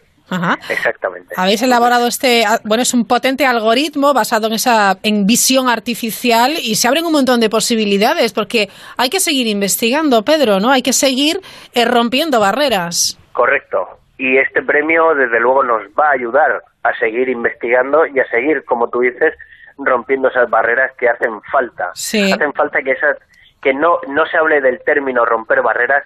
[0.70, 1.34] Exactamente.
[1.38, 6.76] Habéis elaborado este, bueno, es un potente algoritmo basado en esa en visión artificial y
[6.76, 10.72] se abren un montón de posibilidades porque hay que seguir investigando, Pedro, ¿no?
[10.72, 11.40] Hay que seguir
[11.74, 13.18] eh, rompiendo barreras.
[13.32, 13.88] Correcto.
[14.18, 18.64] Y este premio, desde luego, nos va a ayudar a seguir investigando y a seguir,
[18.66, 19.34] como tú dices,
[19.78, 21.92] rompiendo esas barreras que hacen falta.
[21.92, 23.18] Hacen falta que esas
[23.62, 26.04] que no no se hable del término romper barreras,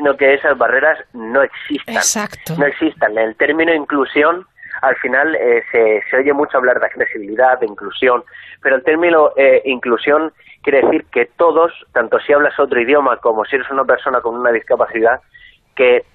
[0.00, 1.94] sino que esas barreras no existan.
[1.94, 2.54] Exacto.
[2.56, 3.18] No existan.
[3.18, 4.46] El término inclusión,
[4.80, 8.24] al final eh, se, se oye mucho hablar de accesibilidad, de inclusión,
[8.62, 10.32] pero el término eh, inclusión
[10.62, 14.36] quiere decir que todos, tanto si hablas otro idioma como si eres una persona con
[14.36, 15.20] una discapacidad,
[15.76, 16.06] que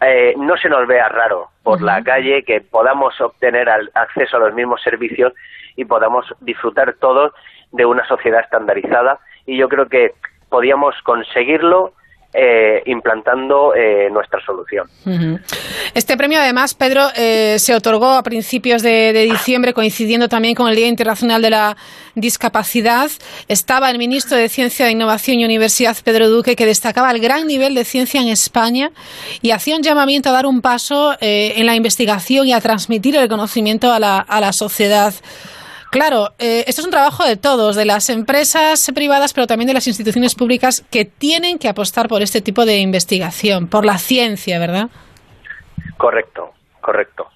[0.00, 4.54] eh, no se nos vea raro por la calle, que podamos obtener acceso a los
[4.54, 5.32] mismos servicios
[5.76, 7.32] y podamos disfrutar todos
[7.70, 9.20] de una sociedad estandarizada.
[9.46, 10.14] Y yo creo que
[10.48, 11.92] podíamos conseguirlo
[12.32, 14.86] eh, implantando eh, nuestra solución.
[15.94, 20.76] Este premio, además, Pedro, eh, se otorgó a principios de, diciembre, coincidiendo también con el
[20.76, 21.76] Día Internacional de la
[22.14, 23.10] Discapacidad.
[23.48, 27.74] Estaba el ministro de Ciencia, Innovación y Universidad, Pedro Duque, que destacaba el gran nivel
[27.74, 28.92] de ciencia en España
[29.42, 33.28] y hacía un llamamiento a dar un paso en la investigación y a transmitir el
[33.28, 35.14] conocimiento a la, a la sociedad.
[35.90, 39.74] Claro, eh, esto es un trabajo de todos, de las empresas privadas, pero también de
[39.74, 44.60] las instituciones públicas que tienen que apostar por este tipo de investigación, por la ciencia,
[44.60, 44.88] ¿verdad?
[45.96, 47.26] Correcto, correcto.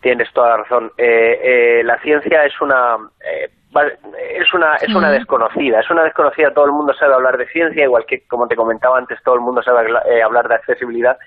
[0.00, 0.92] Tienes toda la razón.
[0.96, 6.54] Eh, eh, la ciencia es una es una es una desconocida, es una desconocida.
[6.54, 9.42] Todo el mundo sabe hablar de ciencia, igual que como te comentaba antes, todo el
[9.42, 9.90] mundo sabe
[10.24, 11.18] hablar de accesibilidad,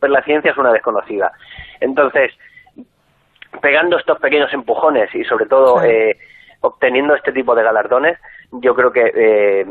[0.00, 1.30] pero la ciencia es una desconocida.
[1.80, 2.32] Entonces,
[3.60, 6.16] pegando estos pequeños empujones y sobre todo eh,
[6.60, 8.18] obteniendo este tipo de galardones,
[8.52, 9.66] yo creo que eh,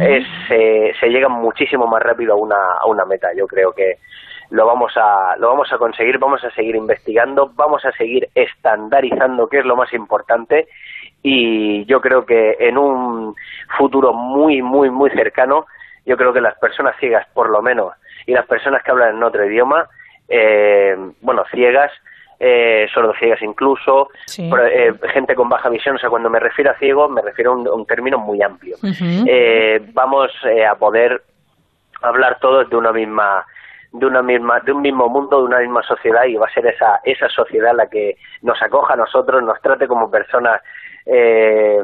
[0.00, 3.28] es, se llega muchísimo más rápido a una, a una meta.
[3.34, 3.98] Yo creo que
[4.50, 9.48] lo vamos a lo vamos a conseguir, vamos a seguir investigando, vamos a seguir estandarizando,
[9.48, 10.68] que es lo más importante,
[11.22, 13.34] y yo creo que en un
[13.78, 15.66] futuro muy muy muy cercano,
[16.04, 17.94] yo creo que las personas ciegas, por lo menos,
[18.26, 19.88] y las personas que hablan en otro idioma,
[20.28, 21.92] eh, bueno, ciegas,
[22.42, 25.96] eh, sordociegas incluso, eh, gente con baja visión.
[25.96, 28.76] O sea, cuando me refiero a ciego, me refiero a un, término muy amplio.
[28.82, 31.22] eh, vamos eh, a poder
[32.00, 33.44] hablar todos de una misma
[33.92, 36.64] de una misma de un mismo mundo de una misma sociedad y va a ser
[36.64, 40.62] esa esa sociedad la que nos acoja a nosotros nos trate como personas
[41.04, 41.82] eh,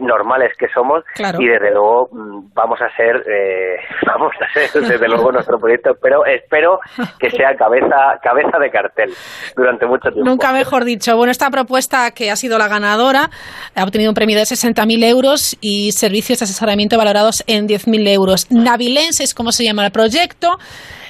[0.00, 1.04] normales que somos
[1.38, 5.92] y desde luego mm, vamos a ser eh, vamos a ser desde luego nuestro proyecto
[6.00, 6.78] pero espero
[7.18, 9.10] que sea cabeza cabeza de cartel
[9.56, 13.28] durante mucho tiempo nunca mejor dicho bueno esta propuesta que ha sido la ganadora
[13.74, 18.50] ha obtenido un premio de 60.000 euros y servicios de asesoramiento valorados en 10.000 euros
[18.50, 20.56] Navilens es como se llama el proyecto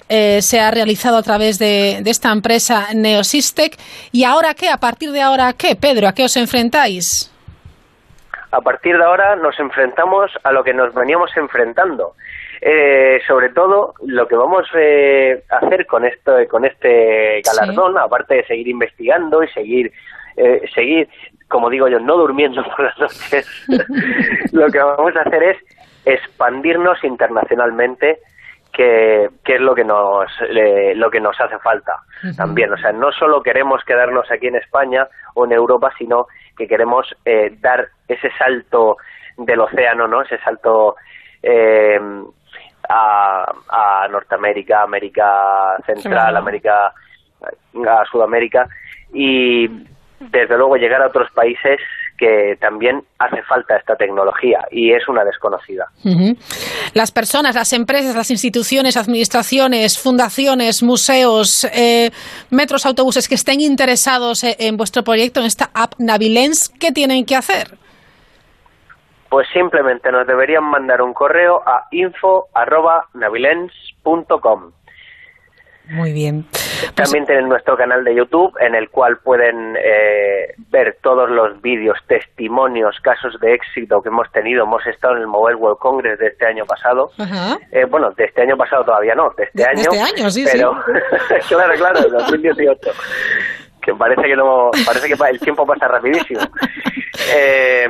[0.09, 3.78] eh, se ha realizado a través de, de, esta empresa Neosystec.
[4.12, 4.68] ¿Y ahora qué?
[4.68, 5.76] ¿A partir de ahora qué?
[5.76, 7.34] Pedro, ¿a qué os enfrentáis?
[8.55, 12.14] A partir de ahora nos enfrentamos a lo que nos veníamos enfrentando.
[12.60, 18.36] Eh, sobre todo lo que vamos eh, a hacer con esto con este galardón aparte
[18.36, 19.93] de seguir investigando y seguir
[20.36, 21.09] eh, seguir
[21.48, 23.66] como digo yo no durmiendo por las noches
[24.52, 25.59] lo que vamos a hacer es
[26.06, 28.20] expandirnos internacionalmente
[28.72, 30.31] que, que, es lo que nos
[30.94, 31.97] lo que nos hace falta
[32.36, 32.72] también.
[32.72, 37.06] O sea no solo queremos quedarnos aquí en España o en Europa sino que queremos
[37.24, 38.97] eh, dar ese salto
[39.36, 40.22] del océano, ¿no?
[40.22, 40.97] Ese salto
[41.43, 41.98] eh,
[42.89, 46.93] a, a, Norteamérica, América Central, América,
[47.89, 48.68] a Sudamérica
[49.12, 49.68] y
[50.20, 51.81] desde luego llegar a otros países
[52.16, 55.89] que también hace falta esta tecnología y es una desconocida.
[56.95, 62.11] Las personas, las empresas, las instituciones, administraciones, fundaciones, museos, eh,
[62.51, 67.27] metros, autobuses que estén interesados eh, en vuestro proyecto, en esta app Navilens, ¿qué tienen
[67.27, 67.77] que hacer?
[69.28, 74.73] Pues simplemente nos deberían mandar un correo a info.navilens.com.
[75.89, 76.47] Muy bien.
[76.94, 81.98] También tienen nuestro canal de YouTube en el cual pueden eh, ver todos los vídeos,
[82.06, 84.65] testimonios, casos de éxito que hemos tenido.
[84.65, 87.11] Hemos estado en el Mobile World Congress de este año pasado.
[87.70, 89.74] Eh, bueno, de este año pasado todavía no, de este año.
[89.77, 90.74] De este año, sí, pero,
[91.28, 91.48] sí.
[91.55, 92.90] claro, claro, de 2018.
[93.82, 96.40] Que parece que no, parece que el tiempo pasa rapidísimo.
[97.32, 97.86] Eh,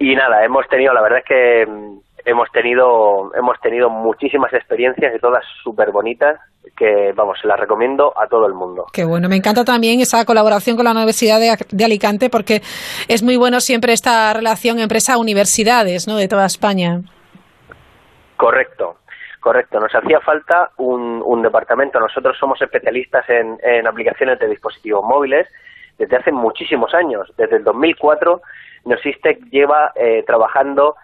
[0.00, 5.14] y nada, hemos tenido, la verdad es que mm, hemos tenido hemos tenido muchísimas experiencias
[5.14, 6.38] y todas súper bonitas
[6.76, 10.24] que vamos se las recomiendo a todo el mundo qué bueno me encanta también esa
[10.24, 12.60] colaboración con la Universidad de, de Alicante porque
[13.08, 17.00] es muy bueno siempre esta relación empresa universidades no de toda España
[18.36, 18.96] correcto
[19.38, 22.00] Correcto, nos hacía falta un, un departamento.
[22.00, 25.46] Nosotros somos especialistas en, en aplicaciones de dispositivos móviles
[25.98, 27.32] desde hace muchísimos años.
[27.36, 28.42] Desde el 2004,
[28.86, 30.96] Nosystec lleva eh, trabajando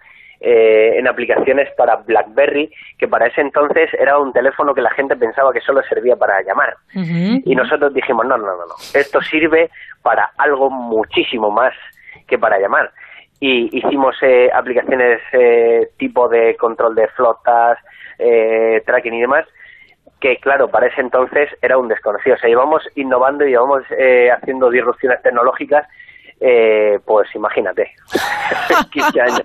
[0.45, 5.15] eh, en aplicaciones para BlackBerry, que para ese entonces era un teléfono que la gente
[5.15, 6.75] pensaba que solo servía para llamar.
[6.93, 9.69] Y nosotros dijimos, no, no, no, no, esto sirve
[10.01, 11.73] para algo muchísimo más
[12.27, 12.91] que para llamar.
[13.39, 17.77] Y hicimos eh, aplicaciones eh, tipo de control de flotas,
[18.19, 19.45] eh, tracking y demás,
[20.19, 22.35] que claro, para ese entonces era un desconocido.
[22.35, 25.87] O sea, íbamos innovando y íbamos eh, haciendo disrupciones tecnológicas,
[26.39, 27.91] eh, pues imagínate,
[28.91, 29.43] 15 años.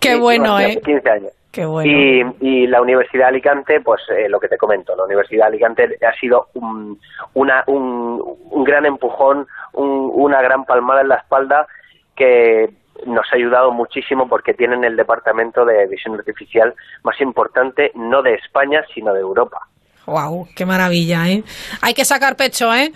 [0.00, 0.80] Qué Sí, bueno, ¿eh?
[0.84, 1.32] 15 años.
[1.50, 1.90] Qué bueno.
[1.90, 5.48] Y, y la Universidad de Alicante, pues eh, lo que te comento, la Universidad de
[5.48, 7.00] Alicante ha sido un,
[7.34, 11.66] una, un, un gran empujón, un- una gran palmada en la espalda
[12.14, 12.68] que
[13.06, 18.34] nos ha ayudado muchísimo porque tienen el departamento de visión artificial más importante, no de
[18.34, 19.60] España, sino de Europa.
[20.08, 21.44] Wow, qué maravilla, ¿eh?
[21.82, 22.92] Hay que sacar pecho, ¿eh?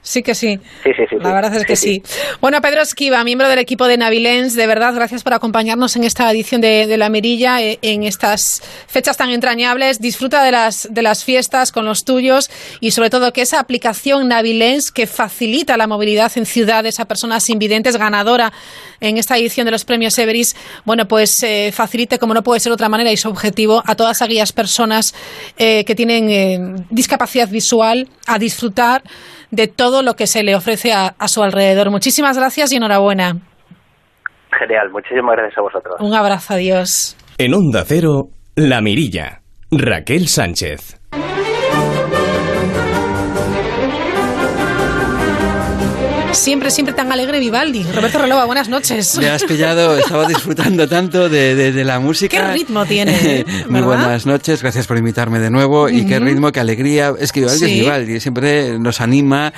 [0.00, 0.58] Sí que sí.
[0.82, 1.16] Sí, sí, sí.
[1.20, 2.02] La verdad es que sí.
[2.40, 6.28] Bueno, Pedro Esquiva, miembro del equipo de Navilens, de verdad, gracias por acompañarnos en esta
[6.30, 10.00] edición de, de La Mirilla, eh, en estas fechas tan entrañables.
[10.00, 14.26] Disfruta de las, de las fiestas con los tuyos y sobre todo que esa aplicación
[14.26, 18.52] Navilens que facilita la movilidad en ciudades a personas invidentes, ganadora
[19.02, 22.70] en esta edición de los premios Everest, bueno, pues eh, facilite, como no puede ser
[22.70, 25.14] de otra manera, y su objetivo a todas aquellas personas
[25.58, 29.02] eh, que tienen eh, discapacidad visual a disfrutar
[29.50, 31.90] de todo lo que se le ofrece a, a su alrededor.
[31.90, 33.38] Muchísimas gracias y enhorabuena.
[34.58, 35.96] Genial, muchísimas gracias a vosotros.
[36.00, 37.16] Un abrazo, adiós.
[37.38, 39.40] En Onda Cero, La Mirilla.
[39.70, 41.01] Raquel Sánchez.
[46.32, 47.84] Siempre, siempre tan alegre Vivaldi.
[47.94, 49.16] Roberto Relova, buenas noches.
[49.18, 52.36] Me has pillado, estaba disfrutando tanto de, de- de la música.
[52.46, 53.44] Qué ritmo tiene.
[53.68, 53.84] Muy ¿verdad?
[53.86, 55.88] buenas noches, gracias por invitarme de nuevo.
[55.88, 57.12] Y qué ritmo, qué alegría.
[57.18, 57.64] Es que Vivaldi Sí.
[57.74, 59.48] es Vivaldi, siempre nos anima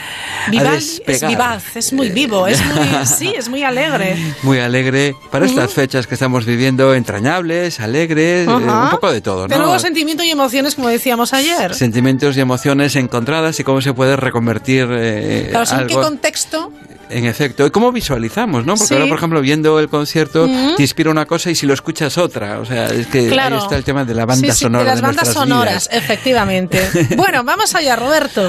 [0.46, 2.76] a Vivaldi es vivaz, es muy vivo, es muy,
[3.06, 4.16] sí, es muy alegre.
[4.42, 9.46] Muy alegre para estas fechas que estamos viviendo, entrañables, alegres, eh, un poco de todo,
[9.48, 9.56] ¿no?
[9.56, 11.72] nuevo sentimiento y emociones, como decíamos ayer.
[11.74, 16.63] Sentimientos y emociones encontradas y cómo se puede reconvertir eh, Claro, ¿en qué contexto?
[17.10, 17.66] En efecto.
[17.66, 18.74] Y cómo visualizamos, ¿no?
[18.74, 18.94] Porque Sí.
[18.94, 22.58] ahora, por ejemplo, viendo el concierto, te inspira una cosa y si lo escuchas otra.
[22.60, 23.56] O sea, es que Claro.
[23.56, 26.02] ahí está el tema de la banda Sí, sí, sonora de las bandas sonoras, vidas.
[26.04, 26.80] efectivamente.
[27.16, 28.48] bueno, vamos allá, Roberto.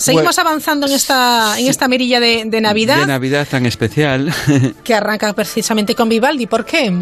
[0.00, 4.32] Seguimos avanzando en esta, en esta mirilla de, de Navidad De Navidad tan especial.
[4.84, 6.46] que arranca precisamente con Vivaldi.
[6.46, 6.92] ¿Por qué?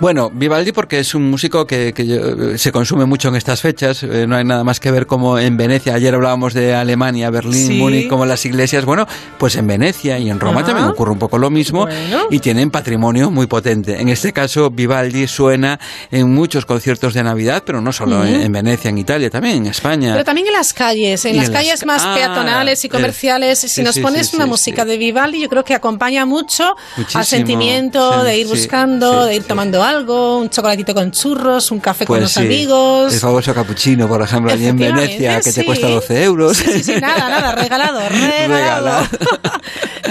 [0.00, 4.02] Bueno, Vivaldi porque es un músico que, que se consume mucho en estas fechas.
[4.02, 5.94] eh, no hay nada más que ver como en Venecia.
[5.94, 7.74] Ayer hablábamos de Alemania, Berlín, Sí.
[7.78, 8.84] Múnich, como las iglesias.
[8.84, 9.06] Bueno,
[9.38, 10.64] pues en Venecia y en Roma Ah.
[10.64, 11.86] también ocurre un poco lo mismo.
[12.30, 14.00] Y tienen patrimonio muy potente.
[14.00, 15.78] En este caso, Vivaldi suena
[16.10, 18.26] en muchos conciertos de Navidad, pero no solo Ujú.
[18.26, 20.12] en, en Venecia, en Italia, también en España.
[20.12, 22.86] Pero también en las calles, en Y las en calles ca- más Ah, peatonales y
[22.86, 23.58] eh, comerciales.
[23.58, 28.22] si nos pones una música de Vivaldi, yo creo que acompaña mucho Muchísimo, al sentimiento
[28.24, 32.22] de ir buscando, de ir tomando algo, un chocolatito con churros, un café con Pues
[32.22, 33.12] los sí, amigos.
[33.14, 36.56] El famoso cappuccino, por ejemplo, allí en Venecia, que te cuesta 12 euros.
[36.56, 38.48] Sí, sí, nada, nada, regalado, regalado.
[38.48, 39.06] Regalado.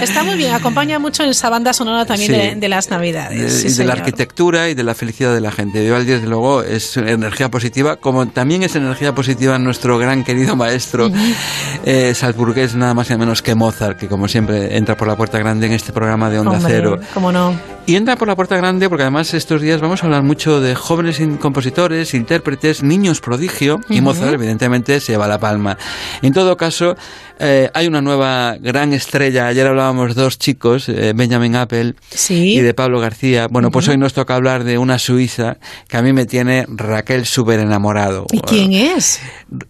[0.00, 2.36] Está muy bien, acompaña mucho en esa banda sonora también Sí.
[2.36, 3.40] de, de las Navidades.
[3.40, 3.86] de, sí, y de señor.
[3.86, 5.80] la arquitectura y de la felicidad de la gente.
[5.80, 11.10] Vivaldi, desde luego, es energía positiva, como también es energía positiva nuestro gran querido maestro
[11.84, 15.16] eh, salzburgués, nada más y nada menos que Mozart, que como siempre entra por la
[15.16, 16.98] puerta grande en este programa de Onda Hombre, Cero.
[17.14, 17.77] cómo no.
[17.88, 20.74] Y entra por la puerta grande porque además estos días vamos a hablar mucho de
[20.74, 24.02] jóvenes compositores, intérpretes, niños prodigio y.
[24.02, 25.78] Mozart evidentemente se lleva la palma.
[26.20, 26.96] En todo caso,
[27.38, 29.46] eh, hay una nueva gran estrella.
[29.46, 31.94] Ayer hablábamos dos chicos, eh, Benjamin Apple
[32.28, 33.46] y de Pablo García.
[33.50, 35.56] Bueno, pues hoy nos toca hablar de una suiza
[35.88, 38.26] que a mí me tiene Raquel súper enamorado.
[38.32, 39.18] ¿Y quién es?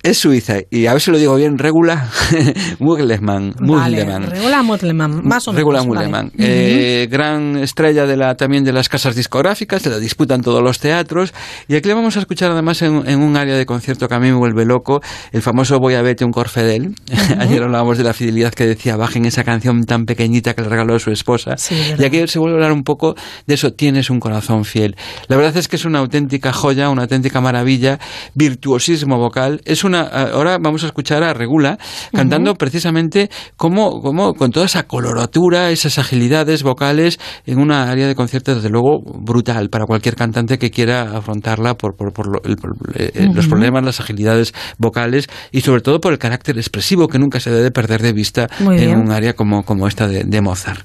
[0.03, 2.11] Es suiza y a ver si lo digo bien, Regula
[2.81, 3.55] Mugleman.
[3.61, 4.28] Vale, Mugleman.
[4.28, 5.85] Regula Mutleman, más o menos.
[5.85, 6.27] Regula vale.
[6.27, 6.36] Ujú.
[6.36, 10.80] eh, gran estrella de la, también de las casas discográficas, se la disputan todos los
[10.80, 11.32] teatros.
[11.68, 14.18] Y aquí le vamos a escuchar además en, en un área de concierto que a
[14.18, 16.94] mí me vuelve loco, el famoso Voy a verte un Corfedel.
[17.39, 20.97] Ayer hablábamos de la fidelidad que decía Bajen esa canción tan pequeñita que le regaló
[20.97, 21.55] a su esposa.
[21.98, 23.14] y aquí se vuelve a hablar un poco
[23.47, 24.97] de eso, tienes un corazón fiel.
[25.28, 27.98] La verdad es que es una auténtica joya, una auténtica maravilla,
[28.35, 29.60] virtuosismo vocal.
[29.64, 31.78] Es una, ahora vamos a escuchar a Regula
[32.12, 38.15] cantando precisamente como, como con toda esa coloratura, esas agilidades vocales en una área de
[38.15, 42.56] concierto desde luego brutal para cualquier cantante que quiera afrontarla por, por, por lo- el-
[42.56, 47.09] por, eh, eh, los problemas, las agilidades vocales y sobre todo por el carácter expresivo
[47.09, 48.48] que nunca se debe perder de vista
[48.82, 50.85] en un área como, como esta de, de Mozart.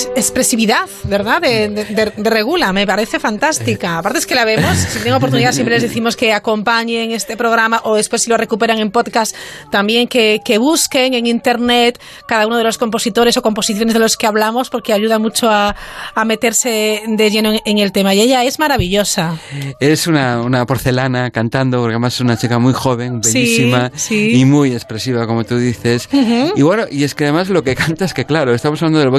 [0.00, 1.40] Netflix expresividad, ¿verdad?
[1.40, 3.98] De, Regula, me parece fantástica.
[3.98, 7.80] Aparte es que la vemos, si tengo oportunidad siempre les decimos que acompañen este programa
[7.84, 9.34] o después si lo recuperan en podcast
[9.70, 14.26] también que, busquen en internet cada uno de los compositores o composiciones de los que
[14.26, 15.74] hablamos porque ayuda mucho a,
[16.26, 18.14] meterse de lleno en, el tema.
[18.14, 19.38] Y ella es maravillosa.
[19.80, 25.26] Es una, porcelana cantando, porque además es una chica muy joven, bellísima y muy expresiva,
[25.26, 26.08] como tú dices.
[26.54, 29.10] Y bueno, y es que además lo que canta es que, claro, estamos hablando del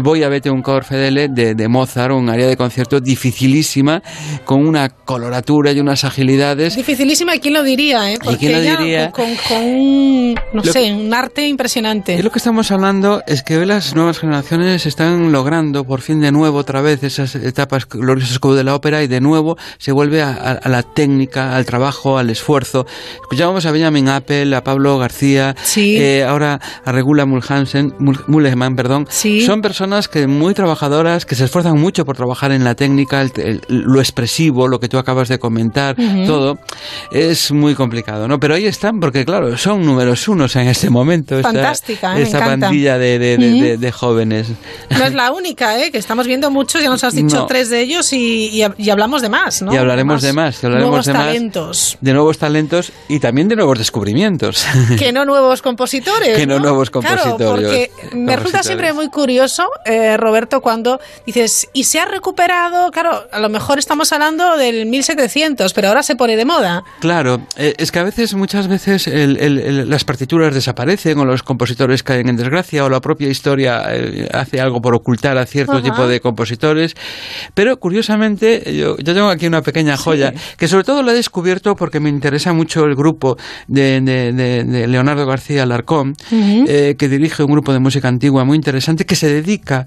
[0.00, 4.02] Voy a vete un cor fedele de, de Mozart, un área de concierto dificilísima,
[4.46, 6.76] con una coloratura y unas agilidades.
[6.76, 8.10] Dificilísima, ¿quién lo diría?
[8.10, 8.18] Eh?
[8.24, 9.10] Porque quién lo diría?
[9.10, 9.26] Con,
[9.60, 12.14] un, no sé, un arte impresionante.
[12.14, 16.22] Y lo que estamos hablando es que hoy las nuevas generaciones están logrando por fin
[16.22, 19.92] de nuevo otra vez esas etapas gloriosas como de la ópera y de nuevo se
[19.92, 22.86] vuelve a, la técnica, al trabajo, al esfuerzo.
[23.20, 29.06] Escuchábamos a Benjamin Apple, a Pablo García, eh, ahora a Regula Mulhansen, Mulehman, perdón.
[29.44, 33.26] Son personas que muy trabajadoras, que se esfuerzan mucho por trabajar en la técnica,
[33.68, 35.96] lo expresivo, lo que tú acabas de comentar,
[36.26, 36.58] todo.
[37.10, 38.38] Es muy complicado, ¿no?
[38.38, 41.40] Pero ahí están porque, claro, son números unos en este momento.
[41.42, 44.48] Fantástica, esta, esta pandilla de, jóvenes.
[44.90, 45.90] No es la única, ¿eh?
[45.90, 49.62] Que estamos viendo muchos, ya nos has dicho tres de ellos y, hablamos de más,
[49.62, 49.72] ¿no?
[49.72, 50.62] Y hablaremos de más.
[50.64, 51.98] hablaremos nuevos de talentos.
[52.00, 54.64] de nuevos talentos y también de nuevos descubrimientos.
[55.00, 56.36] Que no nuevos compositores.
[56.36, 57.36] que no, nuevos compositores.
[57.36, 62.90] Claro, porque me resulta siempre muy curioso, eh, Roberto, cuando dices, y se ha recuperado,
[62.90, 66.84] claro, a lo mejor estamos hablando del 1700, pero ahora se pone de moda.
[67.00, 72.28] Claro, eh, es que a veces, muchas veces, las partituras desaparecen o los compositores caen
[72.28, 76.20] en desgracia o la propia historia eh, hace algo por ocultar a cierto tipo de
[76.20, 76.94] compositores.
[77.54, 82.00] Pero curiosamente, yo, tengo aquí una pequeña joya que sobre todo la he descubierto porque
[82.00, 83.36] me interesa mucho el grupo
[83.66, 89.16] de, Leonardo García Alarcón, eh, que dirige un grupo de música antigua muy interesante que
[89.16, 89.86] se dedica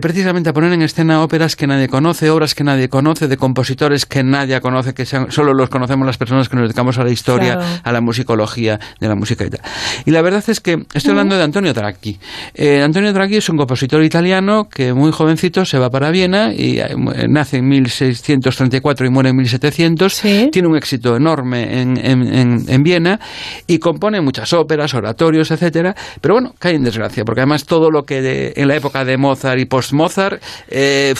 [0.00, 4.06] precisamente a poner en escena óperas que nadie conoce, obras que nadie conoce, de compositores
[4.06, 7.80] que nadie conoce, que solo los conocemos las personas que nos dedicamos a la historia,
[7.82, 9.60] a la musicología de la música y tal.
[10.04, 12.18] Y la verdad es que estoy hablando de Antonio Draghi.
[12.54, 16.78] Eh, Antonio Draghi es un compositor italiano que muy jovencito se va para Viena y
[16.78, 16.94] eh,
[17.28, 20.22] nace en 1634 y muere en 1700.
[20.52, 23.20] Tiene un éxito enorme en, en, en, Viena
[23.66, 25.94] y compone muchas óperas, oratorios, etcétera.
[26.20, 29.49] Pero bueno, cae en desgracia porque además todo lo que en la época de Mozart
[29.58, 31.14] y post-Mozart eh,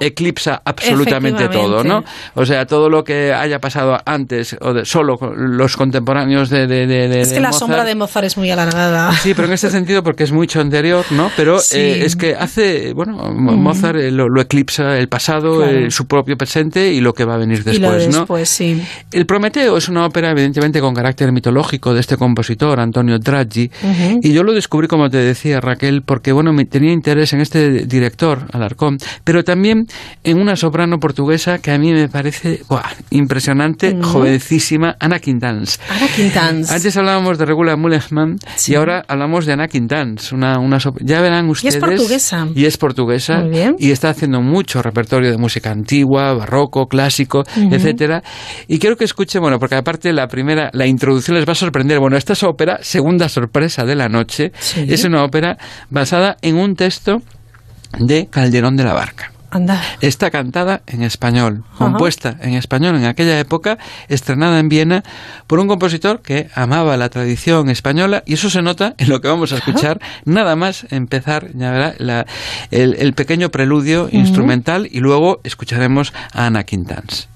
[0.00, 2.04] eclipsa absolutamente todo, ¿no?
[2.34, 7.20] O sea, todo lo que haya pasado antes o de, solo los contemporáneos de, de,
[7.20, 9.12] Es que la sombra de Mozart es muy alargada.
[9.22, 11.30] Sí, pero en ese sentido porque es mucho anterior, ¿no?
[11.36, 16.36] Pero eh, es que hace, bueno, Mozart eh, lo, eclipsa el pasado, eh, su propio
[16.36, 18.82] presente y lo que va a venir después, y después sí.
[19.12, 23.70] El Prometeo es una ópera evidentemente con carácter mitológico de este compositor, Antonio Draghi,
[24.22, 27.61] y yo lo descubrí, como te decía Raquel, porque, bueno, me tenía interés en este
[27.70, 29.86] director, Alarcón, pero también
[30.24, 32.60] en una soprano portuguesa que a mí me parece
[33.10, 35.80] impresionante, jovencísima, Ana Quintans.
[35.88, 36.70] Ana Quintans.
[36.70, 38.36] Antes hablábamos de Regula Mulechman
[38.66, 40.32] y ahora hablamos de Ana Quintans.
[40.32, 41.74] Una, una ya verán ustedes.
[41.74, 42.48] Y es portuguesa.
[42.54, 43.38] Y es portuguesa.
[43.40, 43.74] Muy bien.
[43.78, 48.22] Y está haciendo mucho repertorio de música antigua, barroco, clásico, etcétera.
[48.68, 51.98] Y quiero que escuchen, bueno, porque aparte la primera, la introducción les va a sorprender.
[51.98, 54.52] Bueno, esta es ópera, segunda sorpresa de la noche.
[54.76, 55.56] Es una ópera
[55.90, 57.22] basada en un texto
[57.98, 59.32] de Calderón de la Barca.
[60.00, 63.76] Está cantada en español, compuesta en español en aquella época,
[64.08, 65.04] estrenada en Viena
[65.46, 69.28] por un compositor que amaba la tradición española y eso se nota en lo que
[69.28, 71.94] vamos a escuchar, nada más empezar ya
[72.70, 77.28] el, pequeño preludio instrumental y luego escucharemos a Ana Quintans.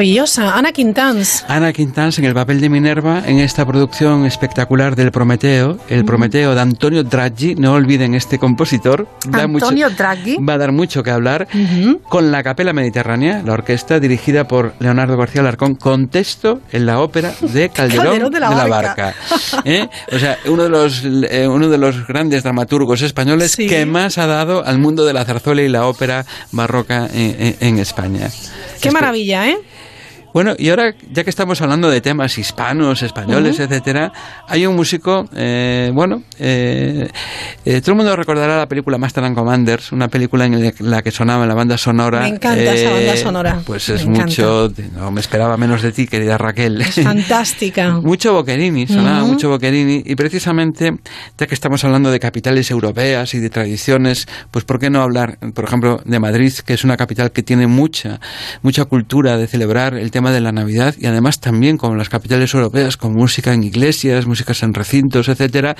[0.00, 0.56] Maravillosa.
[0.56, 1.44] Ana Quintans.
[1.46, 6.54] Ana Quintans en el papel de Minerva en esta producción espectacular del Prometeo, el Prometeo
[6.54, 7.54] de Antonio Draghi.
[7.56, 9.06] No olviden este compositor.
[9.26, 10.38] Da Antonio Draghi.
[10.38, 11.48] Va a dar mucho que hablar.
[12.08, 17.00] Con la Capela Mediterránea, la orquesta dirigida por Leonardo García Larcón, con texto en la
[17.00, 19.14] ópera de Calderón, de la, Barca.
[19.66, 19.86] ¿Eh?
[20.12, 24.26] O sea, uno de los, eh, uno de los grandes dramaturgos españoles que más ha
[24.26, 28.30] dado al mundo de la zarzuela y la ópera barroca en España.
[28.80, 29.58] Qué maravilla, ¿eh?
[30.32, 34.12] Bueno, y ahora, ya que estamos hablando de temas hispanos, españoles, etcétera,
[34.46, 37.08] hay un músico, eh, bueno, eh,
[37.64, 41.10] eh, todo el mundo recordará la película Master and Commanders, una película en la que
[41.10, 42.20] sonaba la banda sonora.
[42.20, 43.62] Me encanta esa banda sonora.
[43.64, 46.80] Pues es mucho, no me esperaba menos de ti, querida Raquel.
[46.80, 47.90] Es fantástica.
[48.02, 50.92] mucho Boccherini, sonaba mucho Boccherini, y precisamente,
[51.36, 55.38] ya que estamos hablando de capitales europeas y de tradiciones, pues ¿por qué no hablar,
[55.54, 58.20] por ejemplo, de Madrid, que es una capital que tiene mucha,
[58.62, 62.52] mucha cultura de celebrar el tema de la Navidad y además también como las capitales
[62.52, 65.74] europeas con música en iglesias, músicas en recintos, etcétera,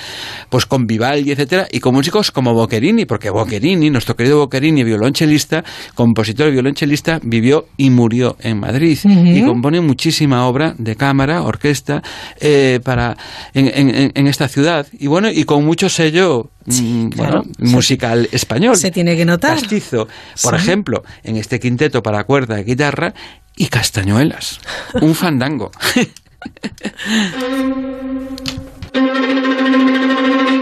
[0.48, 5.62] pues con Vivaldi, etcétera, y con músicos como Boccherini, porque Boccherini, nuestro querido Boccherini, violonchelista,
[5.94, 12.02] compositor violonchelista, vivió y murió en Madrid y compone muchísima obra de cámara, orquesta,
[12.40, 13.16] eh, para
[13.52, 14.86] en, esta ciudad.
[14.98, 17.10] Y bueno y con mucho sello mm,
[17.58, 18.76] musical español.
[18.76, 19.58] Se tiene que notar.
[19.58, 20.08] Castizo.
[20.42, 23.14] Por ejemplo, en este quinteto para cuerda y guitarra
[23.56, 24.60] y castañuelas.
[25.00, 25.70] Un fandango.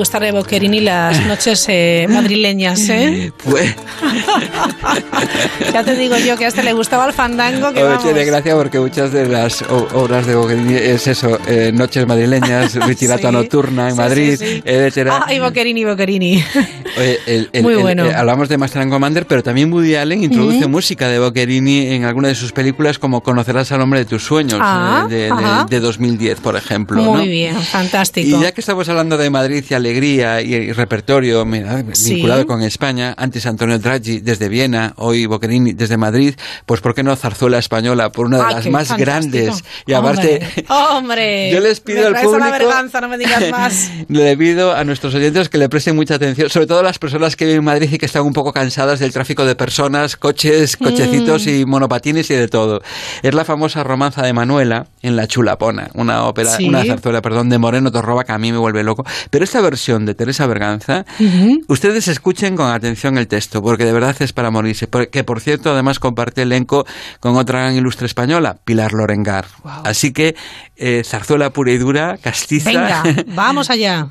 [0.00, 3.32] de gustar de Boccherini las noches eh, madrileñas, ¿eh?
[3.44, 3.74] Pues...
[5.72, 7.72] ya te digo yo que a este le gustaba el fandango.
[7.72, 8.02] Que vamos.
[8.04, 13.30] de gracia porque muchas de las obras de Boccherini es eso, eh, noches madrileñas, ritirata
[13.30, 15.24] nocturna en Madrid, sí, etcétera.
[15.26, 15.38] Ay,
[17.30, 17.62] Boccherini, Boccherini.
[17.62, 18.04] Muy bueno.
[18.14, 22.28] hablamos de Master and Commander, pero también Woody Allen introduce música de Boccherini en alguna
[22.28, 27.02] de sus películas como Conocerás al hombre de tus sueños, ah, de, 2010, por ejemplo.
[27.02, 28.38] Muy bien, fantástico.
[28.38, 33.46] Y ya que estamos hablando de Madrid y alegría y, repertorio vinculado con España, antes
[33.46, 36.34] Antonio Draghi desde Viena, hoy Boccherini desde Madrid,
[36.66, 39.62] pues ¿por qué no Zarzuela Española por una de las más grandes?
[39.86, 41.50] Y aparte, ¡Hombre!
[41.52, 42.50] yo les pido al público...
[42.50, 43.90] vergüenza, no me digas más.
[44.08, 47.44] le pido a nuestros oyentes que le presten mucha atención, sobre todo las personas que
[47.44, 51.46] viven en Madrid y que están un poco cansadas del tráfico de personas, coches, cochecitos
[51.46, 51.48] mm.
[51.48, 52.80] y monopatines y de todo.
[53.22, 57.58] Es la famosa romanza de Manuela en La Chulapona, una ópera, una zarzuela, perdón, de
[57.58, 59.04] Moreno Torroba que a mí me vuelve loco.
[59.30, 61.04] Pero esta versión de Teresa Berganza,
[61.68, 64.88] ustedes escuchen con atención el texto, porque de verdad es para morirse.
[65.10, 66.86] Que por cierto, además comparte elenco
[67.20, 69.46] con otra gran ilustre española, Pilar Lorengar.
[69.84, 70.34] Así que
[70.76, 72.70] eh, zarzuela pura y dura, castiza.
[72.70, 73.02] Venga,
[73.34, 74.08] vamos allá.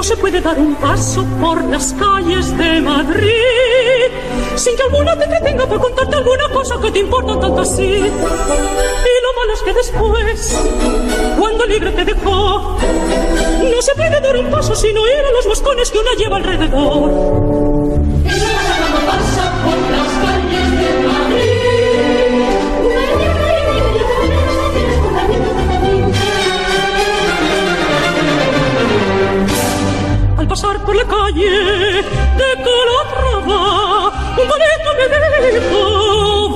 [0.00, 4.08] No se puede dar un paso por las calles de Madrid
[4.56, 7.82] sin que alguna te entretenga por contarte alguna cosa que te importa tanto así.
[7.82, 10.58] Y lo malo es que después,
[11.38, 15.90] cuando libre te dejó, no se puede dar un paso sin oír a los moscones
[15.90, 17.10] que una lleva alrededor.
[30.50, 31.48] pasar por la calle
[32.40, 34.08] de Calatrava.
[34.40, 35.80] Un bonito me dijo,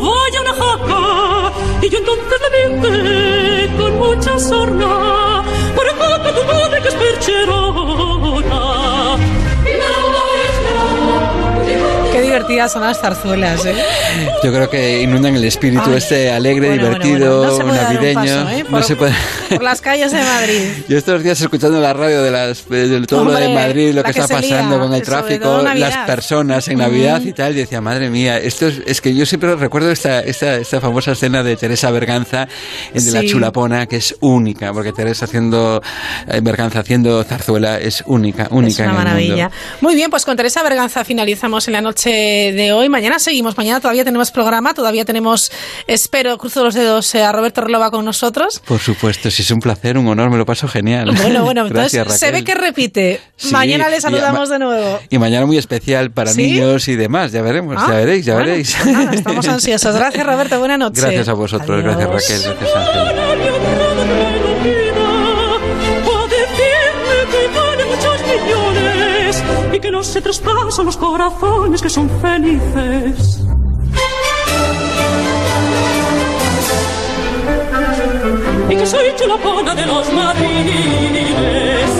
[0.03, 1.53] vaya una jaca.
[1.81, 5.45] Y yo entonces le dije con mucha sorna,
[5.77, 8.14] por acá tu madre que es perchero.
[12.35, 13.75] Divertidas son las zarzuelas, ¿eh?
[14.43, 17.65] Yo creo que inundan el espíritu Ay, este alegre, bueno, divertido, bueno.
[17.65, 18.15] No navideño.
[18.15, 18.65] paso, ¿eh?
[18.65, 19.15] No Por- se puede.
[19.51, 20.61] Por las calles de Madrid.
[20.89, 24.03] Yo estos días escuchando la radio de, las, de todo lo Hombre, de Madrid, lo
[24.03, 27.33] la que que está se lía, pasando con el tráfico, las personas en Navidad y
[27.33, 30.81] tal, y decía, madre mía, esto es, es que yo siempre recuerdo esta, esta, esta
[30.81, 32.49] famosa escena de Teresa Berganza,
[32.93, 33.29] el de la Sí.
[33.29, 35.81] chulapona, que es única, porque Teresa haciendo,
[36.29, 39.35] eh, Berganza haciendo zarzuela es única, única Es una en el maravilla.
[39.49, 39.57] mundo.
[39.81, 42.89] Muy bien, pues con Teresa Berganza finalizamos en la noche de hoy.
[42.89, 43.57] Mañana seguimos.
[43.57, 45.51] Mañana todavía tenemos programa, todavía tenemos,
[45.87, 48.61] espero, cruzo los dedos, eh, a Roberto Relova con nosotros.
[48.67, 51.11] Por supuesto, si es un placer, un honor, me lo paso genial.
[51.17, 52.45] Bueno, bueno, entonces Gracias, se ve Raquel.
[52.45, 53.21] que repite.
[53.37, 55.01] Sí, Mañana le saludamos de nuevo.
[55.11, 56.43] Y mañana muy especial para ¿Sí?
[56.53, 58.77] niños y demás, ya veremos, Ah, ya veréis, ya bueno, veréis.
[58.83, 59.95] pues nada, estamos ansiosos.
[59.95, 60.59] Gracias, Roberto.
[60.59, 61.03] Buenas noches.
[61.03, 64.84] Gracias a vosotros, gracias Raquel, gracias Ángel.
[69.75, 73.41] Y que no se traspasan los corazones que son felices.
[78.71, 81.91] Y que soy chulapona de los madriles.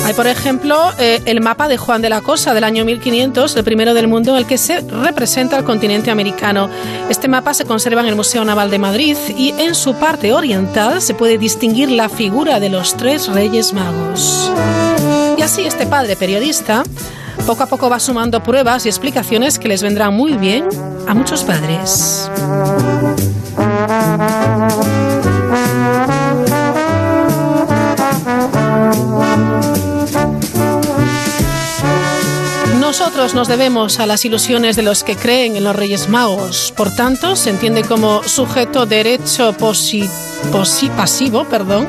[0.10, 3.64] Hay, por ejemplo, eh, el mapa de Juan de la Cosa del año 1500, el
[3.64, 6.68] primero del mundo en el que se representa el continente americano.
[7.11, 10.99] Este mapa se conserva en el Museo Naval de Madrid y en su parte oriental
[11.03, 14.52] se puede distinguir la figura de los tres Reyes Magos.
[15.38, 16.81] Y así este padre periodista
[17.45, 20.68] poco a poco va sumando pruebas y explicaciones que les vendrán muy bien
[21.07, 22.27] a muchos padres.
[33.10, 36.72] Nosotros nos debemos a las ilusiones de los que creen en los Reyes Magos.
[36.77, 40.07] Por tanto, se entiende como sujeto derecho posi-
[40.95, 41.88] pasivo, perdón,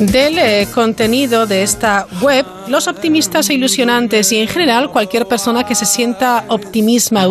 [0.00, 5.64] del eh, contenido de esta web, los optimistas e ilusionantes y en general cualquier persona
[5.66, 7.22] que se sienta optimista,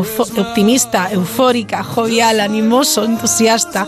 [1.11, 3.87] eufórica, jovial, animoso, entusiasta,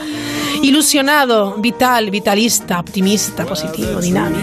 [0.62, 4.40] ilusionado, vital, vitalista, optimista, positivo, dinámico.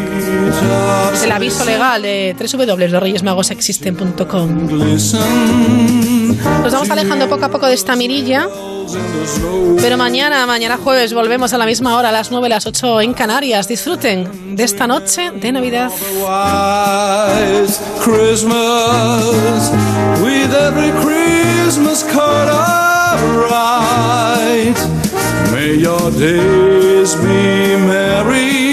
[1.22, 4.68] El aviso legal de www.losreyesmagosexisten.com.
[6.62, 8.48] Nos vamos alejando poco a poco de esta mirilla.
[9.80, 13.12] Pero mañana, mañana jueves, volvemos a la misma hora, a las 9, las 8 en
[13.12, 13.68] Canarias.
[13.68, 15.90] Disfruten de esta noche de Navidad.
[25.58, 28.67] May your days be merry